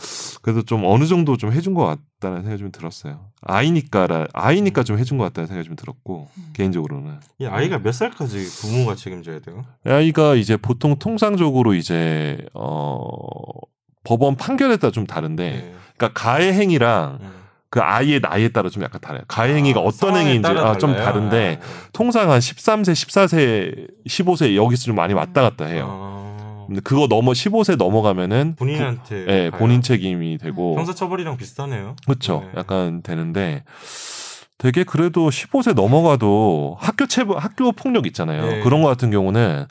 그래도 0.40 0.62
좀 0.62 0.84
어느 0.86 1.04
정도 1.04 1.36
좀 1.36 1.52
해준 1.52 1.74
것 1.74 1.84
같다는 1.84 2.42
생각이 2.42 2.58
좀 2.60 2.72
들었어요. 2.72 3.26
아이니까라 3.42 4.26
아이니까 4.32 4.82
좀 4.84 4.98
해준 4.98 5.18
것 5.18 5.24
같다는 5.24 5.48
생각이 5.48 5.66
좀 5.66 5.76
들었고 5.76 6.28
개인적으로는 6.54 7.20
이 7.38 7.46
아이가 7.46 7.78
몇 7.78 7.92
살까지 7.92 8.38
부모가 8.60 8.94
책임져야 8.94 9.40
돼요? 9.40 9.64
아이가 9.84 10.34
이제 10.34 10.56
보통 10.56 10.98
통상적으로 10.98 11.74
이제 11.74 12.38
어 12.54 12.80
법원 14.04 14.36
판결에 14.36 14.76
따라 14.76 14.90
좀 14.90 15.06
다른데 15.06 15.50
네. 15.50 15.74
그러니까 15.96 16.20
가해 16.20 16.52
행위랑 16.52 17.18
음. 17.20 17.30
그 17.68 17.80
아이의 17.80 18.20
나이에 18.20 18.48
따라 18.48 18.68
좀 18.68 18.82
약간 18.82 19.00
달라요. 19.00 19.22
가해 19.28 19.54
행위가 19.54 19.78
아, 19.80 19.82
어떤 19.84 20.16
행위인지 20.16 20.48
아, 20.48 20.76
좀? 20.76 20.94
다른데 20.96 21.60
아, 21.62 21.88
통상 21.92 22.30
한 22.30 22.40
13세, 22.40 22.92
14세, 22.92 23.86
15세 24.08 24.56
여기서 24.56 24.84
좀 24.86 24.96
많이 24.96 25.14
왔다 25.14 25.42
갔다 25.42 25.66
해요. 25.66 25.86
아. 25.88 26.64
근데 26.66 26.80
그거 26.82 27.06
넘어 27.08 27.32
15세 27.32 27.76
넘어가면은 27.76 28.54
본인한테 28.56 29.24
부- 29.24 29.30
예? 29.30 29.50
본인 29.50 29.82
책임이 29.82 30.38
되고 30.38 30.76
형사처벌이랑 30.76 31.36
비슷하네요. 31.36 31.94
그렇죠. 32.06 32.42
네. 32.52 32.58
약간 32.60 33.02
되는데 33.02 33.62
되게 34.58 34.84
그래도 34.84 35.30
15세 35.30 35.74
넘어가도 35.74 36.76
학교 36.80 37.06
체벌 37.06 37.38
학교 37.38 37.72
폭력 37.72 38.06
있잖아요. 38.06 38.46
네. 38.46 38.60
그런 38.60 38.82
거 38.82 38.88
같은 38.88 39.10
경우는 39.10 39.66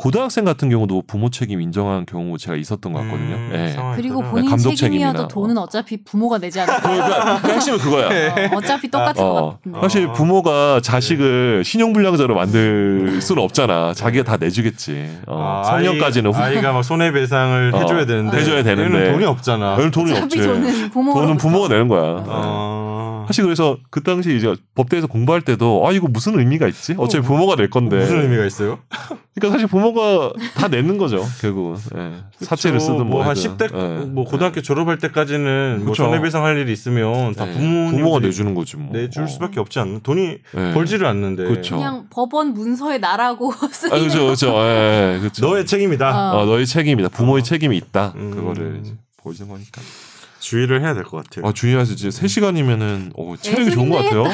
고등학생 0.00 0.46
같은 0.46 0.70
경우도 0.70 1.02
부모 1.06 1.28
책임 1.28 1.60
인정한 1.60 2.06
경우 2.06 2.38
제가 2.38 2.56
있었던 2.56 2.90
것 2.94 3.00
같거든요. 3.00 3.34
음, 3.34 3.50
예. 3.52 3.68
상황에 3.72 3.96
그리고. 3.96 4.22
본인 4.22 4.48
감독 4.48 4.74
책임이어도 4.74 5.12
책임이나 5.12 5.28
돈은 5.28 5.58
어차피 5.58 6.02
부모가 6.02 6.38
내지 6.38 6.58
않을까. 6.58 6.80
그러니까 6.80 7.36
핵심은 7.36 7.78
그거야. 7.78 8.06
어, 8.06 8.56
어차피 8.56 8.90
똑같은 8.90 9.22
것 9.22 9.30
어, 9.30 9.50
같은데. 9.50 9.78
사실 9.82 10.08
아. 10.08 10.12
부모가 10.12 10.80
자식을 10.82 11.64
신용불량자로 11.66 12.34
만들 12.34 13.20
수는 13.20 13.42
없잖아. 13.42 13.92
자기가 13.92 14.24
다 14.24 14.38
내주겠지. 14.38 15.18
어, 15.26 15.62
아, 15.66 15.70
3년까지는 15.70 16.34
아이, 16.34 16.56
아이가 16.56 16.72
막 16.72 16.82
손해배상을 16.82 17.72
어, 17.74 17.78
해줘야 17.80 18.06
되는데 18.06 18.38
해줘야 18.38 18.62
되는데. 18.62 18.98
얘는 19.00 19.12
돈이 19.12 19.24
없잖아. 19.26 19.76
별 19.76 19.90
돈이 19.90 20.12
어차피 20.12 20.24
없지. 20.24 20.38
돈은 20.38 20.90
부모가 20.90 21.20
돈은 21.20 21.36
부모가 21.36 21.68
내는 21.68 21.88
거야. 21.88 22.24
어... 22.26 22.89
사실 23.26 23.44
그래서 23.44 23.78
그 23.90 24.02
당시 24.02 24.36
이제 24.36 24.54
법대에서 24.74 25.06
공부할 25.06 25.42
때도 25.42 25.86
아 25.86 25.92
이거 25.92 26.08
무슨 26.08 26.38
의미가 26.38 26.66
있지? 26.68 26.94
어차피 26.98 27.26
부모가 27.26 27.56
낼 27.56 27.70
건데. 27.70 27.96
무슨 27.98 28.22
의미가 28.22 28.44
있어요? 28.46 28.78
그러니까 29.34 29.52
사실 29.56 29.66
부모가 29.66 30.32
다 30.56 30.68
내는 30.68 30.98
거죠. 30.98 31.24
결국은 31.40 31.76
예. 31.96 32.44
사채를 32.44 32.80
쓰든 32.80 32.96
뭐 32.96 33.04
뭐한 33.04 33.30
하든. 33.30 33.56
10대 33.56 33.74
예. 33.74 34.04
뭐 34.06 34.24
고등학교 34.24 34.60
졸업할 34.60 34.98
때까지는 34.98 35.80
뭐 35.84 35.92
그쵸. 35.92 36.04
손해배상 36.04 36.44
할 36.44 36.58
일이 36.58 36.72
있으면 36.72 37.34
다 37.34 37.48
예. 37.48 37.52
부모님들이 37.52 38.02
부모가 38.02 38.18
내주는 38.20 38.54
거지 38.54 38.76
뭐. 38.76 38.92
내줄 38.92 39.22
어. 39.24 39.26
수밖에 39.26 39.60
없지 39.60 39.78
않나? 39.78 40.00
돈이 40.02 40.38
예. 40.56 40.72
벌지를 40.74 41.06
않는데 41.06 41.44
그쵸. 41.44 41.76
그냥 41.76 42.06
법원 42.10 42.52
문서에 42.54 42.98
나라고 42.98 43.52
아, 43.62 43.68
쓰이는 43.68 43.98
그렇죠, 43.98 44.24
그렇죠. 44.24 44.48
예, 44.58 45.14
예, 45.14 45.18
그렇죠. 45.20 45.46
너의 45.46 45.64
책임이다. 45.66 46.32
어. 46.34 46.40
어, 46.40 46.44
너의 46.46 46.66
책임이다. 46.66 47.08
부모의 47.10 47.40
어. 47.40 47.44
책임이 47.44 47.76
있다. 47.76 48.12
음. 48.16 48.30
그거를 48.32 48.80
이제 48.82 48.94
보이는 49.22 49.48
거니까. 49.48 49.80
주의를 50.40 50.80
해야 50.82 50.94
될 50.94 51.04
것 51.04 51.22
같아요. 51.24 51.46
아, 51.46 51.52
주의하세요. 51.52 51.94
이제 51.94 52.08
3시간이면은 52.08 53.12
어, 53.16 53.34
체력이 53.36 53.62
애도 53.62 53.70
좋은 53.72 53.90
것 53.90 53.96
같아요. 54.02 54.24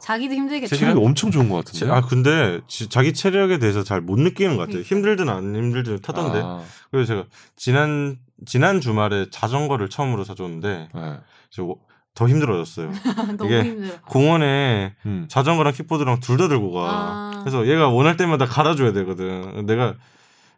자기도 0.00 0.34
힘들겠죠. 0.34 0.74
체력이 0.76 1.00
엄청 1.04 1.30
좋은 1.30 1.48
것 1.48 1.64
같은데. 1.64 1.92
아 1.92 2.00
근데 2.00 2.60
지- 2.66 2.88
자기 2.88 3.12
체력에 3.12 3.58
대해서 3.58 3.82
잘 3.84 4.00
못 4.00 4.18
느끼는 4.18 4.56
것 4.56 4.62
같아요. 4.62 4.82
그러니까. 4.82 4.88
힘들든 4.96 5.28
안 5.28 5.54
힘들든 5.54 6.00
타던데. 6.02 6.40
아, 6.42 6.62
그래서 6.90 7.06
제가 7.14 7.24
지난 7.56 8.16
지난 8.46 8.80
주말에 8.80 9.26
자전거를 9.30 9.88
처음으로 9.88 10.24
사줬는데 10.24 10.88
네. 10.94 11.16
저더 11.50 12.28
힘들어졌어요. 12.28 12.90
너무 13.38 13.46
이게 13.46 13.62
힘들어. 13.62 13.94
공원에 14.06 14.94
음. 15.06 15.26
자전거랑 15.28 15.72
킥보드랑 15.72 16.20
둘 16.20 16.36
다 16.36 16.48
들고 16.48 16.72
가. 16.72 16.80
아. 16.90 17.40
그래서 17.40 17.66
얘가 17.66 17.88
원할 17.88 18.16
때마다 18.16 18.44
갈아줘야 18.46 18.92
되거든. 18.92 19.66
내가 19.66 19.94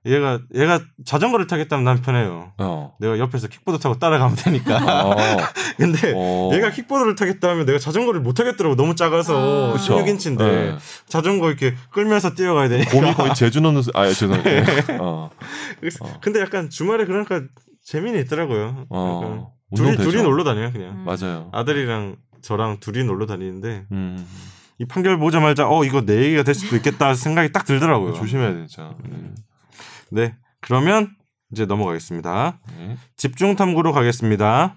얘가 0.07 0.39
얘가 0.55 0.81
자전거를 1.05 1.47
타겠다면 1.47 1.85
난 1.85 2.01
편해요. 2.01 2.53
어. 2.59 2.95
내가 3.01 3.19
옆에서 3.19 3.49
킥보드 3.49 3.79
타고 3.79 3.99
따라가면 3.99 4.37
되니까. 4.37 5.05
어. 5.07 5.17
근데 5.77 6.13
어. 6.15 6.51
얘가 6.55 6.71
킥보드를 6.71 7.17
타겠다 7.17 7.49
하면 7.51 7.67
내가 7.67 7.79
자전거를 7.79 8.21
못 8.21 8.35
타겠더라고. 8.35 8.77
너무 8.77 8.95
작아서 8.95 9.71
아. 9.71 9.73
그쵸. 9.73 9.97
16인치인데 9.97 10.39
네. 10.39 10.77
자전거 11.09 11.49
이렇게 11.49 11.75
끌면서 11.91 12.35
뛰어가야 12.35 12.69
되니까. 12.69 12.91
곰이 12.91 13.15
거의 13.15 13.35
제주 13.35 13.61
노는 13.61 13.83
수- 13.83 13.91
아 13.95 14.07
죄송해요. 14.07 14.65
어. 15.01 15.31
그래서- 15.81 16.05
어. 16.05 16.15
근데 16.21 16.41
약간 16.41 16.71
주말에 16.71 17.05
그러니까 17.05 17.43
재미는 17.85 18.21
있더라고요. 18.21 18.87
어. 18.91 19.53
둘이 19.75 19.89
운동되죠. 19.89 20.11
둘이 20.11 20.23
놀러 20.23 20.45
다녀요 20.45 20.73
그냥. 20.73 20.91
음. 20.91 21.05
맞아요. 21.05 21.51
아들이랑 21.53 22.17
저랑 22.43 22.79
둘이 22.81 23.03
놀러 23.05 23.27
다니는데 23.27 23.87
음. 23.91 24.25
이 24.79 24.85
판결 24.87 25.19
보자마자 25.19 25.67
어 25.69 25.85
이거 25.85 26.03
내 26.05 26.23
얘기가 26.25 26.43
될 26.43 26.55
수도 26.55 26.77
있겠다 26.77 27.15
생각이 27.15 27.51
딱 27.51 27.65
들더라고요. 27.65 28.13
조심해야 28.15 28.53
돼, 28.53 28.67
진짜. 28.67 28.95
음. 29.07 29.35
네. 30.11 30.35
그러면 30.61 31.15
이제 31.53 31.67
넘어가겠습니다. 31.67 32.59
네. 32.79 32.97
집중 33.17 33.57
탐구로 33.57 33.93
가겠습니다. 33.93 34.77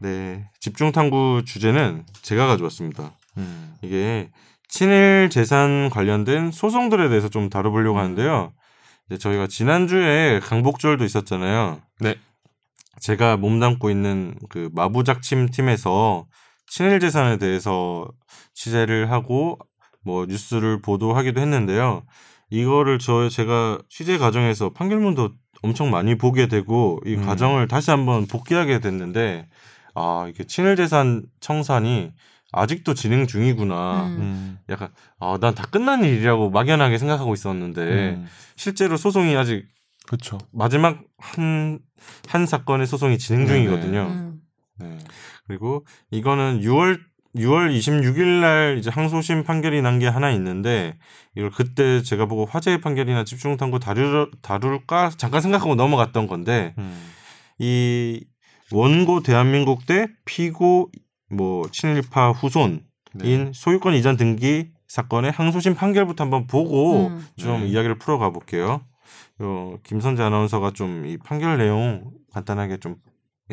네. 0.00 0.50
집중 0.60 0.92
탐구 0.92 1.42
주제는 1.44 2.04
제가 2.22 2.46
가져왔습니다. 2.46 3.16
음. 3.38 3.74
이게 3.82 4.30
친일 4.68 5.30
재산 5.30 5.90
관련된 5.90 6.50
소송들에 6.50 7.08
대해서 7.08 7.28
좀 7.28 7.48
다뤄보려고 7.48 7.98
하는데요. 7.98 8.52
이제 9.06 9.18
저희가 9.18 9.46
지난주에 9.46 10.40
강복절도 10.40 11.04
있었잖아요. 11.04 11.80
네. 12.00 12.16
제가 13.00 13.36
몸담고 13.36 13.90
있는 13.90 14.34
그 14.48 14.70
마부작침 14.72 15.50
팀에서 15.50 16.26
친일 16.66 17.00
재산에 17.00 17.38
대해서 17.38 18.06
취재를 18.54 19.10
하고 19.10 19.58
뭐 20.04 20.26
뉴스를 20.26 20.80
보도하기도 20.82 21.40
했는데요. 21.40 22.02
이거를 22.50 22.98
저 22.98 23.28
제가 23.28 23.78
취재 23.88 24.18
과정에서 24.18 24.70
판결문도 24.72 25.30
엄청 25.62 25.90
많이 25.90 26.16
보게 26.16 26.46
되고 26.48 27.00
이 27.06 27.14
음. 27.14 27.26
과정을 27.26 27.66
다시 27.68 27.90
한번 27.90 28.26
복귀하게 28.26 28.80
됐는데 28.80 29.48
아 29.94 30.26
이게 30.28 30.44
친일 30.44 30.76
재산 30.76 31.24
청산이 31.40 32.12
아직도 32.52 32.94
진행 32.94 33.26
중이구나. 33.26 34.06
음. 34.06 34.16
음. 34.20 34.58
약간 34.68 34.90
아 35.18 35.38
난 35.40 35.54
다 35.54 35.64
끝난 35.66 36.04
일이라고 36.04 36.50
막연하게 36.50 36.98
생각하고 36.98 37.34
있었는데 37.34 37.80
음. 37.82 38.26
실제로 38.54 38.96
소송이 38.96 39.36
아직 39.36 39.66
그렇죠. 40.06 40.38
마지막 40.52 41.00
한, 41.18 41.80
한 42.28 42.46
사건의 42.46 42.86
소송이 42.86 43.18
진행. 43.18 43.46
중이거든요. 43.48 44.00
음. 44.02 44.40
네. 44.78 44.98
그리고 45.46 45.84
이거는 46.10 46.60
6월 46.60 46.98
6월 47.36 47.76
26일 47.76 48.40
날 48.40 48.78
이제 48.78 48.90
항소심 48.90 49.44
판결이 49.44 49.82
난 49.82 49.98
게 49.98 50.06
하나 50.06 50.30
있는데 50.30 50.96
이걸 51.36 51.50
그때 51.50 52.02
제가 52.02 52.26
보고 52.26 52.46
화재의 52.46 52.80
판결이나 52.80 53.24
집중 53.24 53.56
탐구 53.58 53.78
다룰 53.78 54.30
다룰까 54.40 55.10
잠깐 55.18 55.40
생각하고 55.42 55.74
넘어갔던 55.74 56.26
건데 56.28 56.74
음. 56.78 56.98
이 57.58 58.24
원고 58.72 59.22
대한민국 59.22 59.86
때 59.86 60.08
피고 60.24 60.90
뭐 61.30 61.68
친일파 61.70 62.30
후손인 62.32 62.80
네. 63.14 63.50
소유권 63.54 63.94
이전 63.94 64.16
등기 64.16 64.70
사건의 64.88 65.30
항소심 65.30 65.74
판결부터 65.74 66.24
한번 66.24 66.46
보고 66.46 67.08
음. 67.08 67.26
좀 67.36 67.60
네. 67.60 67.68
이야기를 67.68 67.98
풀어가 67.98 68.30
볼게요. 68.30 68.80
요 69.42 69.78
김선재 69.82 70.22
아나운서가 70.22 70.70
좀 70.70 71.04
이 71.06 71.18
판결 71.18 71.58
내용 71.58 72.10
간단하게 72.32 72.78
좀 72.78 72.96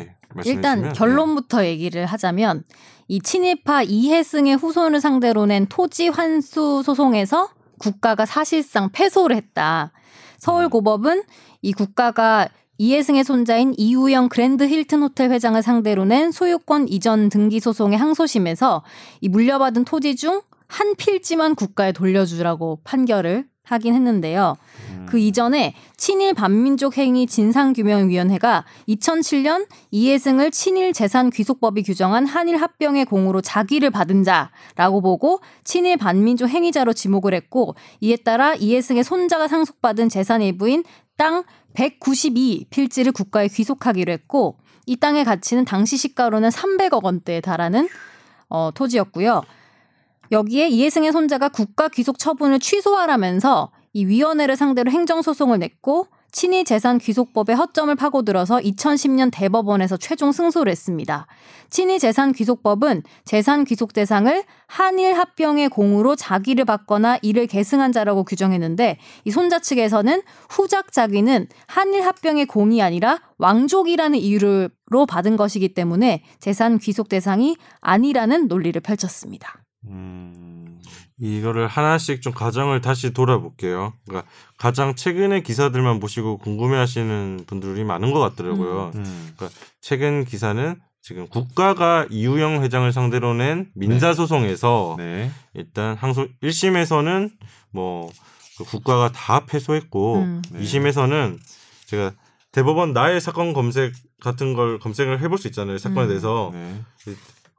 예, 0.00 0.14
일단 0.44 0.78
주시면, 0.78 0.92
결론부터 0.94 1.64
얘기를 1.64 2.06
하자면 2.06 2.64
이 3.08 3.20
친일파 3.20 3.82
이해승의 3.82 4.56
후손을 4.56 5.00
상대로 5.00 5.46
낸 5.46 5.66
토지 5.66 6.08
환수 6.08 6.82
소송에서 6.84 7.50
국가가 7.78 8.26
사실상 8.26 8.90
패소를 8.90 9.36
했다. 9.36 9.92
서울고법은 10.38 11.22
이 11.62 11.72
국가가 11.72 12.48
이해승의 12.78 13.24
손자인 13.24 13.72
이우영 13.76 14.28
그랜드 14.28 14.64
힐튼 14.64 15.02
호텔 15.02 15.30
회장을 15.30 15.60
상대로 15.62 16.04
낸 16.04 16.32
소유권 16.32 16.88
이전 16.88 17.28
등기 17.28 17.60
소송의 17.60 17.96
항소심에서 17.98 18.82
이 19.20 19.28
물려받은 19.28 19.84
토지 19.84 20.16
중 20.16 20.42
한 20.74 20.96
필지만 20.96 21.54
국가에 21.54 21.92
돌려주라고 21.92 22.80
판결을 22.84 23.46
하긴 23.64 23.94
했는데요. 23.94 24.56
음. 24.90 25.06
그 25.08 25.18
이전에 25.18 25.74
친일 25.96 26.34
반민족 26.34 26.98
행위 26.98 27.26
진상규명위원회가 27.26 28.64
2007년 28.88 29.66
이해승을 29.90 30.50
친일 30.50 30.92
재산 30.92 31.30
귀속법이 31.30 31.82
규정한 31.82 32.26
한일 32.26 32.56
합병의 32.56 33.06
공으로 33.06 33.40
자기를 33.40 33.90
받은 33.90 34.22
자라고 34.22 35.00
보고 35.00 35.40
친일 35.64 35.96
반민족 35.96 36.48
행위자로 36.48 36.92
지목을 36.92 37.34
했고 37.34 37.74
이에 38.00 38.16
따라 38.16 38.54
이해승의 38.54 39.02
손자가 39.02 39.48
상속받은 39.48 40.08
재산 40.10 40.42
일부인 40.42 40.84
땅 41.16 41.44
192 41.74 42.66
필지를 42.70 43.12
국가에 43.12 43.48
귀속하기로 43.48 44.12
했고 44.12 44.56
이 44.86 44.96
땅의 44.96 45.24
가치는 45.24 45.64
당시 45.64 45.96
시가로는 45.96 46.50
300억 46.50 47.02
원대에 47.02 47.40
달하는 47.40 47.88
어, 48.48 48.70
토지였고요. 48.74 49.42
여기에 50.32 50.68
이해승의 50.68 51.12
손자가 51.12 51.48
국가 51.48 51.88
귀속 51.88 52.18
처분을 52.18 52.58
취소하라면서 52.58 53.70
이 53.92 54.06
위원회를 54.06 54.56
상대로 54.56 54.90
행정소송을 54.90 55.58
냈고 55.58 56.08
친일 56.34 56.64
재산 56.64 56.98
귀속법의 56.98 57.54
허점을 57.54 57.94
파고들어서 57.94 58.58
2010년 58.58 59.30
대법원에서 59.32 59.96
최종 59.96 60.32
승소를 60.32 60.68
했습니다. 60.72 61.28
친일 61.70 62.00
재산 62.00 62.32
귀속법은 62.32 63.04
재산 63.24 63.62
귀속 63.64 63.92
대상을 63.92 64.42
한일 64.66 65.14
합병의 65.14 65.68
공으로 65.68 66.16
자기를 66.16 66.64
받거나 66.64 67.18
이를 67.22 67.46
계승한 67.46 67.92
자라고 67.92 68.24
규정했는데 68.24 68.98
이 69.24 69.30
손자 69.30 69.60
측에서는 69.60 70.22
후작 70.50 70.90
자기는 70.90 71.46
한일 71.68 72.04
합병의 72.04 72.46
공이 72.46 72.82
아니라 72.82 73.20
왕족이라는 73.38 74.18
이유로 74.18 75.06
받은 75.08 75.36
것이기 75.36 75.72
때문에 75.74 76.24
재산 76.40 76.78
귀속 76.78 77.08
대상이 77.08 77.56
아니라는 77.80 78.48
논리를 78.48 78.80
펼쳤습니다. 78.80 79.63
음. 79.88 80.80
이거를 81.18 81.68
하나씩 81.68 82.22
좀 82.22 82.32
가정을 82.32 82.80
다시 82.80 83.12
돌아볼게요. 83.12 83.92
그러니까 84.06 84.28
가장 84.58 84.94
최근의 84.94 85.42
기사들만 85.42 86.00
보시고 86.00 86.38
궁금해하시는 86.38 87.44
분들이 87.46 87.84
많은 87.84 88.12
것 88.12 88.18
같더라고요. 88.20 88.90
음. 88.94 89.34
최근 89.80 90.24
기사는 90.24 90.76
지금 91.02 91.28
국가가 91.28 92.06
이우영 92.10 92.62
회장을 92.62 92.90
상대로 92.92 93.34
낸 93.34 93.70
민사 93.74 94.12
소송에서 94.12 94.96
네. 94.98 95.30
일단 95.54 95.96
항소 95.96 96.26
1심에서는 96.42 97.30
뭐 97.70 98.10
그 98.56 98.64
국가가 98.64 99.10
다 99.10 99.44
패소했고 99.46 100.16
음. 100.18 100.42
네. 100.50 100.60
2심에서는 100.60 101.38
제가 101.86 102.12
대법원 102.52 102.92
나의 102.92 103.20
사건 103.20 103.52
검색 103.52 103.92
같은 104.20 104.54
걸 104.54 104.78
검색을 104.78 105.20
해볼 105.20 105.38
수 105.38 105.48
있잖아요. 105.48 105.78
사건에 105.78 106.06
음. 106.06 106.08
대해서 106.08 106.50
네. 106.52 106.84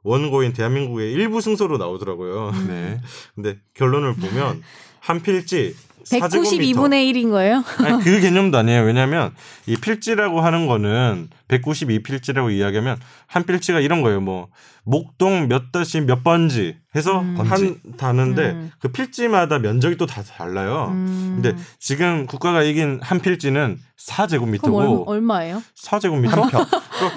원고인 0.06 0.52
대한민국의 0.52 1.12
일부 1.12 1.40
승소로 1.40 1.78
나오더라고요. 1.78 2.52
네. 2.68 3.00
근데 3.34 3.58
결론을 3.74 4.14
보면 4.14 4.62
한 5.00 5.20
필지 5.20 5.74
4제곱미터 6.04 6.74
192분의 6.74 7.12
1인 7.12 7.30
거예요? 7.30 7.64
아니, 7.78 8.04
그 8.04 8.20
개념도 8.20 8.56
아니에요. 8.56 8.82
왜냐하면 8.82 9.34
이 9.66 9.76
필지라고 9.76 10.40
하는 10.40 10.68
거는 10.68 11.28
192필지라고 11.48 12.50
이야기하면 12.52 12.98
한 13.26 13.44
필지가 13.44 13.80
이런 13.80 14.02
거예요. 14.02 14.20
뭐 14.20 14.48
목동 14.84 15.48
몇 15.48 15.72
다시 15.72 16.00
몇 16.00 16.22
번지 16.22 16.76
해서 16.94 17.20
음. 17.20 17.36
한 17.40 17.76
다는데 17.96 18.42
음. 18.50 18.70
그 18.78 18.88
필지마다 18.88 19.58
면적이 19.58 19.96
또 19.96 20.06
다 20.06 20.22
달라요. 20.22 20.88
음. 20.92 21.40
근데 21.42 21.56
지금 21.78 22.26
국가가 22.26 22.62
이긴 22.62 23.00
한 23.02 23.20
필지는 23.20 23.78
그럼 23.78 23.78
4제곱미터고 24.28 25.04
얼, 25.08 25.20
마예요 25.22 25.62
4제곱미터 25.82 26.30
그러니까 26.30 26.66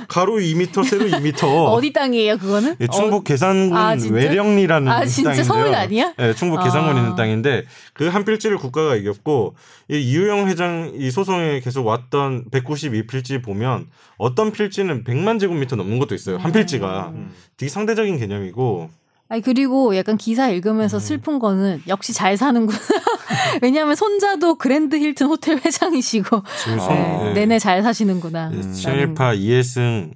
가로 0.08 0.38
2m, 0.38 0.84
세로 0.86 1.06
2m. 1.06 1.44
어디 1.68 1.92
땅이에요, 1.94 2.38
그거는? 2.38 2.78
예, 2.80 2.88
충북 2.88 3.26
계산군 3.26 3.78
아? 3.78 3.96
외령리라는 4.12 4.92
아, 4.92 5.06
진짜 5.06 5.32
땅인데요. 5.32 5.44
서울 5.44 5.76
아니야? 5.76 6.14
네, 6.18 6.34
충북 6.34 6.64
계산군 6.64 6.96
아. 6.96 7.00
있는 7.00 7.16
땅인데 7.16 7.66
그 7.94 8.10
한 8.10 8.26
필지를 8.26 8.58
국가가 8.58 8.96
이겼고 8.96 9.56
이 9.92 9.98
이우영 9.98 10.48
회장 10.48 10.92
이 10.96 11.12
소송에 11.12 11.60
계속 11.60 11.86
왔던 11.86 12.46
192필지 12.50 13.44
보면 13.44 13.88
어떤 14.20 14.51
필지는 14.51 15.05
100만 15.05 15.39
제곱미터 15.39 15.76
넘는 15.78 15.97
것도 15.97 16.13
있어요. 16.13 16.38
한 16.38 16.51
필지가 16.51 17.13
음. 17.15 17.32
되게 17.57 17.70
상대적인 17.70 18.20
개념이고 18.20 18.89
아니 19.30 19.41
그리고 19.41 19.95
약간 19.95 20.17
기사 20.17 20.49
읽으면서 20.49 20.97
음. 20.97 20.99
슬픈 20.99 21.39
거는 21.39 21.82
역시 21.88 22.13
잘 22.13 22.36
사는구나. 22.36 22.78
왜냐하면 23.61 23.95
손자도 23.95 24.55
그랜드 24.55 24.97
힐튼 24.97 25.28
호텔 25.28 25.57
회장이시고 25.63 26.38
아. 26.38 26.80
손, 26.80 26.95
네, 26.95 27.30
예, 27.30 27.34
내내 27.34 27.59
잘 27.59 27.82
사시는구나. 27.82 28.51
예, 28.53 28.57
음. 28.57 28.74
친일파 28.74 29.36
이해승의 29.36 30.15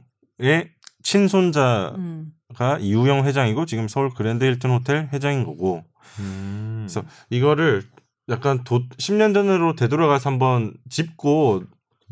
친손자가 1.02 1.96
음. 1.98 2.34
이우영 2.82 3.26
회장이고 3.26 3.66
지금 3.66 3.88
서울 3.88 4.10
그랜드 4.10 4.44
힐튼 4.44 4.72
호텔 4.72 5.10
회장인 5.14 5.46
거고 5.46 5.84
음. 6.20 6.86
그래서 6.86 7.04
이거를 7.30 7.84
약간 8.30 8.64
도, 8.64 8.82
10년 8.98 9.34
전으로 9.34 9.76
되돌아가서 9.76 10.30
한번 10.30 10.74
짚고 10.90 11.64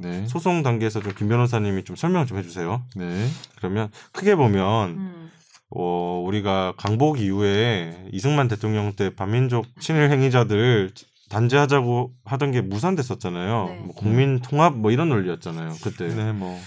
네. 0.02 0.26
소송 0.28 0.64
단계에서 0.64 1.02
좀 1.02 1.14
김 1.16 1.28
변호사님이 1.30 1.84
좀 1.84 1.96
설명 1.96 2.26
좀 2.26 2.38
해주세요. 2.38 2.84
네. 2.96 3.28
그러면 3.58 3.90
크게 4.12 4.36
보면 4.36 4.90
음. 4.90 5.32
어, 5.70 6.24
우리가 6.26 6.74
강복 6.78 7.20
이후에 7.20 8.08
이승만 8.12 8.48
대통령 8.48 8.92
때 8.94 9.14
반민족 9.16 9.66
친일 9.80 10.10
행위자들 10.10 10.92
단죄하자고 11.30 12.12
하던 12.26 12.52
게 12.52 12.62
무산됐었잖아요. 12.62 13.66
네. 13.70 13.76
뭐 13.86 13.96
국민 13.96 14.40
통합 14.42 14.76
뭐 14.76 14.92
이런 14.92 15.10
논리였잖아요. 15.10 15.76
그때 15.82 16.08
네, 16.14 16.32
뭐. 16.34 16.60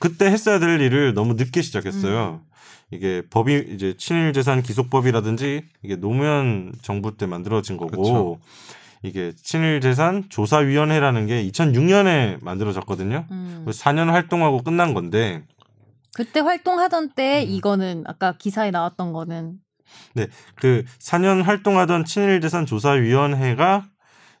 그때 0.00 0.26
했어야 0.26 0.58
될 0.58 0.80
일을 0.80 1.14
너무 1.14 1.34
늦게 1.34 1.62
시작했어요. 1.62 2.40
이게 2.90 3.22
법이 3.30 3.66
이제 3.74 3.94
친일 3.98 4.32
재산 4.32 4.62
기속법이라든지 4.62 5.62
이게 5.84 5.94
노무현 5.96 6.72
정부 6.82 7.16
때 7.16 7.26
만들어진 7.26 7.76
거고 7.76 8.02
그쵸. 8.02 8.38
이게 9.02 9.32
친일 9.36 9.80
재산 9.80 10.24
조사위원회라는 10.28 11.26
게 11.26 11.46
2006년에 11.48 12.42
만들어졌거든요. 12.42 13.26
음. 13.30 13.60
그래서 13.64 13.82
4년 13.84 14.10
활동하고 14.10 14.62
끝난 14.62 14.94
건데 14.94 15.44
그때 16.14 16.40
활동하던 16.40 17.10
때 17.14 17.44
음. 17.44 17.50
이거는 17.50 18.04
아까 18.06 18.36
기사에 18.36 18.70
나왔던 18.70 19.12
거는 19.12 19.58
그 20.56 20.84
4년 21.00 21.42
활동하던 21.42 22.04
친일재산 22.04 22.66
조사위원회가 22.66 23.86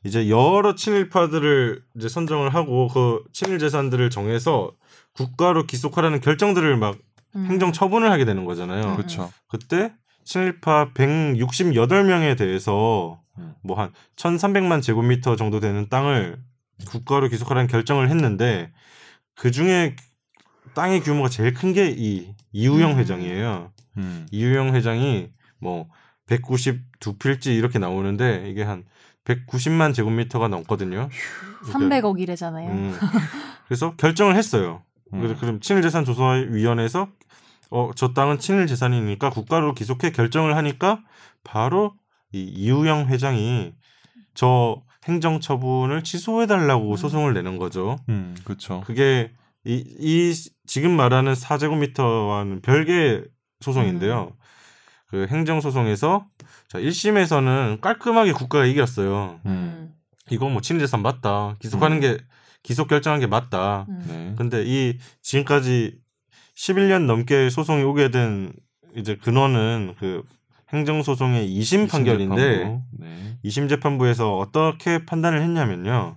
이제 0.04 0.28
여러 0.28 0.74
친일파들을 0.74 1.82
이제 1.96 2.08
선정을 2.08 2.54
하고 2.54 2.88
그 2.88 3.22
친일재산들을 3.32 4.10
정해서 4.10 4.72
국가로 5.12 5.66
기속하라는 5.66 6.20
결정들을 6.20 6.76
막 6.76 6.96
음. 7.36 7.46
행정 7.46 7.72
처분을 7.72 8.10
하게 8.10 8.24
되는 8.24 8.44
거잖아요. 8.44 8.90
음. 8.90 8.96
그렇죠. 8.96 9.30
그때 9.48 9.92
친일파 10.28 10.90
168명에 10.92 12.36
대해서 12.36 13.18
음. 13.38 13.54
뭐한 13.62 13.92
1,300만 14.16 14.82
제곱미터 14.82 15.36
정도 15.36 15.58
되는 15.58 15.88
땅을 15.88 16.38
국가로 16.86 17.28
기속하라는 17.28 17.66
결정을 17.66 18.10
했는데 18.10 18.70
그 19.34 19.50
중에 19.50 19.96
땅의 20.74 21.00
규모가 21.00 21.30
제일 21.30 21.54
큰 21.54 21.72
게 21.72 21.88
이 21.96 22.34
이우영 22.52 22.92
음. 22.92 22.98
회장이에요. 22.98 23.72
음. 23.96 24.26
이우영 24.30 24.74
회장이 24.74 25.30
뭐 25.60 25.88
192필지 26.28 27.56
이렇게 27.56 27.78
나오는데 27.78 28.50
이게 28.50 28.62
한 28.62 28.84
190만 29.24 29.94
제곱미터가 29.94 30.48
넘거든요. 30.48 31.08
그러니까, 31.62 32.00
300억이래잖아요. 32.00 32.68
음, 32.68 32.94
그래서 33.66 33.94
결정을 33.96 34.36
했어요. 34.36 34.82
음. 35.14 35.20
그래서 35.20 35.40
그럼 35.40 35.60
친일재산조사위원회에서 35.60 37.08
어, 37.70 37.90
저 37.94 38.12
땅은 38.12 38.38
친일 38.38 38.66
재산이니까 38.66 39.30
국가로 39.30 39.74
기속해 39.74 40.12
결정을 40.12 40.56
하니까 40.56 41.02
바로 41.44 41.94
이 42.32 42.42
이우영 42.42 43.08
회장이 43.08 43.72
저 44.34 44.82
행정 45.04 45.40
처분을 45.40 46.04
취소해 46.04 46.46
달라고 46.46 46.92
음. 46.92 46.96
소송을 46.96 47.34
내는 47.34 47.58
거죠. 47.58 47.96
음, 48.08 48.36
그렇죠. 48.44 48.82
그게 48.86 49.32
이, 49.64 49.84
이 49.98 50.32
지금 50.66 50.96
말하는 50.96 51.32
4제곱미터와는 51.32 52.62
별개의 52.62 53.24
소송인데요. 53.60 54.32
그 55.08 55.26
행정 55.30 55.60
소송에서 55.60 56.26
자 56.68 56.78
1심에서는 56.78 57.80
깔끔하게 57.80 58.32
국가가 58.32 58.66
이겼어요. 58.66 59.40
음. 59.46 59.50
음. 59.50 59.94
이거 60.30 60.48
뭐 60.48 60.60
친일재산 60.60 61.02
맞다. 61.02 61.56
기속하는 61.60 61.96
음. 61.96 62.00
게 62.00 62.18
기속 62.62 62.88
결정한 62.88 63.20
게 63.20 63.26
맞다. 63.26 63.86
음. 63.88 64.04
네. 64.06 64.34
근데 64.36 64.62
이 64.66 64.98
지금까지 65.22 65.98
11년 66.58 67.06
넘게 67.06 67.50
소송이 67.50 67.84
오게 67.84 68.10
된 68.10 68.52
이제 68.96 69.14
근원은 69.14 69.94
그 69.98 70.24
행정소송의 70.72 71.48
2심 71.48 71.88
판결인데. 71.88 72.80
네. 72.98 73.38
2심 73.44 73.68
재판부에서 73.68 74.36
어떻게 74.36 75.04
판단을 75.06 75.40
했냐면요. 75.40 76.16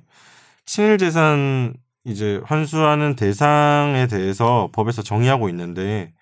친일 0.66 0.98
재산 0.98 1.76
이제 2.06 2.42
환수하는 2.46 3.16
대상에 3.16 4.08
대해서 4.08 4.70
법에서 4.74 5.04
정의하고 5.04 5.48
있는데 5.50 6.14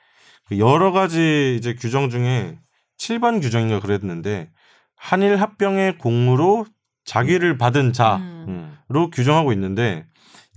그 0.45 0.59
여러 0.59 0.91
가지 0.91 1.55
이제 1.57 1.73
규정 1.75 2.09
중에 2.09 2.59
7번 2.97 3.41
규정인가 3.41 3.79
그랬는데 3.79 4.51
한일 4.97 5.37
합병의 5.37 5.97
공으로 5.97 6.65
자기를 7.05 7.57
받은 7.57 7.93
자로 7.93 8.19
음. 8.19 8.77
음. 8.91 9.09
규정하고 9.11 9.53
있는데 9.53 10.05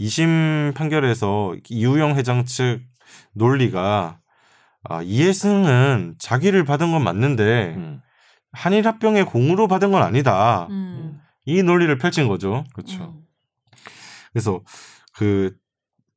2심 0.00 0.74
판결에서 0.74 1.54
이우영 1.68 2.16
회장 2.16 2.44
측 2.44 2.80
논리가 3.34 4.18
아, 4.84 5.02
이해승은 5.02 6.16
자기를 6.18 6.64
받은 6.64 6.92
건 6.92 7.04
맞는데 7.04 7.74
음. 7.76 8.00
한일 8.52 8.86
합병의 8.86 9.26
공으로 9.26 9.68
받은 9.68 9.92
건 9.92 10.02
아니다. 10.02 10.66
음. 10.70 11.20
이 11.44 11.62
논리를 11.62 11.96
펼친 11.98 12.28
거죠. 12.28 12.64
그렇죠. 12.74 13.22
그래서 14.32 14.60
그 15.14 15.54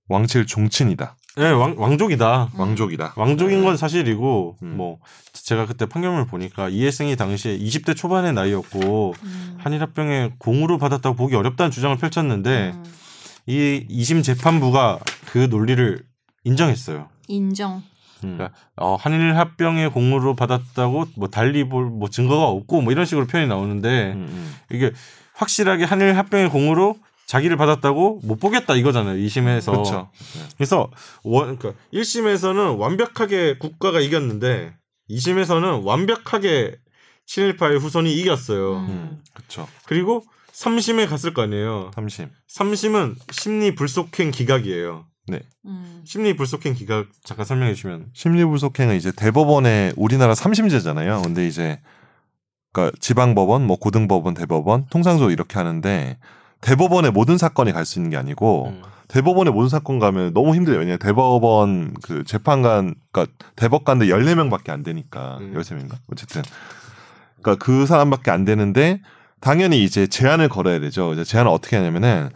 왕칠 0.08 0.46
종친이다. 0.46 1.16
예, 1.38 1.50
왕, 1.50 1.76
왕족이다. 1.78 2.52
음. 2.54 2.60
왕족이다. 2.60 3.14
왕족인 3.18 3.64
건 3.64 3.76
사실이고 3.76 4.58
음. 4.64 4.78
뭐 4.78 5.00
제가 5.34 5.66
그때 5.66 5.86
판결문을 5.86 6.28
보니까 6.28 6.70
이해승이 6.70 7.16
당시에 7.18 7.58
20대 7.58 7.96
초반의 7.96 8.34
나이였고 8.34 9.14
음. 9.22 9.58
한일합병에 9.60 10.36
공으로 10.40 10.78
받았다고 10.78 11.16
보기 11.16 11.36
어렵다는 11.36 11.72
주장을 11.72 11.96
펼쳤는데 11.98 12.72
음. 12.74 12.84
이 13.48 13.86
2심 13.90 14.24
재판부가 14.24 15.00
그 15.28 15.50
논리를 15.50 16.04
인정했어요. 16.46 17.10
인정. 17.28 17.84
음. 18.24 18.38
그러니까 18.38 18.52
어, 18.78 18.96
한일 18.96 19.38
합병의 19.38 19.92
공으로 19.92 20.36
받았다고 20.36 21.06
뭐 21.18 21.28
달리 21.28 21.68
볼뭐 21.68 22.10
증거가 22.10 22.46
없고 22.46 22.82
뭐 22.82 22.92
이런 22.94 23.06
식으로 23.06 23.28
표현이 23.28 23.50
나오는데 23.50 24.14
음, 24.14 24.28
음. 24.30 24.56
이게 24.72 24.94
확실하게 25.34 25.84
한일 25.84 26.18
합병의 26.18 26.50
공으로 26.50 26.98
자기를 27.26 27.58
받았다고 27.58 28.22
못 28.24 28.40
보겠다 28.40 28.76
이거잖아요. 28.76 29.18
2심에서. 29.18 29.72
그렇죠. 29.72 30.10
그래서 30.56 30.90
원 31.24 31.58
그러니까 31.58 31.82
1심에서는 31.94 32.80
완벽하게 32.80 33.58
국가가 33.58 34.00
이겼는데 34.00 34.76
2심에서는 35.10 35.84
완벽하게 35.84 36.78
친일파의 37.26 37.80
후손이 37.80 38.14
이겼어요. 38.14 38.78
음. 38.78 38.88
음. 38.88 39.24
그렇죠. 39.34 39.68
그리고 39.86 40.24
3심에 40.54 41.10
갔을 41.10 41.34
거 41.34 41.42
아니에요. 41.42 41.92
삼심. 41.96 42.30
3심은 42.50 43.16
심리 43.32 43.76
불속행 43.76 44.32
기각이에요. 44.32 45.06
음. 45.66 46.02
심리 46.06 46.36
불속행 46.36 46.74
기각 46.74 47.08
잠깐 47.24 47.46
설명해 47.46 47.74
주시면 47.74 48.08
심리 48.14 48.44
불속행은 48.46 48.96
이제 48.96 49.12
대법원의 49.12 49.94
우리나라 49.98 50.36
삼심제잖아요. 50.36 51.22
근데 51.24 51.48
이제 51.48 51.80
그러니까 52.72 52.96
지방 53.00 53.36
법원, 53.36 53.66
뭐 53.66 53.78
고등 53.78 54.08
법원, 54.08 54.34
대법원, 54.34 54.86
통상조 54.90 55.32
이렇게 55.32 55.58
하는데 55.58 56.18
대법원의 56.62 57.12
모든 57.12 57.38
사건이 57.38 57.72
갈 57.72 57.86
수 57.86 58.00
있는 58.00 58.12
게 58.12 58.18
아니고 58.18 58.68
음. 58.68 58.82
대법원의 59.08 59.54
모든 59.54 59.70
사건 59.70 60.00
가면 60.00 60.34
너무 60.34 60.56
힘들어요. 60.56 60.80
왜냐면 60.80 61.00
대법원 61.00 61.94
그 62.04 62.24
재판관, 62.26 62.96
그러니까 63.12 63.34
대법관들 63.56 64.08
14명밖에 64.08 64.70
안 64.70 64.84
되니까. 64.84 65.38
음. 65.42 65.54
13명인가? 65.56 65.98
어쨌든. 66.12 66.42
그러니까 67.42 67.64
그 67.64 67.86
사람밖에 67.86 68.32
안 68.32 68.46
되는데 68.46 69.02
당연히 69.40 69.84
이제 69.84 70.08
제한을 70.08 70.50
걸어야 70.50 70.80
되죠. 70.80 71.14
이제 71.14 71.24
제한을 71.24 71.52
어떻게 71.52 71.76
하냐면은 71.76 72.30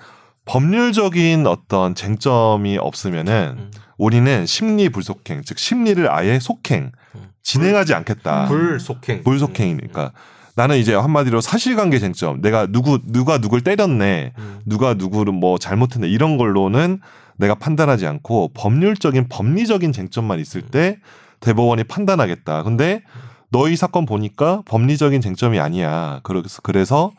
법률적인 0.49 1.45
어떤 1.45 1.93
쟁점이 1.93 2.79
없으면은 2.79 3.55
음. 3.59 3.71
우리는 3.99 4.47
심리 4.47 4.89
불속행, 4.89 5.43
즉 5.45 5.59
심리를 5.59 6.11
아예 6.11 6.39
속행, 6.39 6.91
음. 7.13 7.29
진행하지 7.43 7.93
않겠다. 7.93 8.47
불속행. 8.47 9.23
불속행이니까 9.23 10.11
나는 10.55 10.77
이제 10.77 10.95
한마디로 10.95 11.39
사실관계 11.41 11.99
쟁점, 11.99 12.41
내가 12.41 12.65
누구 12.65 12.97
누가 13.05 13.37
누굴 13.37 13.61
때렸네, 13.61 14.33
음. 14.39 14.59
누가 14.65 14.95
누구를 14.95 15.33
뭐 15.33 15.59
잘못했네 15.59 16.07
이런 16.07 16.37
걸로는 16.37 16.99
내가 17.37 17.53
판단하지 17.53 18.07
않고 18.07 18.49
법률적인 18.55 19.27
법리적인 19.29 19.91
쟁점만 19.91 20.39
있을 20.39 20.63
때 20.63 20.97
대법원이 21.41 21.83
판단하겠다. 21.83 22.63
근데 22.63 23.03
너희 23.51 23.75
사건 23.75 24.07
보니까 24.07 24.63
법리적인 24.65 25.21
쟁점이 25.21 25.59
아니야. 25.59 26.21
그래서 26.23 26.59
그래서 26.63 27.11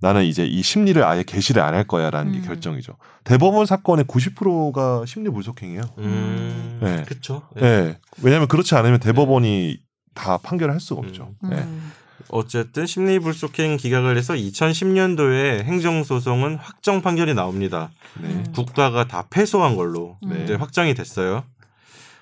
나는 0.00 0.24
이제 0.24 0.44
이 0.46 0.62
심리를 0.62 1.02
아예 1.04 1.22
개시를 1.22 1.62
안 1.62 1.74
할 1.74 1.84
거야라는 1.86 2.34
음. 2.34 2.40
게 2.40 2.46
결정이죠. 2.46 2.96
대법원 3.24 3.66
사건의 3.66 4.04
90%가 4.06 5.04
심리 5.06 5.30
불속행이에요. 5.30 5.82
음. 5.98 6.78
네. 6.82 7.04
그렇죠. 7.06 7.42
예. 7.56 7.60
네. 7.60 7.98
왜냐하면 8.22 8.48
그렇지 8.48 8.74
않으면 8.74 8.98
대법원이 9.00 9.78
다 10.14 10.38
판결을 10.38 10.72
할 10.74 10.80
수가 10.80 11.00
없죠. 11.00 11.34
음. 11.44 11.50
네. 11.50 11.66
어쨌든 12.28 12.86
심리 12.86 13.18
불속행 13.18 13.76
기각을 13.76 14.16
해서 14.16 14.34
2010년도에 14.34 15.62
행정 15.64 16.04
소송은 16.04 16.56
확정 16.56 17.02
판결이 17.02 17.34
나옵니다. 17.34 17.90
네. 18.20 18.28
음. 18.28 18.44
국가가 18.54 19.06
다 19.06 19.26
패소한 19.30 19.76
걸로 19.76 20.16
네. 20.26 20.42
이제 20.44 20.54
확정이 20.54 20.94
됐어요. 20.94 21.44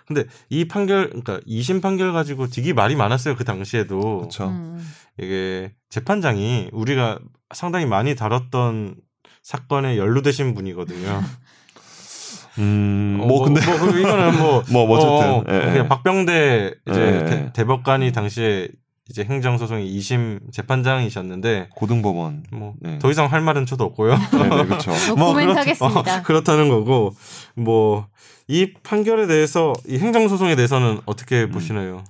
근데 0.08 0.24
이 0.48 0.66
판결 0.66 1.08
그러니까 1.10 1.38
2심 1.46 1.80
판결 1.82 2.12
가지고 2.12 2.48
되게 2.48 2.72
말이 2.72 2.96
많았어요. 2.96 3.36
그 3.36 3.44
당시에도 3.44 4.18
그렇죠. 4.20 4.46
음. 4.48 4.84
이게 5.18 5.72
재판장이 5.90 6.70
우리가 6.72 7.18
상당히 7.54 7.84
많이 7.86 8.14
다뤘던 8.16 8.96
사건에 9.42 9.96
연루되신 9.98 10.54
분이거든요. 10.54 11.22
음, 12.58 13.18
어, 13.22 13.26
뭐 13.26 13.44
근데 13.44 13.64
뭐, 13.64 13.78
그 13.78 14.00
이거는 14.00 14.36
뭐 14.38 14.62
뭐, 14.72 14.86
뭐 14.86 14.98
어쨌든, 14.98 15.30
어, 15.30 15.44
예, 15.48 15.60
그냥 15.66 15.84
예. 15.84 15.88
박병대 15.88 16.74
이제 16.90 17.00
예, 17.00 17.24
대- 17.24 17.32
예. 17.46 17.52
대 17.52 17.64
법관이 17.64 18.10
당시에 18.12 18.68
이제 19.08 19.22
행정소송의 19.24 19.88
2심 19.98 20.52
재판장이셨는데 20.52 21.68
고등법원. 21.76 22.44
뭐 22.50 22.74
네. 22.80 22.98
더 22.98 23.10
이상 23.10 23.30
할 23.30 23.40
말은 23.42 23.64
저도 23.64 23.84
없고요. 23.84 24.16
네, 24.32 24.42
네, 24.48 24.64
그렇죠. 24.64 24.90
뭐 25.16 25.28
코멘트 25.32 25.52
그렇- 25.52 25.60
하겠습니다. 25.60 26.18
어, 26.18 26.22
그렇다는 26.22 26.68
거고 26.68 27.14
뭐 27.54 28.08
이 28.48 28.72
판결에 28.82 29.26
대해서 29.26 29.74
이 29.86 29.98
행정소송에 29.98 30.56
대해서는 30.56 31.00
어떻게 31.04 31.44
음. 31.44 31.50
보시나요? 31.50 32.02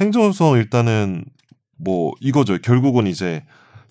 행정소송 0.00 0.56
일단은 0.56 1.24
뭐 1.76 2.12
이거죠. 2.20 2.58
결국은 2.58 3.06
이제 3.06 3.44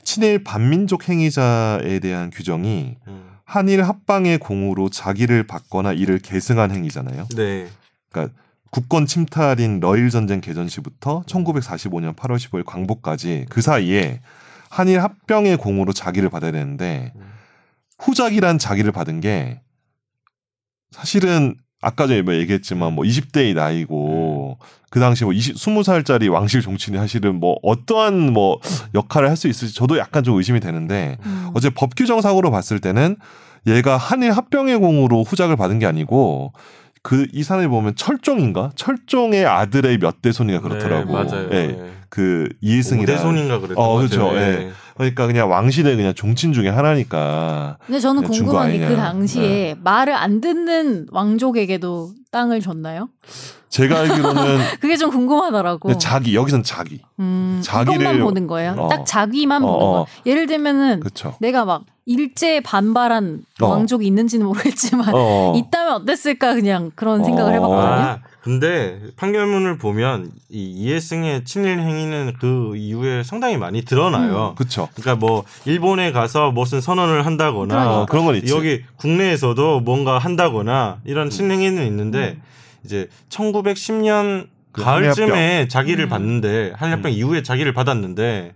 친일 0.04 0.44
반민족 0.44 1.08
행위자에 1.08 2.00
대한 2.00 2.32
규정이 2.32 2.98
음. 3.08 3.30
한일 3.46 3.84
합방의 3.84 4.40
공으로 4.40 4.90
자기를 4.90 5.46
받거나 5.46 5.94
이를 5.94 6.18
계승한 6.18 6.72
행위잖아요. 6.72 7.28
네. 7.36 7.68
그러니까 8.12 8.36
국권 8.72 9.06
침탈인 9.06 9.80
러일 9.80 10.10
전쟁 10.10 10.42
개전 10.42 10.68
시부터 10.68 11.24
1945년 11.28 12.16
8월 12.16 12.38
15일 12.38 12.66
광복까지 12.66 13.46
그 13.50 13.62
사이에 13.62 14.22
한일 14.70 15.04
합병의 15.04 15.58
공으로 15.58 15.94
자기를 15.94 16.30
받아야 16.30 16.52
되는데 16.52 17.14
음. 17.16 17.22
후작이란 18.00 18.58
자기를 18.58 18.92
받은 18.92 19.22
게 19.22 19.62
사실은 20.92 21.56
아까 21.86 22.08
전에 22.08 22.22
뭐 22.24 22.34
얘기했지만 22.34 22.94
뭐 22.94 23.06
20대의 23.06 23.54
나이고 23.54 24.58
그 24.90 25.00
당시 25.00 25.24
뭐 25.24 25.34
20, 25.34 25.56
20살짜리 25.56 26.32
왕실 26.32 26.62
종친이 26.62 26.98
사실은 26.98 27.40
뭐 27.40 27.58
어떠한 27.62 28.34
뭐 28.34 28.60
역할을 28.96 29.30
할 29.30 29.36
수 29.36 29.48
있을지 29.48 29.76
저도 29.76 29.98
약간 29.98 30.24
좀 30.24 30.38
의심이 30.38 30.60
되는데 30.60 31.18
음. 31.26 31.50
어제 31.54 31.70
법 31.70 31.96
규정상으로 31.96 32.50
봤을 32.52 32.80
때는 32.80 33.18
얘가 33.68 33.98
한일 33.98 34.32
합병의 34.32 34.78
공으로 34.78 35.24
후작을 35.24 35.56
받은 35.58 35.80
게 35.80 35.86
아니고 35.86 36.54
그이 37.02 37.44
사람이 37.44 37.68
보면 37.68 37.96
철종인가 37.96 38.72
철종의 38.76 39.46
아들의 39.46 40.00
몇 40.00 40.22
대손이가 40.24 40.62
그렇더라고. 40.62 41.06
네, 41.06 41.24
맞아요. 41.24 41.50
예. 41.52 41.68
네. 41.68 41.92
그 42.10 42.50
이해승이라. 42.62 43.14
오대손인가 43.14 43.60
그랬던 43.60 43.78
어, 43.78 43.90
것 43.90 43.98
그렇죠. 43.98 44.36
예. 44.38 44.72
그러니까 44.96 45.28
그냥 45.28 45.50
왕실의 45.52 45.96
그냥 45.98 46.14
종친 46.14 46.54
중에 46.54 46.70
하나니까. 46.70 47.78
근데 47.86 48.00
저는 48.00 48.24
궁금한 48.24 48.72
게 48.72 48.88
그. 48.88 48.96
당시에 48.96 49.76
말을 49.84 50.14
안 50.14 50.40
듣는 50.42 51.08
왕족에게도 51.12 52.12
땅을 52.32 52.62
줬나요? 52.62 53.10
제가 53.70 54.00
알기로는 54.00 54.58
그게 54.80 54.96
좀 54.96 55.12
궁금하더라고. 55.12 55.98
자기 55.98 56.34
여기선 56.34 56.64
자기. 56.64 57.02
음, 57.20 57.62
자기를- 57.64 58.22
보는 58.24 58.48
거예요. 58.48 58.76
어. 58.78 58.88
딱 58.88 59.06
자기만 59.06 59.64
어, 59.64 59.68
보는 59.68 59.86
어. 59.86 59.92
거야. 59.92 60.06
예를 60.26 60.48
들면은 60.48 61.02
그렇죠. 61.02 61.36
내가 61.42 61.66
막 61.66 61.84
일제에 62.06 62.62
반발한 62.62 63.42
어. 63.62 63.68
왕족이 63.68 64.06
있는지는 64.08 64.46
모르겠지만 64.46 65.10
어. 65.14 65.54
있다면 65.58 65.94
어땠을까 65.96 66.54
그냥 66.54 66.92
그런 66.96 67.24
생각을 67.26 67.52
어. 67.52 67.56
해봤거든요. 67.56 68.20
아, 68.46 68.50
근데 68.56 69.00
판결문을 69.16 69.80
보면 69.80 70.32
이 70.50 70.70
이해승의 70.70 71.46
친일 71.46 71.80
행위는 71.80 72.34
그 72.40 72.76
이후에 72.78 73.24
상당히 73.24 73.58
많이 73.58 73.84
드러나요. 73.84 74.54
그렇죠. 74.56 74.88
그러니까 74.94 75.16
뭐 75.16 75.44
일본에 75.66 76.12
가서 76.12 76.52
무슨 76.52 76.80
선언을 76.80 77.26
한다거나 77.26 77.74
그러니까. 77.74 78.02
어, 78.02 78.06
그런 78.06 78.26
건 78.26 78.36
있지. 78.36 78.54
여기 78.54 78.84
국내에서도 78.98 79.80
뭔가 79.80 80.20
한다거나 80.20 81.00
이런 81.06 81.32
친행위는 81.32 81.88
있는데 81.88 82.38
음. 82.38 82.42
이제 82.84 83.10
1910년 83.30 84.48
그 84.72 84.84
가을쯤에 84.84 85.68
자기를 85.68 86.06
음. 86.06 86.10
받는데 86.10 86.74
한일합병 86.76 87.12
음. 87.12 87.18
이후에 87.18 87.42
자기를 87.42 87.74
받았는데 87.74 88.54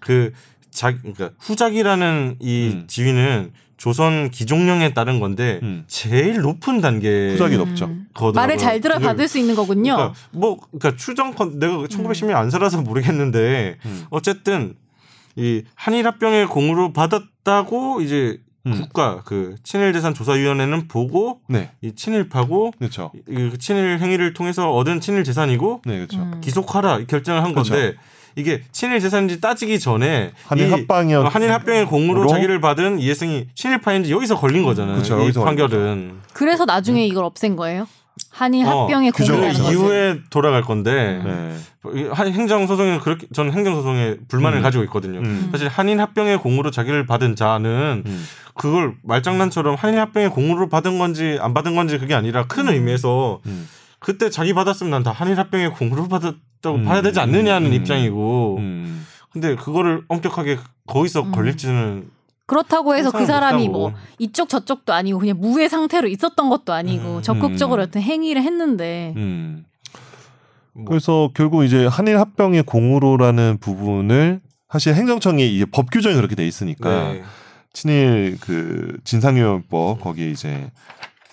그 0.00 0.32
자, 0.70 0.96
그러니까 0.96 1.30
후작이라는 1.38 2.36
이 2.40 2.70
음. 2.74 2.84
지위는 2.86 3.52
조선 3.78 4.30
기종령에 4.30 4.92
따른 4.92 5.20
건데 5.20 5.60
음. 5.62 5.84
제일 5.86 6.40
높은 6.40 6.80
단계 6.80 7.30
후작이 7.32 7.56
높죠. 7.56 7.86
음. 7.86 8.06
거더라고요. 8.12 8.40
말을 8.40 8.58
잘 8.58 8.80
들어 8.80 8.98
받을 8.98 9.28
수 9.28 9.38
있는 9.38 9.54
거군요. 9.54 9.94
그러니까 9.94 10.18
뭐 10.32 10.58
그러니까 10.58 10.96
추정컨 10.96 11.60
내가 11.60 11.74
1910년 11.84 12.34
안 12.34 12.50
살아서 12.50 12.82
모르겠는데 12.82 13.78
음. 13.86 14.04
어쨌든 14.10 14.74
이 15.36 15.62
한일합병의 15.76 16.48
공으로 16.48 16.92
받았다고 16.92 18.00
이제 18.00 18.40
음. 18.66 18.72
국가 18.72 19.22
그 19.24 19.54
친일 19.62 19.92
재산 19.92 20.12
조사 20.12 20.32
위원회는 20.32 20.88
보고 20.88 21.40
네, 21.48 21.70
이 21.80 21.94
친일파고 21.94 22.72
그렇죠. 22.78 23.12
이그 23.28 23.58
친일 23.58 24.00
행위를 24.00 24.34
통해서 24.34 24.72
얻은 24.72 25.00
친일 25.00 25.22
재산이고 25.22 25.82
네, 25.86 25.96
그렇죠. 25.98 26.18
음. 26.18 26.40
기속하라 26.40 26.98
이 26.98 27.06
결정을 27.06 27.44
한 27.44 27.52
그렇죠. 27.52 27.72
건데 27.72 27.96
이게 28.38 28.62
친일 28.70 29.00
재산인지 29.00 29.40
따지기 29.40 29.80
전에 29.80 30.30
한일 30.46 30.68
이 30.68 30.70
합방이었 30.70 31.26
어, 31.26 31.28
한일 31.28 31.50
합병의 31.52 31.86
공으로 31.86 32.20
으로? 32.20 32.28
자기를 32.28 32.60
받은 32.60 33.00
이해승이 33.00 33.48
친일파인지 33.54 34.12
여기서 34.12 34.36
걸린 34.38 34.62
거잖아요. 34.62 34.96
그쵸, 34.98 35.20
이 35.28 35.32
판결은 35.32 36.12
그래서 36.32 36.64
나중에 36.64 37.04
이걸 37.04 37.24
없앤 37.24 37.56
거예요? 37.56 37.88
한일 38.30 38.66
어, 38.66 38.82
합병의 38.82 39.10
규정을 39.10 39.52
공을 39.52 39.64
그. 39.64 39.70
이후에 39.72 40.18
돌아갈 40.30 40.62
건데 40.62 41.20
네. 41.24 41.56
이 41.94 42.04
한- 42.12 42.32
행정 42.32 42.66
소송에 42.68 42.98
그렇게 43.00 43.26
저는 43.32 43.52
행정 43.52 43.74
소송에 43.74 44.16
불만을 44.28 44.58
음. 44.58 44.62
가지고 44.62 44.84
있거든요. 44.84 45.18
음. 45.18 45.48
사실 45.50 45.66
한일 45.68 46.00
합병의 46.00 46.38
공으로 46.38 46.70
자기를 46.70 47.06
받은 47.06 47.34
자는 47.34 48.04
음. 48.06 48.24
그걸 48.54 48.94
말장난처럼 49.02 49.74
한일 49.76 49.98
합병의 50.00 50.30
공으로 50.30 50.68
받은 50.68 50.98
건지 50.98 51.38
안 51.40 51.54
받은 51.54 51.74
건지 51.74 51.98
그게 51.98 52.14
아니라 52.14 52.46
큰 52.46 52.68
의미에서 52.68 53.40
음. 53.46 53.68
그때 54.00 54.30
자기 54.30 54.54
받았으면 54.54 54.90
난 54.90 55.02
다 55.02 55.10
한일 55.12 55.38
합병의 55.38 55.72
공으로 55.72 56.08
받았다고 56.08 56.76
음. 56.76 56.84
봐야 56.84 57.02
되지 57.02 57.20
않느냐는 57.20 57.70
음. 57.70 57.74
입장이고 57.74 58.56
음. 58.58 59.06
근데 59.32 59.54
그거를 59.56 60.02
엄격하게 60.08 60.58
거기서 60.86 61.22
음. 61.22 61.32
걸릴지는 61.32 62.10
그렇다고 62.46 62.94
해서 62.94 63.10
그 63.10 63.26
사람이. 63.26 63.68
뭐 63.68 63.92
이쪽 64.18 64.48
저쪽도 64.48 64.94
아니고 64.94 65.18
그냥 65.18 65.36
무해 65.38 65.68
상태로 65.68 66.08
있었던 66.08 66.48
것도 66.48 66.72
아니고 66.72 67.16
음. 67.16 67.22
적극적으로 67.22 67.82
음. 67.82 67.86
어떤 67.86 68.02
행위를 68.02 68.42
했는데 68.42 69.12
음. 69.16 69.64
뭐 70.72 70.84
그래서 70.86 71.30
결국 71.34 71.64
이제 71.64 71.86
한일 71.86 72.18
합병의 72.18 72.62
공으로라는 72.62 73.58
부분을 73.60 74.40
사실 74.70 74.94
행정청이 74.94 75.46
이게 75.54 75.64
법 75.66 75.90
규정이 75.90 76.14
그렇게 76.14 76.34
돼 76.36 76.46
있으니까 76.46 77.12
네. 77.12 77.22
친일 77.74 78.38
그 78.40 78.96
진상규명법 79.04 80.00
거기에 80.00 80.30
이제 80.30 80.70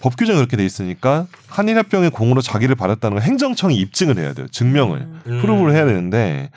법 0.05 0.17
규정이 0.17 0.37
그렇게 0.37 0.55
돼 0.55 0.63
있으니까 0.63 1.25
한일 1.47 1.79
합병의 1.79 2.11
공으로 2.11 2.39
자기를 2.41 2.75
받았다는 2.75 3.17
걸 3.17 3.23
행정청이 3.25 3.75
입증을 3.75 4.19
해야 4.19 4.33
돼요. 4.35 4.45
증명을 4.51 4.99
음. 4.99 5.21
음. 5.25 5.41
프로브를 5.41 5.73
해야 5.73 5.83
되는데 5.85 6.51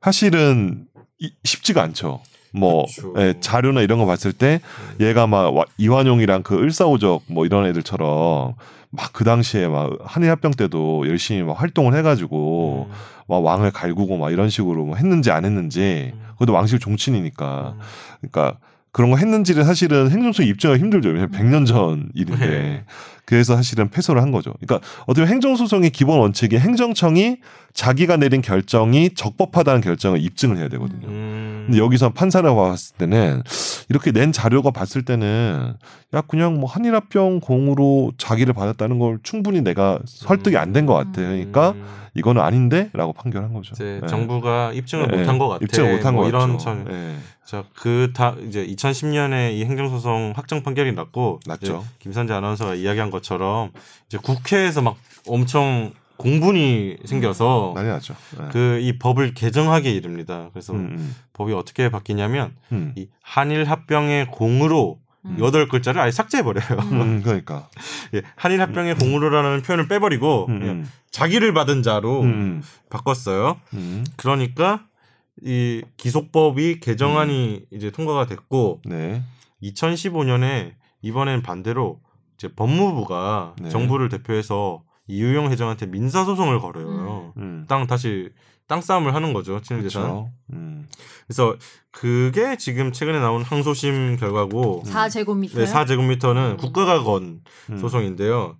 사실은 0.00 0.84
이- 1.18 1.32
쉽지가 1.42 1.82
않죠. 1.82 2.20
뭐 2.52 2.86
그렇죠. 2.86 3.14
예, 3.18 3.34
자료나 3.40 3.80
이런 3.80 3.98
거 3.98 4.06
봤을 4.06 4.32
때 4.32 4.60
얘가 5.00 5.26
막 5.26 5.52
와- 5.52 5.64
이완용이랑 5.78 6.44
그 6.44 6.62
을사오적 6.62 7.22
뭐 7.26 7.44
이런 7.44 7.66
애들처럼 7.66 8.54
막 8.90 9.10
그 9.12 9.24
당시에 9.24 9.66
막 9.66 9.90
한일 10.04 10.30
합병 10.30 10.52
때도 10.52 11.08
열심히 11.08 11.42
막 11.42 11.60
활동을 11.60 11.96
해가지고 11.96 12.86
음. 12.88 12.94
막 13.26 13.42
왕을 13.44 13.72
갈구고 13.72 14.16
막 14.16 14.30
이런 14.30 14.48
식으로 14.48 14.84
뭐 14.84 14.94
했는지 14.96 15.32
안 15.32 15.44
했는지 15.44 16.12
음. 16.14 16.22
그것도 16.34 16.52
왕실 16.52 16.78
종친이니까 16.78 17.74
음. 17.74 17.80
그러니까 18.20 18.58
그런 18.92 19.10
거 19.10 19.16
했는지를 19.16 19.64
사실은 19.64 20.10
행정처 20.10 20.42
입증하기 20.42 20.80
힘들죠. 20.82 21.08
왜냐면 21.08 21.30
100년 21.30 21.66
전 21.66 22.10
일인데. 22.14 22.46
네. 22.46 22.84
그래서 23.24 23.54
사실은 23.56 23.88
패소를 23.88 24.20
한 24.20 24.30
거죠. 24.32 24.52
그러니까 24.60 24.86
어떻게 25.02 25.22
보면 25.22 25.28
행정소송의 25.34 25.90
기본 25.90 26.18
원칙이 26.18 26.58
행정청이 26.58 27.38
자기가 27.72 28.16
내린 28.18 28.42
결정이 28.42 29.14
적법하다는 29.14 29.80
결정을 29.80 30.20
입증을 30.20 30.58
해야 30.58 30.68
되거든요. 30.68 31.06
음. 31.06 31.62
근데 31.66 31.78
여기서 31.78 32.10
판사를 32.10 32.52
봤을 32.54 32.96
때는 32.98 33.42
이렇게 33.88 34.12
낸 34.12 34.32
자료가 34.32 34.72
봤을 34.72 35.02
때는 35.04 35.74
야 36.14 36.20
그냥 36.22 36.54
뭐 36.60 36.68
한일합병 36.68 37.40
공으로 37.40 38.12
자기를 38.18 38.52
받았다는 38.52 38.98
걸 38.98 39.18
충분히 39.22 39.62
내가 39.62 39.98
설득이 40.04 40.56
안 40.58 40.72
된 40.72 40.84
것 40.84 40.94
같아. 40.94 41.12
그러니까 41.22 41.70
음. 41.70 41.84
이거는 42.14 42.42
아닌데라고 42.42 43.14
판결한 43.14 43.54
거죠. 43.54 43.72
이제 43.74 44.00
네. 44.02 44.06
정부가 44.08 44.72
입증을 44.74 45.06
네. 45.08 45.16
못한 45.18 45.38
것 45.38 45.48
같아. 45.48 45.64
입증을 45.64 45.92
못한 45.96 46.14
뭐것 46.14 46.28
이런 46.28 46.52
같죠. 46.52 46.58
참. 46.64 46.84
네. 46.86 47.16
자, 47.44 47.64
그 47.74 48.12
다 48.14 48.34
이제 48.46 48.64
2010년에 48.66 49.52
이 49.54 49.64
행정소송 49.64 50.32
확정 50.36 50.62
판결이 50.62 50.92
났고 50.92 51.40
났죠. 51.46 51.84
김선재 51.98 52.32
아나운서가 52.32 52.74
이야기한 52.74 53.10
것처럼 53.10 53.70
이제 54.06 54.18
국회에서 54.22 54.80
막 54.80 54.96
엄청 55.26 55.92
공분이 56.16 56.98
생겨서 57.04 57.72
난리 57.74 57.88
났죠. 57.88 58.14
네. 58.38 58.48
그이 58.52 58.98
법을 58.98 59.34
개정하게 59.34 59.90
이릅니다. 59.90 60.50
그래서 60.52 60.72
음, 60.72 60.94
음, 60.96 61.16
법이 61.32 61.52
어떻게 61.52 61.90
바뀌냐면 61.90 62.54
음. 62.70 62.92
이 62.96 63.08
한일 63.22 63.64
합병의 63.64 64.26
공으로 64.30 65.00
음. 65.24 65.36
여덟 65.40 65.68
글자를 65.68 66.00
아예 66.00 66.10
삭제해 66.12 66.42
버려요. 66.44 66.64
음, 66.92 67.22
그러니까. 67.22 67.68
예, 68.14 68.22
한일 68.36 68.60
합병의 68.60 68.96
공으로라는 68.96 69.62
표현을 69.62 69.88
빼버리고 69.88 70.46
음, 70.48 70.58
그냥 70.60 70.74
음. 70.76 70.90
자기를 71.10 71.52
받은 71.54 71.82
자로 71.82 72.20
음, 72.22 72.62
바꿨어요. 72.88 73.58
음. 73.74 74.04
그러니까 74.16 74.84
이 75.44 75.82
기속법이 75.96 76.80
개정안이 76.80 77.66
이제 77.72 77.90
통과가 77.90 78.26
됐고 78.26 78.80
네. 78.84 79.22
2015년에 79.62 80.74
이번엔 81.02 81.42
반대로 81.42 82.00
이제 82.36 82.48
법무부가 82.54 83.56
네. 83.60 83.68
정부를 83.68 84.08
대표해서 84.08 84.82
이유영 85.08 85.50
회장한테 85.50 85.86
민사 85.86 86.24
소송을 86.24 86.60
걸어요. 86.60 87.32
음. 87.36 87.64
땅 87.68 87.86
다시 87.86 88.30
땅 88.68 88.80
싸움을 88.80 89.14
하는 89.14 89.32
거죠 89.32 89.60
친일재산. 89.60 90.02
그렇죠. 90.02 90.30
음. 90.52 90.88
그래서 91.26 91.56
그게 91.90 92.56
지금 92.56 92.92
최근에 92.92 93.18
나온 93.18 93.42
항소심 93.42 94.16
결과고 94.16 94.84
4제곱미터 94.86 95.56
네, 95.56 95.64
4제곱미터는 95.64 96.56
국가가 96.56 97.02
건 97.02 97.42
음. 97.70 97.78
소송인데요. 97.78 98.56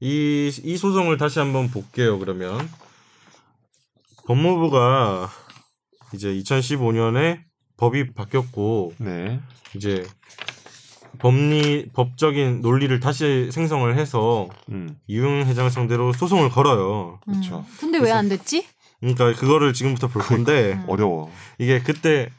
이, 0.00 0.50
이 0.64 0.76
소송을 0.76 1.18
다시 1.18 1.38
한번 1.38 1.68
볼게요, 1.70 2.18
그러면. 2.18 2.68
법무부가 4.26 5.28
이제 6.12 6.28
2015년에 6.34 7.40
법이 7.76 8.12
바뀌었고, 8.14 8.94
네. 8.98 9.40
이제 9.74 10.04
법리, 11.18 11.86
법적인 11.92 12.60
논리를 12.60 12.98
다시 13.00 13.50
생성을 13.52 13.96
해서 13.98 14.48
음. 14.70 14.96
이용 15.06 15.40
회장을 15.46 15.70
상대로 15.70 16.12
소송을 16.12 16.50
걸어요. 16.50 17.20
그렇죠. 17.24 17.64
근데 17.78 17.98
왜 17.98 18.10
안 18.12 18.28
됐지? 18.28 18.66
그러니까 19.00 19.32
그거를 19.34 19.72
지금부터 19.72 20.08
볼 20.08 20.22
건데, 20.22 20.74
음. 20.74 20.84
어려워. 20.88 21.30
이게 21.58 21.80
그때 21.80 22.30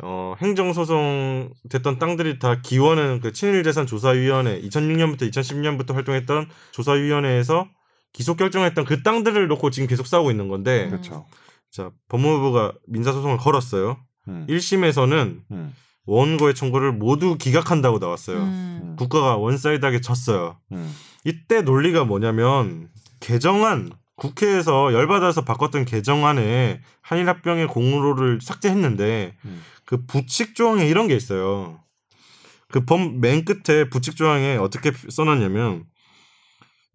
어, 0.00 0.34
행정소송 0.40 1.50
됐던 1.70 1.98
땅들이 1.98 2.38
다 2.38 2.60
기원은 2.62 3.20
그 3.20 3.32
친일재산조사위원회 3.32 4.60
2006년부터 4.62 5.28
2010년부터 5.30 5.92
활동했던 5.94 6.48
조사위원회에서 6.70 7.68
기소 8.12 8.36
결정했던 8.36 8.84
그 8.84 9.02
땅들을 9.02 9.48
놓고 9.48 9.70
지금 9.70 9.88
계속 9.88 10.06
싸우고 10.06 10.30
있는 10.30 10.48
건데 10.48 10.84
음. 10.84 10.90
그렇죠. 10.90 11.26
자 11.70 11.90
법무부가 12.08 12.72
민사소송을 12.86 13.38
걸었어요. 13.38 13.98
음. 14.28 14.46
1심에서는 14.48 15.40
음. 15.50 15.74
원고의 16.06 16.54
청구를 16.54 16.92
모두 16.92 17.36
기각한다고 17.36 17.98
나왔어요. 17.98 18.38
음. 18.38 18.96
국가가 18.98 19.36
one 19.36 19.53
side하게 19.53 20.00
졌어요. 20.00 20.58
음. 20.72 20.94
이때 21.24 21.62
논리가 21.62 22.04
뭐냐면 22.04 22.88
개정안 23.20 23.90
국회에서 24.16 24.92
열받아서 24.92 25.44
바꿨던 25.44 25.84
개정안에 25.84 26.80
한일합병의 27.02 27.68
공로를 27.68 28.40
삭제했는데 28.42 29.36
음. 29.44 29.62
그 29.84 30.04
부칙 30.06 30.54
조항에 30.54 30.86
이런 30.88 31.08
게 31.08 31.14
있어요. 31.14 31.80
그법맨 32.70 33.44
끝에 33.44 33.88
부칙 33.88 34.16
조항에 34.16 34.56
어떻게 34.56 34.92
써놨냐면 35.08 35.84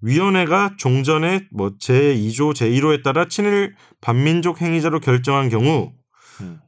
위원회가 0.04 0.76
종전에 0.78 1.47
뭐 1.49 1.72
제2조 1.80 2.54
제1호에 2.54 3.04
따라 3.04 3.26
친일 3.28 3.74
반민족 4.01 4.62
행위자로 4.62 4.99
결정한 4.99 5.47
경우 5.47 5.93
음. 6.41 6.60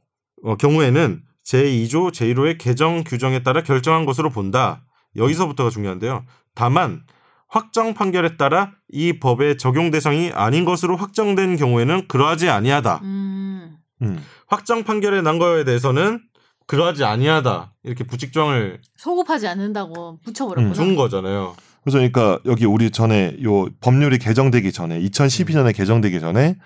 어, 0.42 0.56
경우에는 0.56 1.22
제2조 1.44 2.12
제1호의 2.12 2.56
개정 2.58 3.04
규정에 3.04 3.42
따라 3.42 3.62
결정한 3.62 4.06
것으로 4.06 4.30
본다. 4.30 4.84
여기서부터가 5.16 5.68
중요한데요. 5.68 6.24
다만 6.54 7.04
확정 7.48 7.92
판결에 7.92 8.36
따라 8.38 8.72
이 8.88 9.20
법의 9.20 9.58
적용 9.58 9.90
대상이 9.90 10.32
아닌 10.32 10.64
것으로 10.64 10.96
확정된 10.96 11.56
경우에는 11.56 12.08
그러하지 12.08 12.48
아니하다. 12.48 13.00
음. 13.02 13.76
음. 14.00 14.24
확정 14.48 14.82
판결에 14.82 15.20
난 15.20 15.38
거에 15.38 15.64
대해서는 15.64 16.22
그러하지 16.66 17.04
아니하다. 17.04 17.74
이렇게 17.84 18.02
부칙 18.02 18.32
조항을 18.32 18.80
소급하지 18.96 19.46
않는다고 19.46 20.20
붙여버렸구나. 20.24 20.68
음, 20.70 20.74
준 20.74 20.96
거잖아요. 20.96 21.54
그래서 21.86 21.98
그러니까 21.98 22.40
여기 22.46 22.66
우리 22.66 22.90
전에 22.90 23.36
요 23.44 23.68
법률이 23.80 24.18
개정되기 24.18 24.72
전에 24.72 25.00
2012년에 25.02 25.72
개정되기 25.72 26.18
전에 26.18 26.56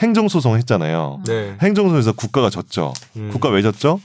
행정소송 0.00 0.56
했잖아요. 0.56 1.20
네. 1.26 1.54
행정소송에서 1.60 2.12
국가가 2.12 2.48
졌죠. 2.48 2.94
음. 3.16 3.28
국가 3.30 3.50
왜 3.50 3.60
졌죠? 3.60 4.00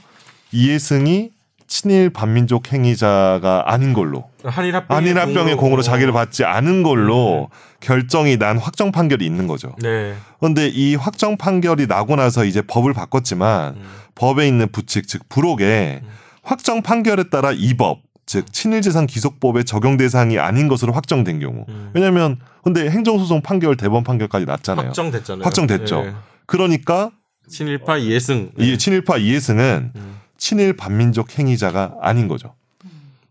이해승이 0.52 1.30
친일 1.66 2.10
반민족 2.10 2.74
행위자가 2.74 3.62
아닌 3.72 3.94
걸로 3.94 4.28
한일 4.44 5.18
합병의, 5.18 5.56
공으로 5.56 5.80
자기를 5.80 6.12
받지 6.12 6.44
않은 6.44 6.82
걸로 6.82 7.48
음. 7.50 7.56
결정이 7.80 8.36
난 8.36 8.58
확정 8.58 8.92
판결이 8.92 9.24
있는 9.24 9.46
거죠. 9.46 9.74
네. 9.80 10.14
그런데 10.38 10.68
이 10.68 10.94
확정 10.94 11.38
판결이 11.38 11.86
나고 11.86 12.16
나서 12.16 12.44
이제 12.44 12.60
법을 12.60 12.92
바꿨지만 12.92 13.76
음. 13.76 13.82
법에 14.14 14.46
있는 14.46 14.70
부칙 14.70 15.08
즉 15.08 15.26
부록에 15.30 16.00
음. 16.02 16.08
확정 16.42 16.82
판결에 16.82 17.30
따라 17.30 17.50
이 17.52 17.72
법 17.78 18.05
즉 18.26 18.52
친일재산 18.52 19.06
기속법의 19.06 19.64
적용 19.64 19.96
대상이 19.96 20.38
아닌 20.38 20.66
것으로 20.66 20.92
확정된 20.92 21.38
경우 21.38 21.64
음. 21.68 21.90
왜냐하면 21.94 22.38
근데 22.62 22.90
행정소송 22.90 23.40
판결 23.42 23.76
대법원 23.76 24.02
판결까지 24.02 24.44
났잖아요. 24.46 24.86
확정됐잖아요. 24.88 25.44
확정됐죠. 25.44 26.02
네. 26.02 26.12
그러니까 26.46 27.12
친일파 27.48 27.98
이해승. 27.98 28.50
이 28.58 28.76
친일파 28.76 29.18
이해승은 29.18 29.92
음. 29.94 30.20
친일 30.36 30.76
반민족 30.76 31.38
행위자가 31.38 31.94
아닌 32.00 32.26
거죠. 32.26 32.54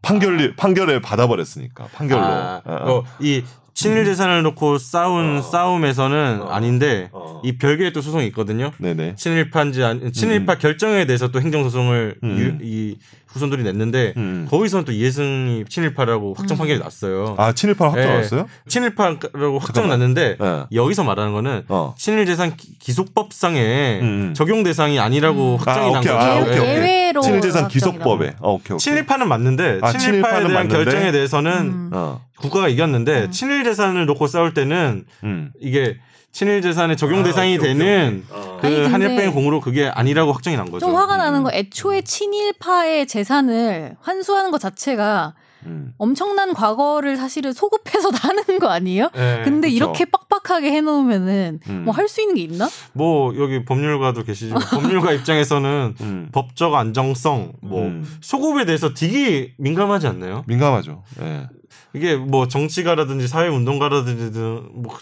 판결 0.02 0.56
판결을 0.56 1.02
받아버렸으니까 1.02 1.88
판결로. 1.94 2.24
아, 2.24 2.62
어, 2.64 2.74
어. 2.74 2.98
어, 3.00 3.04
이 3.20 3.44
친일 3.76 4.06
재산을 4.06 4.42
놓고 4.42 4.78
싸운 4.78 5.38
어. 5.38 5.42
싸움에서는 5.42 6.42
어. 6.44 6.48
아닌데 6.48 7.10
어. 7.12 7.42
이 7.44 7.58
별개의 7.58 7.92
또 7.92 8.02
소송이 8.02 8.26
있거든요. 8.28 8.72
네네. 8.78 9.16
친일파인지 9.18 9.84
아니, 9.84 10.12
친일파 10.14 10.58
결정에 10.58 11.06
대해서 11.06 11.28
또 11.28 11.42
행정 11.42 11.64
소송을 11.64 12.16
음. 12.24 12.60
이 12.64 12.96
후손들이 13.28 13.64
냈는데 13.64 14.14
음. 14.16 14.48
거기서는 14.50 14.86
또 14.86 14.94
이해승이 14.94 15.66
친일파라고 15.68 16.36
확정 16.38 16.56
음. 16.56 16.60
판결이 16.60 16.80
났어요. 16.80 17.36
아 17.38 17.52
친일파 17.52 17.88
확정 17.88 18.04
예. 18.14 18.16
났어요? 18.16 18.48
친일파라고 18.70 19.60
확정. 19.60 19.90
났는데 19.90 20.38
예. 20.42 20.64
여기서 20.74 21.04
말하는 21.04 21.34
거는 21.34 21.64
어. 21.68 21.94
친일 21.98 22.26
재산 22.26 22.56
기- 22.56 22.80
기속법상에 22.80 24.00
음, 24.02 24.06
음. 24.30 24.34
적용 24.34 24.64
대상이 24.64 25.00
아니라고 25.00 25.56
음. 25.56 25.58
확정이 25.58 25.90
아, 25.90 25.92
난 25.92 25.98
오케이. 26.00 26.14
거죠. 26.14 26.18
아, 26.18 26.38
예. 26.38 26.42
오케이, 26.42 26.60
오케이. 26.60 26.76
예외로 26.78 27.22
친일 27.22 27.42
재산 27.42 27.64
확정이다. 27.64 27.74
기속법에. 27.92 28.36
어, 28.40 28.54
오케이 28.54 28.74
오케이. 28.74 28.78
친일파는 28.78 29.28
맞는데 29.28 29.80
아, 29.82 29.92
친일파에 29.92 30.32
대한 30.40 30.54
맞는데? 30.54 30.74
결정에 30.86 31.12
대해서는 31.12 31.52
음. 31.52 31.90
어. 31.92 32.22
국가가 32.38 32.68
이겼는데 32.70 33.24
음. 33.26 33.32
친일 33.32 33.64
재산을 33.66 34.06
놓고 34.06 34.28
싸울 34.28 34.54
때는 34.54 35.06
음. 35.24 35.52
이게 35.60 35.98
친일 36.32 36.62
재산의 36.62 36.98
적용 36.98 37.20
아, 37.20 37.24
대상이 37.24 37.58
오케이, 37.58 37.72
오케이, 37.72 37.78
되는 37.78 38.24
어. 38.30 38.58
그 38.62 38.68
아니, 38.68 38.86
한일병의 38.88 39.32
공으로 39.32 39.62
그게 39.62 39.88
아니라고 39.88 40.34
확정이 40.34 40.58
난 40.58 40.70
거죠. 40.70 40.86
좀 40.86 40.96
화가 40.96 41.18
나는 41.18 41.40
음. 41.40 41.44
거 41.44 41.52
애초에 41.54 42.02
친일파의 42.02 43.08
재산을 43.08 43.96
환수하는 44.02 44.52
것 44.52 44.60
자체가 44.60 45.34
음. 45.66 45.94
엄청난 45.98 46.54
과거를 46.54 47.18
사실은 47.18 47.54
소급해서 47.54 48.12
다는 48.12 48.60
거 48.60 48.68
아니에요? 48.68 49.10
예. 49.16 49.42
근데 49.44 49.68
그쵸. 49.68 49.76
이렇게 49.76 50.06
빡빡하게 50.06 50.72
해놓으면은 50.72 51.60
음. 51.70 51.84
뭐할 51.86 52.08
수 52.08 52.22
있는 52.22 52.36
게 52.36 52.42
있나? 52.44 52.68
뭐 52.94 53.34
여기 53.38 53.66
법률가도 53.66 54.24
계시지만 54.24 54.62
법률가 54.72 55.12
입장에서는 55.14 55.96
음. 56.02 56.30
법적 56.32 56.74
안정성, 56.74 57.54
뭐 57.62 57.84
음. 57.84 58.06
소급에 58.22 58.66
대해서 58.66 58.94
되게 58.94 59.54
민감하지 59.58 60.08
않나요? 60.08 60.44
민감하죠. 60.48 61.04
예. 61.22 61.48
이게 61.96 62.16
뭐 62.16 62.48
정치가라든지 62.48 63.28
사회운동가라든지 63.28 64.40
뭐 64.74 64.98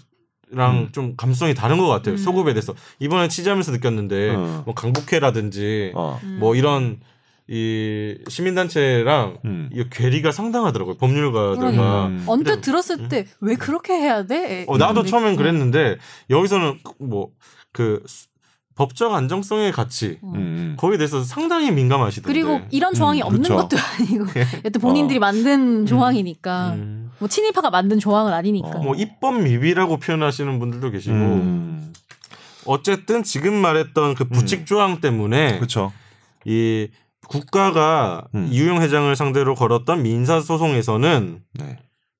랑 0.55 0.77
음. 0.77 0.89
좀 0.91 1.15
감성이 1.17 1.53
다른 1.55 1.77
것 1.79 1.87
같아요. 1.87 2.13
음. 2.13 2.17
소급에 2.17 2.53
대해서 2.53 2.73
이번에 2.99 3.27
취재하면서 3.27 3.71
느꼈는데 3.71 4.35
어. 4.35 4.63
뭐 4.65 4.75
강북회라든지 4.75 5.93
어. 5.95 6.19
뭐 6.39 6.55
이런 6.55 6.99
이 7.47 8.15
시민단체랑 8.29 9.37
음. 9.45 9.69
이 9.73 9.83
괴리가 9.91 10.31
상당하더라고요. 10.31 10.95
법률가들과. 10.97 11.55
그러니까. 11.59 12.05
음. 12.07 12.23
언뜻 12.27 12.61
들었을 12.61 13.09
때 13.09 13.25
왜 13.41 13.55
그렇게 13.55 13.93
해야 13.93 14.25
돼? 14.25 14.65
어, 14.67 14.77
나도 14.77 15.03
처음엔. 15.03 15.35
그랬는데 15.35 15.97
여기서는 16.29 16.79
뭐 16.99 17.31
그 17.71 18.03
법적 18.75 19.13
안정성의 19.13 19.71
가치 19.71 20.19
음. 20.23 20.33
음. 20.35 20.75
거기에 20.77 20.97
대해서 20.97 21.23
상당히 21.23 21.71
민감하시던데. 21.71 22.27
그리고 22.27 22.61
이런 22.71 22.93
조항이 22.93 23.21
음, 23.21 23.27
없는 23.27 23.41
그쵸. 23.43 23.55
것도 23.55 23.77
아니고 23.77 24.25
여튼 24.65 24.81
본인들이 24.81 25.19
만든 25.19 25.85
조항이니까 25.85 26.73
음. 26.73 27.11
뭐 27.19 27.27
친일파가 27.27 27.69
만든 27.69 27.99
조항은 27.99 28.33
아니니까. 28.33 28.69
어. 28.69 28.81
뭐 28.81 28.95
입법 28.95 29.41
미비라고 29.41 29.97
표현하시는 29.97 30.59
분들도 30.59 30.89
계시고 30.91 31.13
음. 31.13 31.93
어쨌든 32.65 33.23
지금 33.23 33.53
말했던 33.53 34.15
그 34.15 34.25
부칙 34.25 34.65
조항 34.65 35.01
때문에 35.01 35.57
그렇죠. 35.57 35.91
이 36.45 36.87
국가가 37.27 38.25
음. 38.35 38.47
이유영 38.51 38.81
회장을 38.81 39.15
상대로 39.15 39.55
걸었던 39.55 40.01
민사 40.01 40.39
소송에서는 40.41 41.41
네. 41.53 41.77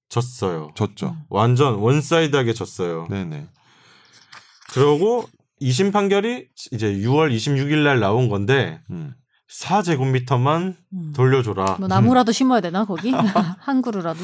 졌어요. 0.10 0.72
졌죠. 0.76 1.16
완전 1.30 1.76
one 1.76 1.97
side하게 1.97 2.54
졌어요. 2.54 3.08
네, 3.10 3.26
네. 3.26 3.48
그러고 4.72 5.28
2심 5.64 5.92
판결이 5.94 6.48
이제 6.72 6.94
6월 6.94 7.34
26일 7.34 7.84
날 7.84 8.00
나온 8.00 8.28
건데 8.30 8.82
음. 8.92 9.14
4제곱미터만 9.50 10.76
음. 10.94 11.14
돌려줘라. 11.16 11.78
뭐 11.80 11.88
나무라도 11.88 12.32
심어야 12.32 12.60
되나 12.62 12.86
거기 12.86 13.12
한 13.60 13.82
그루라도. 13.82 14.20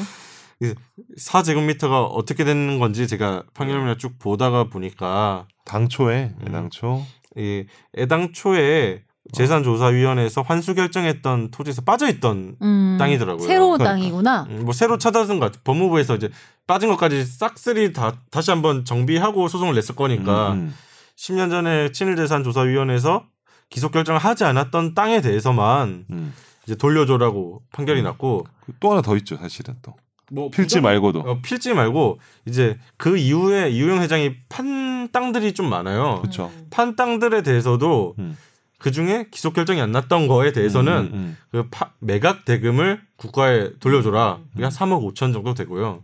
4제곱미터가 1.18 2.08
어떻게 2.12 2.44
되는 2.44 2.78
건지 2.78 3.06
제가 3.08 3.44
판결문을 3.54 3.96
쭉 3.98 4.18
보다가 4.18 4.64
보니까 4.64 5.46
당초에 5.64 6.34
음. 6.40 6.52
당초 6.52 7.02
이 7.36 7.64
애당초에 7.96 9.04
재산조사위원회에서 9.32 10.42
환수 10.42 10.74
결정했던 10.74 11.50
토지에서 11.52 11.82
빠져있던 11.82 12.56
음, 12.60 12.96
땅이더라고요. 12.98 13.46
새로운 13.46 13.78
그러니까. 13.78 13.84
땅이구나. 13.96 14.46
음, 14.50 14.64
뭐 14.64 14.72
새로 14.72 14.98
찾아준 14.98 15.38
것 15.38 15.46
같아요. 15.46 15.62
법무부에서 15.64 16.16
이제 16.16 16.30
빠진 16.66 16.88
것까지 16.88 17.24
싹쓸이 17.24 17.92
다 17.92 18.16
다시 18.30 18.50
한번 18.50 18.84
정비하고 18.84 19.46
소송을 19.48 19.74
냈을 19.76 19.94
거니까 19.94 20.52
음, 20.54 20.74
10년 21.20 21.50
전에 21.50 21.92
친일재산 21.92 22.42
조사위원회에서 22.44 23.24
기소 23.68 23.90
결정을 23.90 24.18
하지 24.20 24.44
않았던 24.44 24.94
땅에 24.94 25.20
대해서만 25.20 26.06
음. 26.10 26.32
이제 26.64 26.74
돌려줘라고 26.74 27.62
판결이 27.72 28.00
음. 28.00 28.04
났고 28.04 28.46
또 28.80 28.90
하나 28.90 29.02
더 29.02 29.16
있죠, 29.18 29.36
사실은 29.36 29.74
또. 29.82 29.94
뭐 30.32 30.48
필지 30.48 30.76
부정- 30.76 30.82
말고도. 30.84 31.20
어, 31.20 31.40
필지 31.42 31.74
말고 31.74 32.20
이제 32.46 32.78
그 32.96 33.18
이후에 33.18 33.68
이우영 33.70 34.00
회장이 34.00 34.34
판 34.48 35.08
땅들이 35.12 35.52
좀 35.52 35.68
많아요. 35.68 36.20
그렇죠. 36.22 36.50
판 36.70 36.96
땅들에 36.96 37.42
대해서도 37.42 38.14
음. 38.18 38.36
그 38.78 38.90
중에 38.92 39.26
기소 39.30 39.52
결정이 39.52 39.80
안 39.80 39.92
났던 39.92 40.26
거에 40.26 40.52
대해서는 40.52 40.92
음, 40.92 41.10
음, 41.12 41.36
그 41.50 41.68
파- 41.70 41.90
매각 41.98 42.44
대금을 42.46 43.02
국가에 43.16 43.72
돌려줘라. 43.78 44.36
음. 44.36 44.44
그게 44.52 44.62
한 44.64 44.72
3억 44.72 45.02
5천 45.12 45.32
정도 45.34 45.52
되고요. 45.52 46.02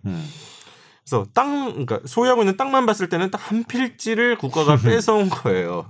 음. 1.07 1.09
그래서 1.09 1.26
땅, 1.32 1.70
그러니까 1.72 2.00
소유하고 2.04 2.42
있는 2.42 2.57
땅만 2.57 2.84
봤을 2.86 3.09
때는 3.09 3.30
딱 3.30 3.36
한 3.46 3.62
필지를 3.64 4.38
국가가 4.38 4.76
뺏어온 4.82 5.28
거예요. 5.28 5.86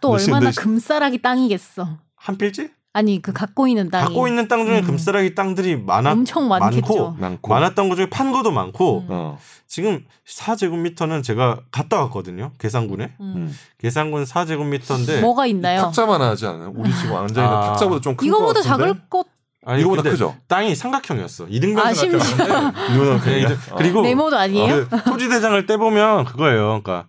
또 0.00 0.10
얼마나 0.10 0.50
근데- 0.50 0.60
금싸라기 0.60 1.20
땅이겠어. 1.22 1.88
한 2.16 2.38
필지? 2.38 2.70
아니 2.92 3.22
그 3.22 3.32
갖고 3.32 3.66
있는 3.68 3.88
땅이 3.88 4.04
갖고 4.04 4.26
있는 4.28 4.48
땅 4.48 4.64
중에 4.66 4.80
음. 4.80 4.84
금싸라기 4.84 5.34
땅들이 5.36 5.76
많아 5.76 6.10
엄청 6.12 6.48
많겠죠. 6.48 7.16
많고. 7.18 7.48
많았던 7.48 7.88
것 7.88 7.94
중에 7.96 8.10
판 8.10 8.32
거도 8.32 8.50
많고 8.50 9.00
음. 9.02 9.06
어. 9.10 9.38
지금 9.68 10.04
4제곱미터는 10.26 11.22
제가 11.22 11.60
갔다 11.70 12.00
왔거든요. 12.02 12.50
계산군에. 12.58 13.12
음. 13.20 13.32
음. 13.36 13.56
계산군 13.78 14.24
4제곱미터인데 14.24 15.20
뭐가 15.20 15.46
있나요? 15.46 15.82
탁자만 15.82 16.20
하지 16.20 16.46
않아요? 16.46 16.72
우리 16.74 16.92
지금 16.94 17.16
앉아 17.16 17.42
있는 17.42 17.56
아. 17.56 17.60
탁자보다 17.66 18.00
좀큰것 18.00 18.26
이거보다 18.26 18.60
같은데. 18.60 18.68
작을 18.68 19.08
것 19.08 19.26
아니, 19.66 19.82
이거보다 19.82 20.02
크죠? 20.10 20.36
땅이 20.48 20.74
삼각형이었어. 20.74 21.46
이등변 21.48 21.86
아, 21.86 21.92
삼각형인데 21.92 22.44
이거보다 22.94 23.24
네, 23.24 23.46
그리고 23.76 24.02
네모도 24.02 24.36
아니에요? 24.38 24.88
그 24.88 25.02
토지 25.04 25.28
대장을 25.28 25.66
떼 25.66 25.76
보면 25.76 26.24
그거예요. 26.24 26.80
그러니까 26.82 27.06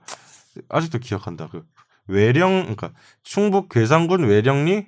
아직도 0.70 1.00
기억한다. 1.00 1.48
그 1.52 1.64
외령 2.08 2.62
그러니까 2.62 2.92
충북 3.24 3.70
괴산군 3.70 4.26
외령리 4.26 4.88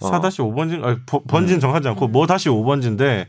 384-5번진 0.00 0.84
아니, 0.84 0.96
버- 1.06 1.22
번진 1.22 1.56
음. 1.56 1.60
정하지 1.60 1.88
않고 1.88 2.08
뭐 2.08 2.26
다시 2.26 2.48
5번지인데 2.48 3.26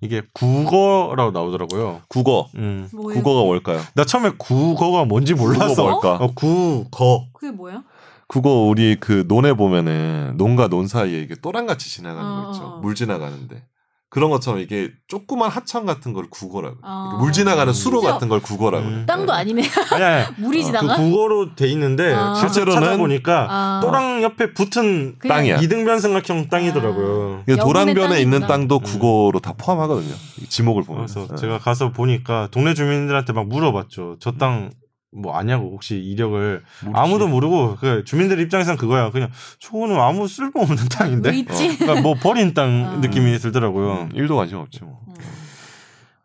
이게 0.00 0.22
국어라고 0.34 1.30
나오더라고요. 1.32 2.02
국어. 2.08 2.48
음. 2.56 2.88
뭐예요? 2.92 3.22
국어가 3.22 3.42
뭘까요? 3.44 3.80
나 3.94 4.04
처음에 4.04 4.32
국어가 4.38 5.04
뭔지 5.04 5.34
몰랐어. 5.34 5.68
국어가 5.82 5.90
뭘까? 6.18 6.24
어, 6.24 6.30
국어. 6.34 7.26
그게 7.32 7.50
뭐야? 7.50 7.82
국어 8.28 8.50
우리 8.64 8.96
그 8.98 9.24
논에 9.28 9.52
보면은 9.52 10.34
논과 10.36 10.68
논 10.68 10.86
사이에 10.88 11.20
이게 11.20 11.34
또랑같이 11.42 11.88
지나가는 11.90 12.28
어, 12.30 12.44
거 12.46 12.52
있죠. 12.52 12.64
어. 12.64 12.78
물 12.80 12.94
지나가는데. 12.94 13.64
그런 14.10 14.30
것처럼 14.30 14.60
이게 14.60 14.90
조그만 15.08 15.50
하천 15.50 15.86
같은 15.86 16.12
걸 16.12 16.30
국어라고. 16.30 16.76
아. 16.82 17.16
물 17.20 17.32
지나가는 17.32 17.72
수로 17.72 17.96
심지어 17.98 18.12
같은 18.12 18.28
걸 18.28 18.38
국어라고. 18.40 18.86
음. 18.86 19.06
땅도 19.06 19.32
아니네. 19.32 19.62
아니, 19.90 20.04
아니. 20.04 20.24
물이 20.38 20.60
그 20.60 20.66
지나가? 20.66 20.94
국어로 20.96 21.56
돼 21.56 21.66
있는데 21.72 22.14
아. 22.14 22.32
실제로 22.36 22.70
실제로는- 22.72 22.80
찾아보니까 22.80 23.46
아. 23.50 23.80
또랑 23.82 24.22
옆에 24.22 24.54
붙은 24.54 25.16
땅이야. 25.28 25.56
이등변 25.58 25.98
삼각형 25.98 26.48
땅이더라고요. 26.48 27.42
이게 27.42 27.56
여분의 27.58 27.66
도랑변에 27.94 28.20
있는. 28.20 28.46
땅도 28.46 28.76
음. 28.76 28.82
국어로 28.84 29.40
다 29.40 29.52
포함하거든요. 29.58 30.14
이 30.40 30.46
지목을 30.48 30.84
보면. 30.84 31.06
그래서 31.06 31.34
제가 31.34 31.58
가서 31.58 31.90
보니까 31.90 32.46
동네 32.52 32.72
주민들한테 32.74 33.32
막 33.32 33.48
물어봤죠. 33.48 34.18
저 34.20 34.30
땅 34.38 34.70
뭐 35.14 35.36
아냐고 35.36 35.70
혹시 35.70 35.96
이력을 35.96 36.62
아무도 36.92 37.28
모르고 37.28 37.76
그 37.76 38.04
주민들 38.04 38.40
입장에선 38.40 38.76
그거야. 38.76 39.10
그냥 39.10 39.30
저거는 39.60 39.96
아무 40.00 40.26
쓸모 40.26 40.60
없는 40.62 40.76
왜 40.76 40.88
땅인데. 40.88 41.36
있지? 41.38 41.78
그러니까 41.78 42.02
뭐 42.02 42.14
버린 42.14 42.52
땅 42.54 42.86
아. 42.86 42.96
느낌이 42.96 43.38
들더라고요. 43.38 43.92
음, 43.92 44.10
일도 44.14 44.36
관심 44.36 44.58
없지 44.58 44.82
뭐. 44.82 45.00
음. 45.08 45.14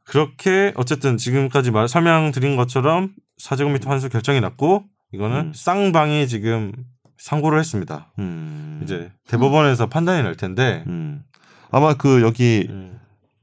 그렇게 0.04 0.74
어쨌든 0.76 1.18
지금까지 1.18 1.70
말 1.70 1.88
설명 1.88 2.32
드린 2.32 2.56
것처럼 2.56 3.14
4제곱미터 3.40 3.88
환수 3.88 4.10
결정이 4.10 4.42
났고 4.42 4.84
이거는 5.14 5.38
음. 5.38 5.52
쌍방이 5.54 6.28
지금 6.28 6.72
상고를 7.18 7.60
했습니다. 7.60 8.12
음. 8.18 8.82
이제 8.84 9.12
대법원에서 9.28 9.88
판단이 9.88 10.24
날 10.24 10.36
텐데 10.36 10.84
음. 10.88 11.24
아마 11.70 11.94
그 11.94 12.22
여기 12.22 12.66
음, 12.70 13.00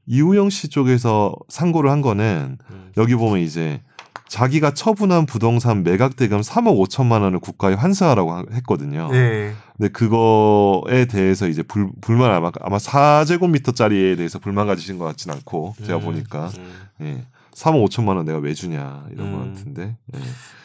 이우영 0.07 0.49
씨 0.49 0.67
쪽에서 0.69 1.33
상고를 1.47 1.89
한 1.89 2.01
거는 2.01 2.57
음. 2.69 2.91
여기 2.97 3.15
보면 3.15 3.39
이제 3.39 3.81
자기가 4.29 4.73
처분한 4.73 5.25
부동산 5.25 5.83
매각 5.83 6.15
대금 6.15 6.41
3억 6.41 6.77
5천만 6.87 7.21
원을 7.21 7.39
국가에 7.39 7.73
환수하라고 7.73 8.31
하- 8.33 8.43
했거든요. 8.53 9.09
네. 9.11 9.53
근데 9.77 9.89
그거에 9.91 11.05
대해서 11.05 11.47
이제 11.47 11.63
불, 11.63 11.89
불만 12.01 12.31
아마 12.31 12.51
아마 12.61 12.77
4제곱미터짜리에 12.77 14.17
대해서 14.17 14.39
불만 14.39 14.67
가지신 14.67 14.97
것 14.97 15.05
같진 15.05 15.31
않고 15.31 15.75
제가 15.85 15.99
음, 15.99 16.03
보니까 16.03 16.49
음. 16.57 16.71
예. 17.01 17.23
3억 17.53 17.87
5천만 17.89 18.17
원 18.17 18.25
내가 18.25 18.37
왜 18.39 18.53
주냐 18.53 19.05
이런 19.11 19.27
음. 19.27 19.31
거 19.31 19.37
같은데. 19.59 19.95
네. 20.07 20.19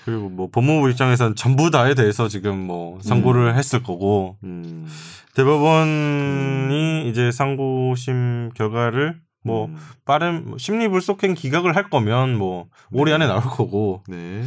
그리고 0.04 0.28
뭐 0.28 0.48
법무부 0.50 0.90
입장에서는 0.90 1.36
전부 1.36 1.70
다에 1.70 1.94
대해서 1.94 2.26
지금 2.28 2.58
뭐 2.66 2.98
상고를 3.02 3.56
했을 3.56 3.82
거고 3.82 4.36
음. 4.42 4.86
대법원이 5.34 7.08
이제 7.08 7.30
상고심 7.30 8.50
결과를 8.54 9.20
뭐 9.44 9.66
음. 9.66 9.76
빠른 10.04 10.46
뭐 10.46 10.58
심리 10.58 10.88
불속행 10.88 11.34
기각을 11.34 11.76
할 11.76 11.90
거면 11.90 12.36
뭐 12.36 12.68
올해 12.92 13.12
안에 13.12 13.26
나올 13.26 13.42
거고 13.42 14.02
네. 14.08 14.44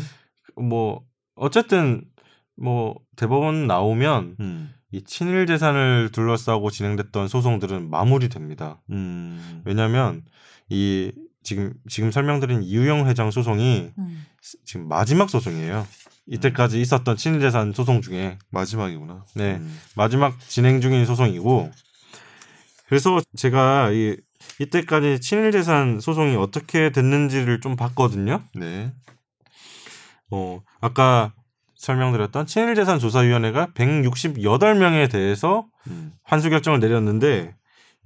뭐 0.55 1.01
어쨌든 1.35 2.03
뭐 2.55 2.95
대법원 3.15 3.67
나오면 3.67 4.37
음. 4.39 4.73
이 4.91 5.03
친일 5.03 5.45
재산을 5.45 6.09
둘러싸고 6.11 6.71
진행됐던 6.71 7.27
소송들은 7.27 7.89
마무리됩니다. 7.89 8.81
음. 8.91 9.61
왜냐하면 9.65 10.23
이 10.69 11.11
지금 11.43 11.73
지금 11.89 12.11
설명드린 12.11 12.63
이유영 12.63 13.07
회장 13.07 13.29
소송이 13.29 13.91
음. 13.97 14.25
지금 14.63 14.87
마지막 14.87 15.29
소송이에요. 15.29 15.85
이때까지 16.27 16.81
있었던 16.81 17.17
친일 17.17 17.41
재산 17.41 17.71
소송 17.73 18.01
중에 18.01 18.39
마지막이구나. 18.49 19.25
네. 19.35 19.55
음. 19.55 19.79
마지막 19.95 20.39
진행 20.39 20.81
중인 20.81 21.05
소송이고 21.05 21.71
그래서 22.87 23.19
제가 23.35 23.91
이 23.91 24.15
이때까지 24.59 25.19
친일 25.19 25.51
재산 25.51 25.99
소송이 25.99 26.35
어떻게 26.35 26.91
됐는지를 26.91 27.61
좀 27.61 27.75
봤거든요. 27.75 28.43
네. 28.55 28.91
어, 30.31 30.61
아까 30.81 31.33
설명드렸던 31.75 32.45
친일재산 32.45 32.99
조사위원회가 32.99 33.67
168명에 33.75 35.11
대해서 35.11 35.67
음. 35.87 36.13
환수 36.23 36.49
결정을 36.49 36.79
내렸는데 36.79 37.55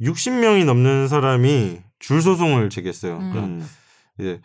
60명이 0.01 0.65
넘는 0.65 1.07
사람이 1.07 1.79
줄 1.99 2.21
소송을 2.21 2.69
제기했어요. 2.69 3.17
음. 3.17 3.31
그러니까 3.31 3.45
음. 3.45 3.67
이제 4.19 4.41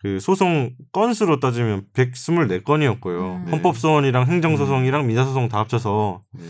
그 0.00 0.18
소송 0.20 0.74
건수로 0.92 1.40
따지면 1.40 1.86
124건이었고요. 1.92 3.36
음. 3.36 3.44
네. 3.46 3.50
헌법소원이랑 3.52 4.26
행정소송이랑 4.26 5.06
민사소송 5.06 5.48
다 5.48 5.58
합쳐서 5.58 6.22
네. 6.32 6.44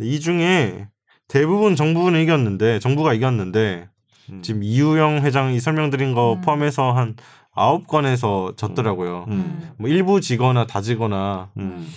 이 0.00 0.20
중에 0.20 0.88
대부분 1.32 1.76
정부는 1.76 2.20
이겼는데 2.20 2.78
정부가 2.78 3.14
이겼는데 3.14 3.88
음. 4.30 4.42
지금 4.42 4.62
이우영 4.62 5.22
회장이 5.24 5.60
설명드린 5.60 6.12
거 6.12 6.34
음. 6.34 6.40
포함해서 6.42 6.92
한 6.92 7.16
아홉 7.54 7.86
건에서 7.86 8.52
졌더라고요. 8.54 9.24
음. 9.28 9.70
뭐 9.78 9.88
일부 9.88 10.20
지거나 10.20 10.66
다 10.66 10.82
지거나 10.82 11.50
음. 11.56 11.88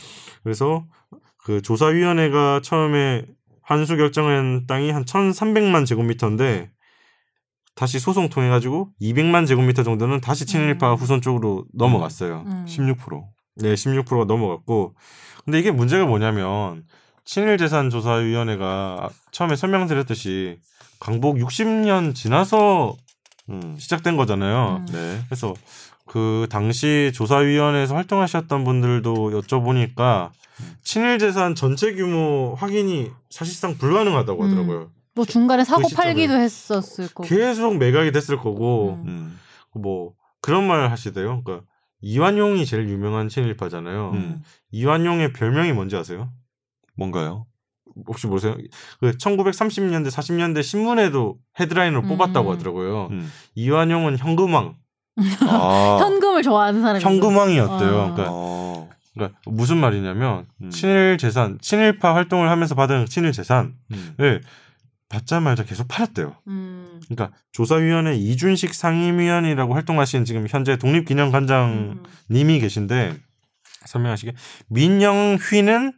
그래서 0.41 0.85
그 1.37 1.61
조사위원회가 1.61 2.61
처음에 2.63 3.25
환수 3.61 3.97
결정한 3.97 4.67
땅이 4.67 4.91
한 4.91 5.03
1,300만 5.03 5.85
제곱미터인데 5.85 6.71
다시 7.75 7.99
소송 7.99 8.29
통해 8.29 8.47
가지고 8.47 8.91
200만 9.01 9.47
제곱미터 9.47 9.83
정도는 9.83 10.21
다시 10.21 10.45
친일파 10.45 10.93
음. 10.93 10.95
후손 10.95 11.19
쪽으로 11.19 11.65
넘어갔어요. 11.73 12.45
음. 12.47 12.65
16%. 12.65 13.25
네, 13.57 13.73
16%가 13.73 14.23
넘어갔고 14.23 14.95
근데 15.43 15.59
이게 15.59 15.71
문제가 15.71 16.05
뭐냐면 16.05 16.85
친일재산조사위원회가 17.25 19.09
처음에 19.31 19.55
설명드렸듯이 19.55 20.59
강복 20.99 21.37
60년 21.37 22.15
지나서 22.15 22.95
음. 23.49 23.75
시작된 23.77 24.17
거잖아요. 24.17 24.77
음. 24.79 24.85
네. 24.91 25.21
그래서 25.27 25.53
그 26.05 26.47
당시 26.49 27.11
조사위원회에서 27.13 27.95
활동하셨던 27.95 28.63
분들도 28.63 29.41
여쭤보니까 29.41 30.31
친일 30.83 31.19
재산 31.19 31.55
전체 31.55 31.93
규모 31.93 32.55
확인이 32.55 33.11
사실상 33.29 33.77
불가능하다고 33.77 34.43
음. 34.43 34.47
하더라고요. 34.47 34.91
뭐 35.15 35.25
중간에 35.25 35.63
사고 35.63 35.87
그. 35.87 35.95
팔기도 35.95 36.33
했었을 36.33 37.07
거고. 37.07 37.23
계속 37.27 37.77
매각이 37.77 38.11
됐을 38.11 38.37
거고 38.37 38.99
음. 39.05 39.07
음. 39.07 39.39
뭐 39.73 40.13
그런 40.41 40.67
말 40.67 40.89
하시대요. 40.91 41.41
그러니까 41.43 41.65
이완용이 42.01 42.65
제일 42.65 42.87
유명한 42.87 43.29
친일파잖아요. 43.29 44.11
음. 44.11 44.41
이완용의 44.71 45.33
별명이 45.33 45.73
뭔지 45.73 45.95
아세요? 45.95 46.29
뭔가요? 46.95 47.45
혹시 48.07 48.27
모르세요? 48.27 48.57
그 48.99 49.11
1930년대 49.11 50.07
40년대 50.07 50.63
신문에도 50.63 51.37
헤드라인으로 51.59 52.03
음. 52.03 52.07
뽑았다고 52.09 52.51
하더라고요. 52.53 53.07
음. 53.11 53.31
이완용은 53.55 54.17
현금왕, 54.17 54.75
아. 55.47 55.97
현금을 56.01 56.43
좋아하는 56.43 56.81
사람이 56.81 57.03
현금왕이었대요. 57.03 57.89
어. 57.89 58.13
그러니까 58.13 58.25
어. 58.29 58.89
그러니까 59.13 59.39
무슨 59.45 59.77
말이냐면 59.77 60.45
음. 60.61 60.69
친일 60.69 61.17
재산, 61.17 61.57
친일파 61.61 62.13
활동을 62.15 62.49
하면서 62.49 62.75
받은 62.75 63.05
친일 63.05 63.31
재산을 63.31 63.73
음. 63.91 64.41
받자마자 65.07 65.63
계속 65.63 65.87
팔았대요. 65.87 66.35
음. 66.47 66.99
그러니까 67.07 67.37
조사위원회 67.53 68.15
이준식 68.15 68.73
상임위원이라고 68.73 69.73
활동하신 69.73 70.25
지금 70.25 70.45
현재 70.49 70.77
독립기념관장님이 70.77 72.55
음. 72.55 72.59
계신데 72.59 73.15
설명하시게 73.85 74.33
민영휘는 74.67 75.93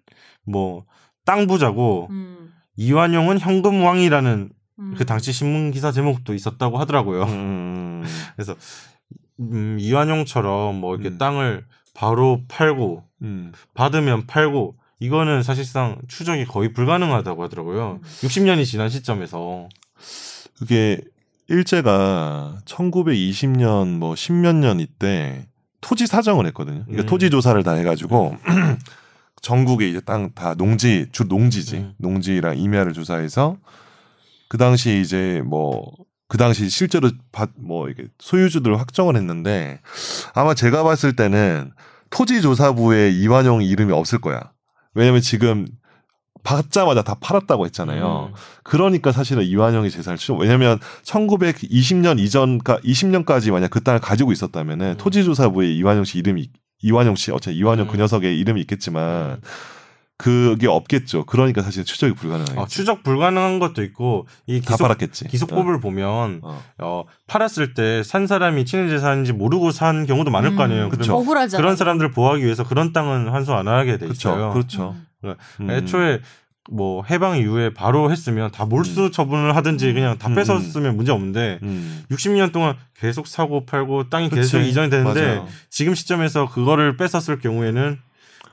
뭐 0.48 0.86
땅 1.28 1.46
부자고 1.46 2.08
음. 2.10 2.54
이완용은 2.78 3.38
현금왕이라는 3.38 4.50
음. 4.80 4.94
그 4.98 5.06
당시 5.06 5.34
신문 5.34 5.72
기사 5.72 5.92
제목도 5.92 6.34
있었다고 6.34 6.80
하더라고요. 6.80 7.24
음. 7.24 8.04
그래서 8.36 8.56
음, 9.42 9.78
이완용처럼 9.80 10.80
뭐 10.80 10.96
이렇게 10.96 11.10
음. 11.10 11.18
땅을 11.18 11.66
바로 11.94 12.42
팔고 12.48 13.04
음. 13.24 13.52
받으면 13.74 14.26
팔고 14.26 14.78
이거는 15.00 15.44
사실상 15.44 15.98
추적이 16.08 16.46
거의 16.46 16.72
불가능하다고 16.72 17.44
하더라고요. 17.44 18.00
음. 18.02 18.08
60년이 18.22 18.66
지난 18.66 18.88
시점에서 18.90 19.68
그게 20.58 21.02
일제가 21.50 22.60
1920년 22.64 23.98
뭐 23.98 24.14
10몇 24.14 24.56
년 24.56 24.80
이때 24.80 25.46
토지 25.82 26.08
사정을 26.08 26.46
했거든요. 26.48 26.84
그러니까 26.86 27.04
음. 27.04 27.06
토지 27.06 27.30
조사를 27.30 27.62
다 27.64 27.74
해가지고 27.74 28.38
전국에 29.42 29.90
이제 29.90 30.00
땅 30.02 30.32
다 30.34 30.56
농지 30.56 31.08
주 31.12 31.26
농지지 31.26 31.78
음. 31.78 31.94
농지랑 31.98 32.58
임야를 32.58 32.94
조사해서 32.94 33.58
그 34.50 34.58
당시 34.58 35.02
이제 35.02 35.42
뭐 35.46 36.08
그 36.28 36.38
당시 36.38 36.70
실제로 36.70 37.10
받뭐 37.32 37.90
이게 37.90 38.08
소유주들을 38.20 38.78
확정을 38.80 39.16
했는데 39.16 39.80
아마 40.34 40.54
제가 40.54 40.84
봤을 40.84 41.16
때는 41.16 41.72
토지조사부에 42.10 43.12
이완용 43.12 43.64
이름이 43.64 43.94
없을 43.94 44.20
거야. 44.20 44.52
왜냐면 44.94 45.22
지금 45.22 45.68
받자마자 46.44 47.02
다 47.02 47.16
팔았다고 47.20 47.66
했잖아요. 47.66 48.32
음. 48.32 48.36
그러니까 48.64 49.12
사실은 49.12 49.44
이완용이 49.44 49.90
재산을 49.90 50.18
취득. 50.18 50.38
왜냐면 50.38 50.80
1920년 51.04 52.20
이전까 52.20 52.80
20년까지 52.80 53.52
만약 53.52 53.70
그 53.70 53.82
땅을 53.82 54.00
가지고 54.00 54.32
있었다면은 54.32 54.92
음. 54.92 54.98
토지조사부에 54.98 55.72
이완용 55.72 56.04
씨 56.04 56.18
이름이 56.20 56.50
이완용 56.82 57.16
씨 57.16 57.32
어차피 57.32 57.58
이완용 57.58 57.88
음. 57.88 57.92
그 57.92 57.98
녀석의 57.98 58.38
이름이 58.40 58.62
있겠지만 58.62 59.42
그게 60.20 60.68
없겠죠. 60.68 61.26
그러니까 61.26 61.62
사실 61.62 61.86
추적이 61.86 62.14
불가능해요. 62.16 62.60
어, 62.62 62.66
추적 62.68 63.04
불가능한 63.04 63.60
것도 63.60 63.84
있고 63.84 64.26
이다 64.48 64.72
기속, 64.74 64.84
팔았겠지. 64.86 65.28
기속법을 65.28 65.80
보면 65.80 66.40
어. 66.44 66.60
어, 66.80 67.04
팔았을 67.28 67.76
때 67.76 68.02
산 68.04 68.26
사람이 68.26 68.66
친일재산인지 68.66 69.34
모르고 69.34 69.70
산 69.72 70.08
경우도 70.08 70.32
많을 70.32 70.56
거 70.56 70.64
아니에요. 70.64 70.86
음. 70.86 70.90
그쵸. 70.90 71.04
그러면 71.04 71.22
억울하잖아. 71.22 71.62
그런 71.62 71.76
사람들을 71.76 72.12
보호하기 72.12 72.44
위해서 72.44 72.64
그런 72.68 72.94
땅은 72.94 73.28
환수 73.30 73.54
안 73.54 73.68
하게 73.68 73.94
돼 73.98 74.08
그렇죠. 74.08 74.30
있어요. 74.32 74.54
그렇죠. 74.54 74.96
음. 75.24 75.36
음. 75.62 75.70
애초에 75.72 76.22
뭐 76.70 77.04
해방 77.10 77.38
이후에 77.38 77.74
바로 77.74 78.12
했으면 78.12 78.52
다 78.52 78.66
몰수 78.66 79.12
처분을 79.12 79.56
하든지 79.56 79.94
그냥 79.94 80.18
다 80.18 80.28
음. 80.30 80.36
뺏었으면 80.36 80.96
문제 80.98 81.12
없는데 81.12 81.60
음. 81.64 82.04
60년 82.12 82.52
동안 82.52 82.76
계속 83.00 83.28
사고 83.28 83.66
팔고 83.66 84.10
땅이 84.10 84.30
계속 84.30 84.58
그치. 84.60 84.70
이전이 84.70 84.90
되는데 84.90 85.22
맞아요. 85.26 85.48
지금 85.70 85.96
시점에서 85.96 86.50
그거를 86.50 86.98
뺏었을 86.98 87.40
경우에는 87.40 88.00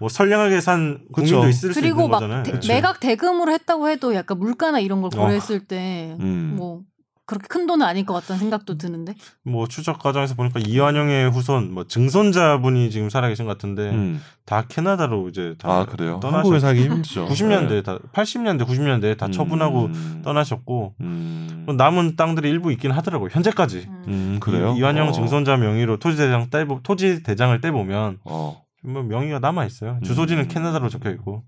뭐 0.00 0.08
선량하게 0.08 0.60
산 0.60 0.98
그쵸. 1.12 1.36
국민도 1.36 1.48
있을 1.48 1.72
수 1.74 1.80
그리고 1.80 2.00
있는 2.02 2.10
막 2.10 2.20
거잖아요. 2.20 2.42
대- 2.44 2.58
네. 2.60 2.74
매각 2.74 3.00
대금으로 3.00 3.52
했다고 3.52 3.88
해도 3.88 4.14
약간 4.14 4.38
물가나 4.38 4.80
이런 4.80 5.00
걸 5.02 5.10
어. 5.14 5.18
고려했을 5.20 5.60
때 5.60 6.16
음. 6.20 6.54
뭐 6.56 6.82
그렇게 7.26 7.46
큰 7.48 7.66
돈은 7.66 7.86
아닐 7.86 8.04
것 8.04 8.12
같다는 8.14 8.38
생각도 8.38 8.76
드는데. 8.76 9.14
뭐 9.44 9.66
추적 9.66 9.98
과정에서 9.98 10.34
보니까 10.34 10.60
이완용의 10.60 11.30
후손 11.30 11.72
뭐 11.72 11.84
증손자분이 11.86 12.90
지금 12.90 13.08
살아계신 13.08 13.46
것 13.46 13.52
같은데 13.52 13.90
음. 13.90 14.20
다 14.44 14.64
캐나다로 14.68 15.30
이제 15.30 15.54
다 15.58 15.70
아 15.72 15.84
그래요. 15.86 16.20
떠나셨 16.20 16.38
한국에 16.44 16.58
살기 16.60 16.82
힘들죠. 16.82 17.26
90년대 17.32 17.82
다 17.84 17.98
80년대 18.12 18.66
90년대 18.66 19.16
다 19.16 19.26
음. 19.26 19.32
처분하고 19.32 19.90
떠나셨고 20.22 20.94
음. 21.00 21.66
남은 21.78 22.16
땅들이 22.16 22.48
일부 22.50 22.70
있긴 22.72 22.90
하더라고요. 22.90 23.30
현재까지. 23.32 23.86
음. 23.88 24.04
음, 24.08 24.36
그래요. 24.40 24.74
이, 24.74 24.78
이완용 24.80 25.08
어. 25.08 25.12
증손자 25.12 25.56
명의로 25.56 25.98
토지 25.98 26.18
대장 26.18 26.50
떼보 26.50 26.80
토지 26.82 27.22
대장을 27.22 27.58
떼 27.62 27.70
보면 27.70 28.18
어. 28.24 28.62
뭐 28.82 29.02
명의가 29.02 29.38
남아 29.38 29.64
있어요. 29.64 29.98
주소지는 30.04 30.42
음. 30.44 30.48
캐나다로 30.48 30.90
적혀 30.90 31.10
있고. 31.12 31.42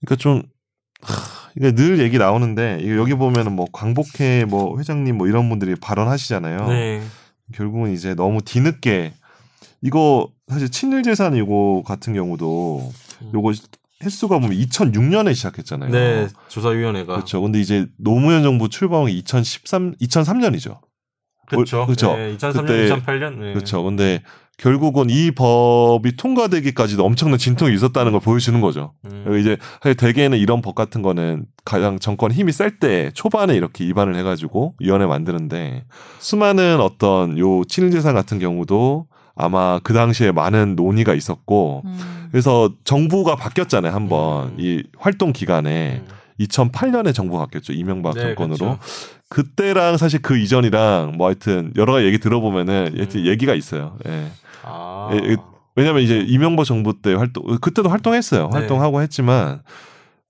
그러니까 0.00 0.16
좀 0.18 0.36
하, 0.38 0.42
이게 1.56 1.72
늘 1.72 1.98
얘기 2.00 2.18
나오는데 2.18 2.96
여기 2.96 3.14
보면은 3.14 3.52
뭐 3.52 3.66
광복회 3.72 4.44
뭐 4.46 4.78
회장님 4.78 5.16
뭐 5.16 5.26
이런 5.26 5.48
분들이 5.48 5.74
발언하시잖아요. 5.76 6.68
네. 6.68 7.02
결국은 7.54 7.92
이제 7.92 8.14
너무 8.14 8.42
뒤늦게 8.42 9.14
이거 9.82 10.28
사실 10.48 10.70
친일 10.70 11.02
재산 11.02 11.36
이거 11.36 11.82
같은 11.86 12.12
경우도 12.12 12.92
요거 13.34 13.52
횟수가 14.04 14.38
보면 14.38 14.50
2006년에 14.56 15.34
시작했잖아요. 15.34 15.90
네, 15.90 16.28
조사위원회가 16.48 17.14
그렇죠. 17.14 17.40
근데 17.40 17.60
이제 17.60 17.86
노무현 17.96 18.42
정부 18.42 18.68
출범이 18.68 19.12
2013 19.18 19.94
2003년이죠. 20.00 20.78
그렇죠. 21.46 21.86
그쵸. 21.86 22.14
네, 22.16 22.36
2003년, 22.36 22.66
그때- 22.66 22.88
2008년. 22.90 23.38
네. 23.38 23.52
그렇죠. 23.54 23.82
근데 23.82 24.20
결국은 24.58 25.10
이 25.10 25.30
법이 25.32 26.16
통과되기까지도 26.16 27.04
엄청난 27.04 27.38
진통이 27.38 27.74
있었다는 27.74 28.12
걸 28.12 28.20
보여주는 28.20 28.58
거죠. 28.60 28.92
음. 29.04 29.36
이제 29.38 29.58
대개는 29.96 30.38
이런 30.38 30.62
법 30.62 30.74
같은 30.74 31.02
거는 31.02 31.44
가장 31.64 31.98
정권 31.98 32.32
힘이 32.32 32.52
셀 32.52 32.78
때 32.78 33.10
초반에 33.14 33.54
이렇게 33.54 33.84
위반을 33.84 34.16
해가지고 34.16 34.74
위원회 34.80 35.06
만드는데 35.06 35.84
수많은 36.18 36.80
어떤 36.80 37.38
요 37.38 37.64
친일재산 37.64 38.14
같은 38.14 38.38
경우도 38.38 39.06
아마 39.34 39.78
그 39.82 39.92
당시에 39.94 40.32
많은 40.32 40.76
논의가 40.76 41.14
있었고 41.14 41.82
음. 41.84 42.28
그래서 42.30 42.70
정부가 42.84 43.36
바뀌었잖아요 43.36 43.92
한번 43.94 44.48
음. 44.48 44.56
이 44.58 44.82
활동 44.98 45.32
기간에 45.32 46.02
음. 46.06 46.16
2008년에 46.40 47.14
정부가 47.14 47.44
바뀌었죠 47.44 47.72
이명박 47.72 48.14
네, 48.14 48.20
정권으로 48.22 48.56
그렇죠. 48.56 48.78
그때랑 49.28 49.96
사실 49.96 50.20
그 50.20 50.36
이전이랑 50.38 51.14
뭐 51.16 51.28
하여튼 51.28 51.72
여러 51.76 51.94
가지 51.94 52.06
얘기 52.06 52.18
들어보면은 52.18 52.94
하여튼 52.96 53.20
음. 53.20 53.26
얘기가 53.26 53.54
있어요. 53.54 53.96
예. 54.06 54.26
아. 54.66 55.08
예, 55.12 55.16
예, 55.30 55.36
왜냐면 55.76 56.02
이제 56.02 56.18
이명박 56.18 56.64
정부 56.64 57.00
때 57.00 57.14
활동 57.14 57.44
그때도 57.60 57.88
활동했어요. 57.88 58.48
네. 58.48 58.58
활동하고 58.58 59.00
했지만 59.02 59.62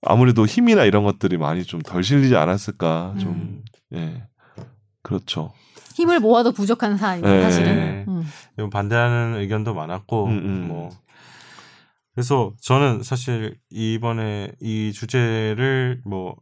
아무래도 0.01 0.45
힘이나 0.45 0.83
이런 0.85 1.03
것들이 1.03 1.37
많이 1.37 1.63
좀 1.63 1.81
덜 1.81 2.03
실리지 2.03 2.35
않았을까 2.35 3.15
좀 3.19 3.31
음. 3.31 3.97
예. 3.97 4.23
그렇죠. 5.03 5.53
힘을 5.95 6.19
모아도 6.19 6.51
부족한 6.51 6.97
사안이다 6.97 7.27
네. 7.29 7.41
사실은. 7.41 8.05
음. 8.07 8.23
이건 8.57 8.69
반대하는 8.69 9.39
의견도 9.39 9.73
많았고 9.73 10.25
음, 10.25 10.31
음. 10.37 10.67
뭐 10.67 10.89
그래서 12.13 12.51
저는 12.61 13.03
사실 13.03 13.55
이번에 13.69 14.51
이 14.59 14.91
주제를 14.93 16.01
뭐 16.05 16.35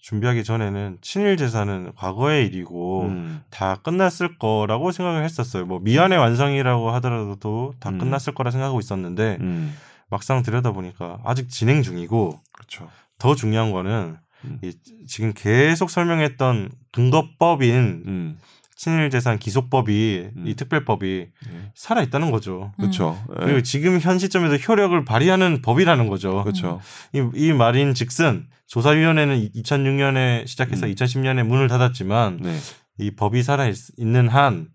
준비하기 0.00 0.44
전에는 0.44 0.98
친일 1.00 1.36
재산은 1.36 1.92
과거의 1.96 2.46
일이고 2.46 3.02
음. 3.02 3.42
다 3.50 3.76
끝났을 3.76 4.38
거라고 4.38 4.92
생각을 4.92 5.24
했었어요. 5.24 5.66
뭐 5.66 5.80
미안의 5.80 6.18
완성이라고 6.18 6.90
하더라도 6.92 7.74
다 7.80 7.90
음. 7.90 7.98
끝났을 7.98 8.34
거라 8.34 8.50
생각하고 8.50 8.80
있었는데 8.80 9.38
음. 9.40 9.74
막상 10.08 10.42
들여다 10.42 10.72
보니까 10.72 11.18
아직 11.24 11.48
진행 11.48 11.82
중이고 11.82 12.40
그렇죠. 12.52 12.88
더 13.18 13.34
중요한 13.34 13.72
거는 13.72 14.16
음. 14.44 14.58
이 14.62 14.72
지금 15.06 15.32
계속 15.34 15.90
설명했던 15.90 16.70
근거법인 16.92 18.02
음. 18.06 18.38
친일재산 18.82 19.38
기소법이 19.38 20.30
음. 20.36 20.44
이 20.44 20.54
특별법이 20.54 21.06
예. 21.06 21.70
살아 21.72 22.02
있다는 22.02 22.32
거죠. 22.32 22.72
그렇죠. 22.76 23.16
예. 23.30 23.44
그리고 23.44 23.62
지금 23.62 24.00
현 24.00 24.18
시점에서 24.18 24.56
효력을 24.56 25.04
발휘하는 25.04 25.62
법이라는 25.62 26.08
거죠. 26.08 26.42
그렇죠. 26.42 26.80
이, 27.12 27.24
이 27.36 27.52
말인즉슨 27.52 28.48
조사위원회는 28.66 29.50
2006년에 29.54 30.48
시작해서 30.48 30.86
음. 30.86 30.94
2010년에 30.94 31.44
문을 31.44 31.68
닫았지만 31.68 32.40
네. 32.42 32.58
이 32.98 33.12
법이 33.12 33.44
살아 33.44 33.68
있, 33.68 33.76
있는 33.98 34.28
한 34.28 34.66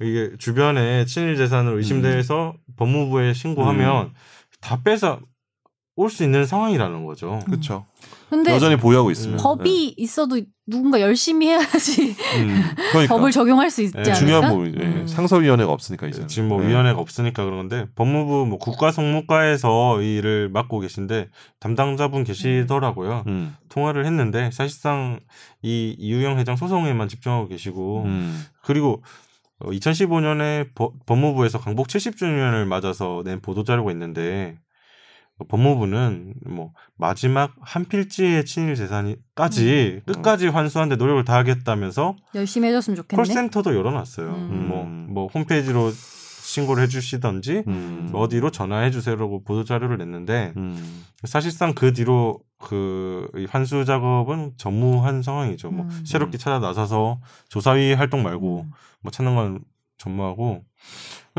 이게 0.00 0.32
주변에 0.36 1.04
친일 1.04 1.36
재산을 1.36 1.76
의심돼서 1.76 2.54
법무부에 2.76 3.34
신고하면 3.34 4.06
음. 4.06 4.12
다 4.60 4.82
빼서 4.82 5.20
올 5.98 6.10
수 6.10 6.22
있는 6.24 6.46
상황이라는 6.46 7.04
거죠. 7.04 7.40
그렇죠. 7.46 7.84
근데 8.30 8.52
여전히 8.52 8.76
보유하고 8.76 9.10
있으면 9.10 9.38
법이 9.38 9.94
있어도 9.96 10.38
누군가 10.66 11.00
열심히 11.00 11.48
해야지 11.48 12.14
예. 12.36 12.42
음. 12.42 12.62
그러니까 12.92 13.14
법을 13.16 13.30
적용할 13.32 13.70
수 13.70 13.82
있지 13.82 13.94
네, 13.94 14.00
않을까? 14.02 14.18
중요한 14.18 14.50
부분. 14.50 14.74
예. 14.80 14.84
음. 14.84 15.06
상서위원회가 15.06 15.72
없으니까 15.72 16.06
이제 16.06 16.26
지금 16.26 16.48
뭐 16.50 16.62
예. 16.62 16.68
위원회가 16.68 17.00
없으니까 17.00 17.42
그런 17.44 17.58
건데 17.58 17.86
법무부 17.96 18.46
뭐 18.46 18.58
국가성무과에서 18.58 20.02
이 20.02 20.16
일을 20.16 20.50
맡고 20.50 20.78
계신데 20.80 21.30
담당자분 21.58 22.22
계시더라고요. 22.24 23.24
음. 23.26 23.56
통화를 23.70 24.04
했는데 24.06 24.50
사실상 24.52 25.18
이 25.62 25.96
이유영 25.98 26.38
회장 26.38 26.54
소송에만 26.56 27.08
집중하고 27.08 27.48
계시고 27.48 28.02
음. 28.04 28.44
그리고 28.62 29.02
2015년에 29.62 30.68
법 30.74 30.92
무부에서 31.08 31.58
강복 31.58 31.88
70주년을 31.88 32.64
맞아서 32.66 33.22
낸 33.24 33.40
보도 33.40 33.64
자료가 33.64 33.90
있는데 33.92 34.56
어, 34.58 34.67
법무부는 35.46 36.34
뭐 36.46 36.72
마지막 36.96 37.54
한 37.60 37.84
필지의 37.84 38.44
친일 38.44 38.74
재산까지 38.74 40.02
끝까지 40.06 40.48
환수하는데 40.48 40.96
노력을 40.96 41.24
다하겠다면서 41.24 42.16
열심히 42.34 42.68
해줬으면 42.68 42.96
좋겠네. 42.96 43.16
콜센터도 43.16 43.74
열어놨어요. 43.76 44.28
음. 44.28 44.68
뭐, 44.68 44.84
뭐 44.84 45.26
홈페이지로 45.28 45.92
신고를 46.48 46.82
해주시던지 46.84 47.64
음. 47.68 48.08
뭐 48.10 48.22
어디로 48.22 48.50
전화해 48.50 48.90
주세요라고 48.90 49.44
보도 49.44 49.64
자료를 49.64 49.98
냈는데 49.98 50.54
음. 50.56 51.04
사실상 51.24 51.74
그 51.74 51.92
뒤로 51.92 52.40
그이 52.58 53.46
환수 53.48 53.84
작업은 53.84 54.52
전무한 54.56 55.22
상황이죠. 55.22 55.70
뭐 55.70 55.84
음. 55.84 56.04
새롭게 56.06 56.38
찾아 56.38 56.58
나서서 56.58 57.20
조사위 57.48 57.92
활동 57.92 58.22
말고 58.22 58.62
음. 58.62 58.70
뭐 59.02 59.12
찾는 59.12 59.36
건 59.36 59.60
전무하고 59.98 60.62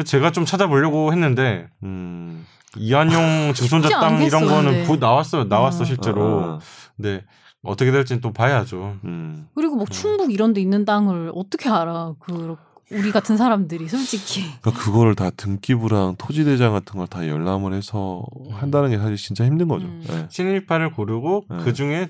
제가 0.06 0.32
좀 0.32 0.46
찾아보려고 0.46 1.12
했는데 1.12 1.68
음. 1.84 2.46
이한용 2.78 3.54
증손자 3.56 3.90
땅 4.00 4.22
이런 4.22 4.46
거는. 4.46 4.84
부- 4.86 4.98
나왔어요. 4.98 5.46
나왔어 5.46 5.80
음. 5.82 5.86
실제로. 5.86 6.44
아, 6.44 6.60
근데 6.96 7.24
어떻게 7.64 7.92
될지는 7.92 8.22
또 8.22 8.32
봐야죠. 8.32 8.98
음. 9.06 9.48
그리고 9.56 9.76
뭐 9.76 9.86
충북 9.86 10.32
이런 10.32 10.54
데 10.54 10.62
있는 10.62 10.86
땅을 10.86 11.32
어떻게 11.34 11.68
알아? 11.70 12.14
그 12.20 12.56
우리 12.92 13.12
같은 13.12 13.38
사람들이 13.38 13.88
솔직히. 13.88 14.44
그러니까 14.62 14.72
그거를 14.84 15.16
다 15.16 15.30
등기부랑 15.32 16.16
토지대장 16.18 16.72
같은 16.74 16.98
걸 17.00 17.08
다 17.08 17.28
열람을 17.28 17.74
해서 17.74 18.24
한다는 18.52 18.92
게 18.92 18.98
사실 18.98 19.16
진짜 19.18 19.46
힘든 19.46 19.68
거죠. 19.68 19.86
음. 19.88 20.04
예. 20.10 20.28
친일파를 20.30 20.92
고르고 20.92 21.46
네. 21.50 21.58
그 21.64 21.74
중에 21.74 22.10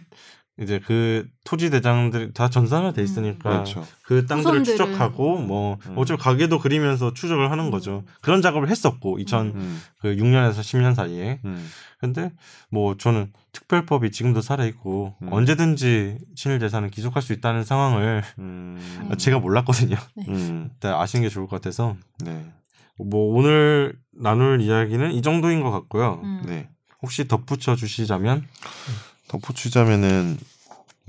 이제 0.61 0.79
그 0.85 1.27
토지 1.45 1.69
대장들이 1.69 2.33
다 2.33 2.49
전산화 2.49 2.91
돼 2.91 3.01
있으니까 3.01 3.49
그렇죠. 3.49 3.85
그 4.03 4.25
땅들을 4.25 4.61
후손들을. 4.61 4.77
추적하고 4.77 5.37
뭐 5.37 5.77
음. 5.87 5.97
어차피 5.97 6.21
가게도 6.21 6.59
그리면서 6.59 7.13
추적을 7.13 7.51
하는 7.51 7.71
거죠. 7.71 8.03
그런 8.21 8.41
작업을 8.41 8.69
했었고 8.69 9.17
음. 9.17 9.23
2006년에서 10.03 10.59
10년 10.59 10.95
사이에. 10.95 11.39
음. 11.45 11.65
근데 11.99 12.31
뭐 12.69 12.95
저는 12.97 13.31
특별법이 13.51 14.11
지금도 14.11 14.41
살아 14.41 14.65
있고 14.65 15.15
음. 15.21 15.31
언제든지 15.31 16.17
친일 16.35 16.59
재산을 16.59 16.89
기속할 16.89 17.21
수 17.21 17.33
있다는 17.33 17.63
상황을 17.63 18.23
음. 18.39 18.79
제가 19.17 19.39
몰랐거든요. 19.39 19.95
음. 20.27 20.69
일단 20.73 20.93
아시는 20.95 21.23
게 21.23 21.29
좋을 21.29 21.47
것 21.47 21.57
같아서 21.57 21.95
네. 22.19 22.45
뭐 22.97 23.33
오늘 23.35 23.97
나눌 24.11 24.61
이야기는 24.61 25.13
이 25.13 25.21
정도인 25.21 25.61
것 25.61 25.71
같고요. 25.71 26.19
음. 26.23 26.43
네. 26.45 26.69
혹시 27.01 27.27
덧붙여 27.29 27.75
주시자면 27.77 28.45
덧붙이자면은 29.29 30.37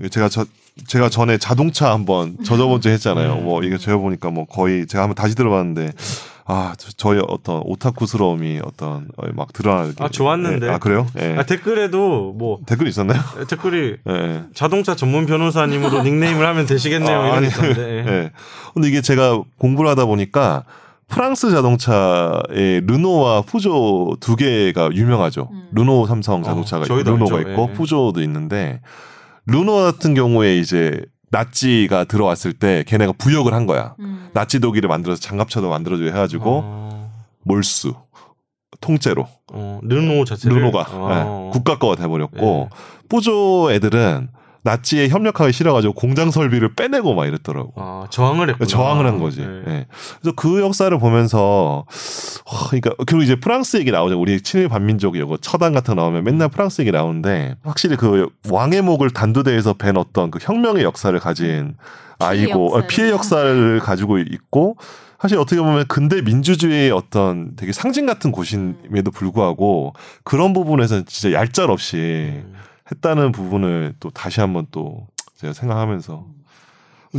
제가 0.09 0.29
저 0.29 0.45
제가 0.87 1.09
전에 1.09 1.37
자동차 1.37 1.91
한번 1.91 2.37
저저번 2.45 2.79
주에 2.81 2.93
했잖아요. 2.93 3.33
음. 3.39 3.43
뭐 3.43 3.61
이게 3.63 3.77
제가 3.77 3.97
보니까 3.97 4.29
뭐 4.31 4.45
거의 4.45 4.87
제가 4.87 5.03
한번 5.03 5.15
다시 5.15 5.35
들어봤는데 5.35 5.91
아 6.45 6.73
저- 6.77 6.91
저의 6.95 7.21
어떤 7.27 7.61
오타쿠스러움이 7.65 8.61
어떤 8.63 9.09
어, 9.17 9.27
막 9.33 9.51
드러나게. 9.53 9.93
아, 9.99 10.07
좋았는데. 10.09 10.67
예. 10.67 10.71
아 10.71 10.77
그래요? 10.79 11.07
예. 11.19 11.35
아, 11.37 11.43
댓글에도 11.43 12.33
뭐 12.33 12.59
댓글 12.65 12.87
있었나요? 12.87 13.19
댓글이 13.47 13.97
예. 14.09 14.43
자동차 14.55 14.95
전문 14.95 15.25
변호사님으로 15.25 16.03
닉네임을 16.03 16.45
하면 16.47 16.65
되시겠네요. 16.65 17.19
아, 17.19 17.25
이런 17.25 17.37
아니, 17.37 17.47
게 17.49 17.53
있던데. 17.53 17.81
예. 18.07 18.31
근데 18.73 18.87
이게 18.87 19.01
제가 19.01 19.41
공부를 19.59 19.89
하다 19.91 20.05
보니까 20.05 20.63
프랑스 21.11 21.51
자동차의 21.51 22.81
르노와 22.87 23.41
푸조 23.41 24.15
두 24.21 24.35
개가 24.37 24.91
유명하죠. 24.93 25.49
음. 25.51 25.67
르노 25.73 26.07
삼성 26.07 26.41
자동차가 26.41 26.83
어, 26.83 26.99
있고 26.99 27.11
르노가 27.11 27.37
알죠. 27.37 27.49
있고 27.51 27.67
예. 27.69 27.73
푸조도 27.73 28.21
있는데 28.23 28.81
르노 29.45 29.75
같은 29.75 30.13
경우에 30.13 30.57
이제 30.57 31.01
나치가 31.29 32.05
들어왔을 32.05 32.53
때 32.53 32.83
걔네가 32.87 33.13
부역을 33.13 33.53
한 33.53 33.65
거야. 33.67 33.95
음. 33.99 34.29
나치 34.33 34.59
독일을 34.59 34.87
만들어서 34.87 35.21
장갑차도 35.21 35.69
만들어줘 35.69 36.05
해가지고 36.05 36.61
어, 36.63 37.11
몰수 37.43 37.93
통째로 38.79 39.27
어, 39.53 39.79
르노 39.83 40.23
자체를 40.23 40.57
르노가 40.57 40.85
어. 40.91 41.49
예, 41.49 41.51
국가 41.51 41.77
거가 41.77 41.95
돼버렸고 41.95 42.69
푸조 43.09 43.69
애들은 43.73 44.29
나치에 44.63 45.09
협력하기 45.09 45.53
싫어가지고 45.53 45.93
공장 45.93 46.29
설비를 46.29 46.75
빼내고 46.75 47.15
막 47.15 47.25
이랬더라고. 47.25 47.73
아, 47.77 48.05
저항을 48.09 48.49
했구나. 48.49 48.67
저항을 48.67 49.07
한 49.07 49.19
거지. 49.19 49.41
네. 49.41 49.63
예. 49.67 49.87
그래서 50.21 50.35
그 50.35 50.61
역사를 50.61 50.95
보면서 50.99 51.85
와, 52.45 52.67
그러니까 52.67 52.91
그리고 53.07 53.23
이제 53.23 53.35
프랑스 53.35 53.77
얘기 53.77 53.91
나오죠. 53.91 54.19
우리 54.19 54.41
친일 54.41 54.69
반민족 54.69 55.15
이거 55.15 55.37
처단 55.37 55.73
같은 55.73 55.95
거 55.95 56.01
나오면 56.01 56.23
맨날 56.23 56.49
프랑스 56.49 56.81
얘기 56.81 56.91
나오는데 56.91 57.55
확실히 57.63 57.95
그 57.97 58.29
왕의 58.49 58.83
목을 58.83 59.09
단두대에서 59.11 59.73
벤 59.73 59.97
어떤 59.97 60.29
그 60.29 60.39
혁명의 60.41 60.83
역사를 60.83 61.17
가진 61.19 61.75
아이고 62.19 62.65
역사를. 62.65 62.83
어, 62.83 62.87
피해 62.87 63.09
역사를 63.09 63.79
가지고 63.79 64.19
있고 64.19 64.75
사실 65.19 65.37
어떻게 65.37 65.61
보면 65.61 65.85
근대 65.87 66.21
민주주의의 66.21 66.91
어떤 66.91 67.55
되게 67.55 67.71
상징 67.71 68.07
같은 68.07 68.31
곳임에도 68.31 69.11
불구하고 69.11 69.93
그런 70.23 70.53
부분에서 70.53 71.03
진짜 71.05 71.39
얄짤 71.39 71.69
없이 71.69 71.97
음. 71.97 72.55
했다는 72.91 73.31
부분을 73.31 73.95
또 73.99 74.09
다시 74.09 74.41
한번 74.41 74.67
또 74.71 75.07
제가 75.35 75.53
생각하면서 75.53 76.25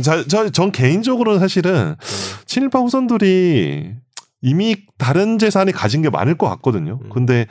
자, 0.01 0.23
저, 0.27 0.49
전 0.49 0.71
개인적으로는 0.71 1.39
사실은 1.39 1.95
네. 1.99 2.43
친일파 2.45 2.79
후손들이 2.79 3.93
이미 4.41 4.75
다른 4.97 5.37
재산이 5.37 5.71
가진 5.71 6.01
게 6.01 6.09
많을 6.09 6.37
것 6.37 6.49
같거든요. 6.49 6.99
음. 7.03 7.09
근데 7.09 7.45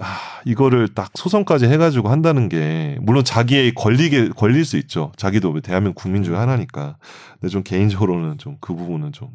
아, 0.00 0.18
이거를 0.44 0.88
딱 0.88 1.10
소송까지 1.14 1.66
해가지고 1.66 2.08
한다는 2.08 2.48
게 2.48 2.98
물론 3.00 3.22
자기의 3.22 3.74
권리게 3.74 4.30
걸릴 4.30 4.64
수 4.64 4.76
있죠. 4.78 5.12
자기도 5.16 5.60
대한민국 5.60 6.00
국민 6.00 6.24
중에 6.24 6.34
하나니까. 6.34 6.96
근데 7.40 7.48
좀 7.50 7.62
개인적으로는 7.62 8.38
좀 8.38 8.56
그 8.60 8.74
부분은 8.74 9.12
좀 9.12 9.28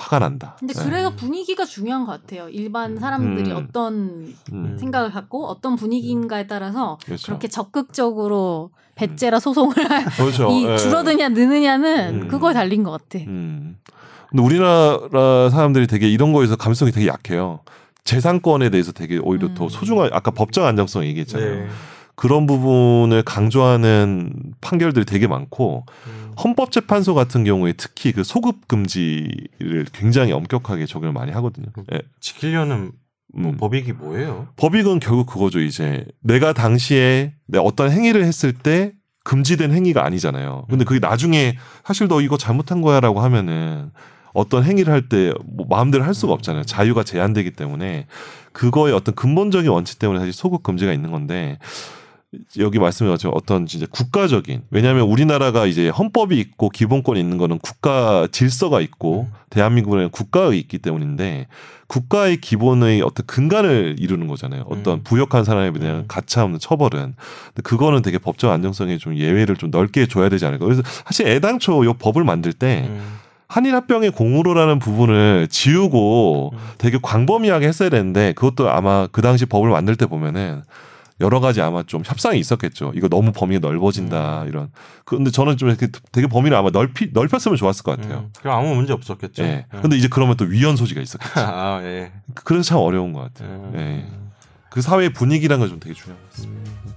화가 0.00 0.18
난다. 0.18 0.56
근데 0.58 0.72
네. 0.72 0.82
그래서 0.82 1.14
분위기가 1.14 1.64
중요한 1.66 2.06
것 2.06 2.12
같아요. 2.12 2.48
일반 2.48 2.98
사람들이 2.98 3.50
음. 3.52 3.56
어떤 3.56 4.34
음, 4.52 4.76
생각을 4.80 5.10
갖고 5.10 5.46
어떤 5.46 5.76
분위기인가에 5.76 6.46
따라서 6.46 6.98
그렇죠. 7.04 7.26
그렇게 7.26 7.48
적극적으로 7.48 8.70
배째라 8.94 9.38
소송을 9.38 9.90
할 9.90 10.04
그렇죠. 10.16 10.48
이 10.50 10.64
예. 10.64 10.76
줄어드냐 10.78 11.28
느느냐는 11.30 12.22
음. 12.22 12.28
그거에 12.28 12.54
달린 12.54 12.82
것 12.82 12.90
같아. 12.90 13.24
음. 13.26 13.76
근데 14.30 14.42
우리나라 14.42 15.50
사람들이 15.50 15.86
되게 15.86 16.08
이런 16.08 16.32
거에서 16.32 16.56
감성이 16.56 16.92
되게 16.92 17.06
약해요. 17.06 17.60
재산권에 18.04 18.70
대해서 18.70 18.92
되게 18.92 19.18
오히려 19.18 19.48
음. 19.48 19.54
더 19.54 19.68
소중한 19.68 20.10
아까 20.12 20.30
법적 20.30 20.64
안정성 20.64 21.04
얘기했잖아요. 21.04 21.54
네. 21.54 21.68
그런 22.20 22.46
부분을 22.46 23.22
강조하는 23.22 24.34
판결들이 24.60 25.06
되게 25.06 25.26
많고 25.26 25.86
음. 26.06 26.32
헌법재판소 26.44 27.14
같은 27.14 27.44
경우에 27.44 27.72
특히 27.72 28.12
그 28.12 28.24
소급 28.24 28.68
금지를 28.68 29.86
굉장히 29.94 30.32
엄격하게 30.32 30.84
적용을 30.84 31.14
많이 31.14 31.32
하거든요. 31.32 31.68
예. 31.94 32.02
지키려는 32.20 32.92
뭐 33.32 33.52
음. 33.52 33.56
법익이 33.56 33.94
뭐예요? 33.94 34.48
법익은 34.56 35.00
결국 35.00 35.28
그거죠. 35.28 35.60
이제 35.60 36.04
내가 36.22 36.52
당시에 36.52 37.32
내 37.46 37.58
어떤 37.58 37.90
행위를 37.90 38.22
했을 38.24 38.52
때 38.52 38.92
금지된 39.24 39.72
행위가 39.72 40.04
아니잖아요. 40.04 40.66
근데 40.68 40.84
그게 40.84 40.98
나중에 41.00 41.56
사실 41.86 42.06
너 42.06 42.20
이거 42.20 42.36
잘못한 42.36 42.82
거야라고 42.82 43.20
하면은 43.20 43.92
어떤 44.34 44.62
행위를 44.64 44.92
할 44.92 45.08
때 45.08 45.32
뭐 45.46 45.64
마음대로 45.70 46.04
할 46.04 46.12
수가 46.12 46.34
없잖아요. 46.34 46.64
자유가 46.64 47.02
제한되기 47.02 47.52
때문에 47.52 48.08
그거의 48.52 48.92
어떤 48.92 49.14
근본적인 49.14 49.70
원칙 49.70 49.98
때문에 49.98 50.18
사실 50.18 50.34
소급 50.34 50.62
금지가 50.62 50.92
있는 50.92 51.10
건데 51.10 51.58
여기 52.58 52.78
말씀해 52.78 53.12
주신 53.16 53.32
어떤 53.34 53.66
진짜 53.66 53.86
국가적인 53.90 54.62
왜냐하면 54.70 55.02
우리나라가 55.02 55.66
이제 55.66 55.88
헌법이 55.88 56.38
있고 56.38 56.68
기본권이 56.68 57.18
있는 57.18 57.38
거는 57.38 57.58
국가 57.58 58.28
질서가 58.30 58.80
있고 58.80 59.26
음. 59.28 59.34
대한민국은 59.50 60.10
국가가 60.10 60.54
있기 60.54 60.78
때문인데 60.78 61.48
국가의 61.88 62.36
기본의 62.36 63.02
어떤 63.02 63.26
근간을 63.26 63.96
이루는 63.98 64.28
거잖아요. 64.28 64.64
어떤 64.68 64.98
음. 64.98 65.02
부역한 65.02 65.42
사람에 65.42 65.72
대한 65.72 65.96
음. 65.96 66.04
가차 66.06 66.44
없는 66.44 66.60
처벌은 66.60 67.14
근데 67.46 67.62
그거는 67.64 68.02
되게 68.02 68.18
법적 68.18 68.48
안정성에 68.52 68.98
좀 68.98 69.16
예외를 69.16 69.56
좀 69.56 69.72
넓게 69.72 70.06
줘야 70.06 70.28
되지 70.28 70.46
않을까. 70.46 70.64
그래서 70.64 70.82
사실 71.04 71.26
애당초 71.26 71.84
요 71.84 71.94
법을 71.94 72.22
만들 72.22 72.52
때 72.52 72.86
음. 72.88 73.18
한일 73.48 73.74
합병의 73.74 74.12
공으로라는 74.12 74.78
부분을 74.78 75.48
지우고 75.50 76.52
음. 76.52 76.58
되게 76.78 76.96
광범위하게 77.02 77.66
했어야 77.66 77.88
되는데 77.88 78.34
그것도 78.34 78.70
아마 78.70 79.08
그 79.10 79.20
당시 79.20 79.46
법을 79.46 79.68
만들 79.70 79.96
때 79.96 80.06
보면은 80.06 80.62
여러 81.20 81.40
가지 81.40 81.60
아마 81.60 81.82
좀 81.82 82.02
협상이 82.04 82.38
있었겠죠. 82.38 82.92
이거 82.94 83.08
너무 83.08 83.32
범위가 83.32 83.66
넓어진다 83.66 84.42
음. 84.42 84.48
이런. 84.48 84.70
그런데 85.04 85.30
저는 85.30 85.56
좀 85.56 85.68
이렇게 85.68 85.88
되게 86.12 86.26
범위를 86.26 86.56
아마 86.56 86.70
넓히 86.70 87.10
넓혔으면 87.12 87.56
좋았을 87.56 87.82
것 87.82 88.00
같아요. 88.00 88.20
음. 88.20 88.32
그럼 88.40 88.58
아무 88.58 88.74
문제 88.74 88.92
없었겠죠. 88.92 89.42
예. 89.42 89.66
음. 89.74 89.82
근데 89.82 89.96
이제 89.96 90.08
그러면 90.08 90.36
또 90.36 90.46
위헌 90.46 90.76
소지가 90.76 91.00
있었겠죠. 91.00 91.40
아 91.46 91.80
예. 91.82 92.12
그래서 92.44 92.70
참 92.70 92.78
어려운 92.78 93.12
것 93.12 93.20
같아요. 93.20 93.50
음. 93.50 93.72
예. 93.76 94.06
그 94.70 94.80
사회 94.80 95.10
분위기란 95.10 95.60
건좀 95.60 95.78
되게 95.80 95.94
중요한 95.94 96.22
것 96.22 96.30
같습니다. 96.30 96.70
음. 96.86 96.92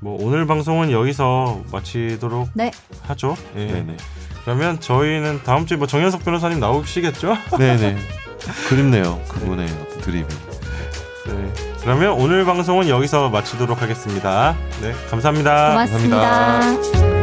뭐 0.00 0.16
오늘 0.20 0.46
방송은 0.46 0.92
여기서 0.92 1.62
마치도록 1.72 2.50
네. 2.54 2.70
하죠. 3.02 3.36
예. 3.56 3.66
네네. 3.66 3.96
그러면 4.44 4.80
저희는 4.80 5.42
다음 5.42 5.66
주에 5.66 5.76
뭐 5.76 5.86
정현석 5.86 6.24
변호사님 6.24 6.60
나오시겠죠? 6.60 7.36
네네. 7.58 7.96
그립네요. 8.68 9.20
그분의 9.28 9.66
어떤 9.66 10.00
드립이. 10.00 10.26
네. 11.26 11.77
그러면 11.88 12.12
오늘 12.12 12.44
방송은 12.44 12.90
여기서 12.90 13.30
마치도록 13.30 13.80
하겠습니다. 13.80 14.54
네, 14.82 14.92
감사합니다. 15.08 15.70
고맙습니다. 15.70 16.16
감사합니다. 16.18 17.17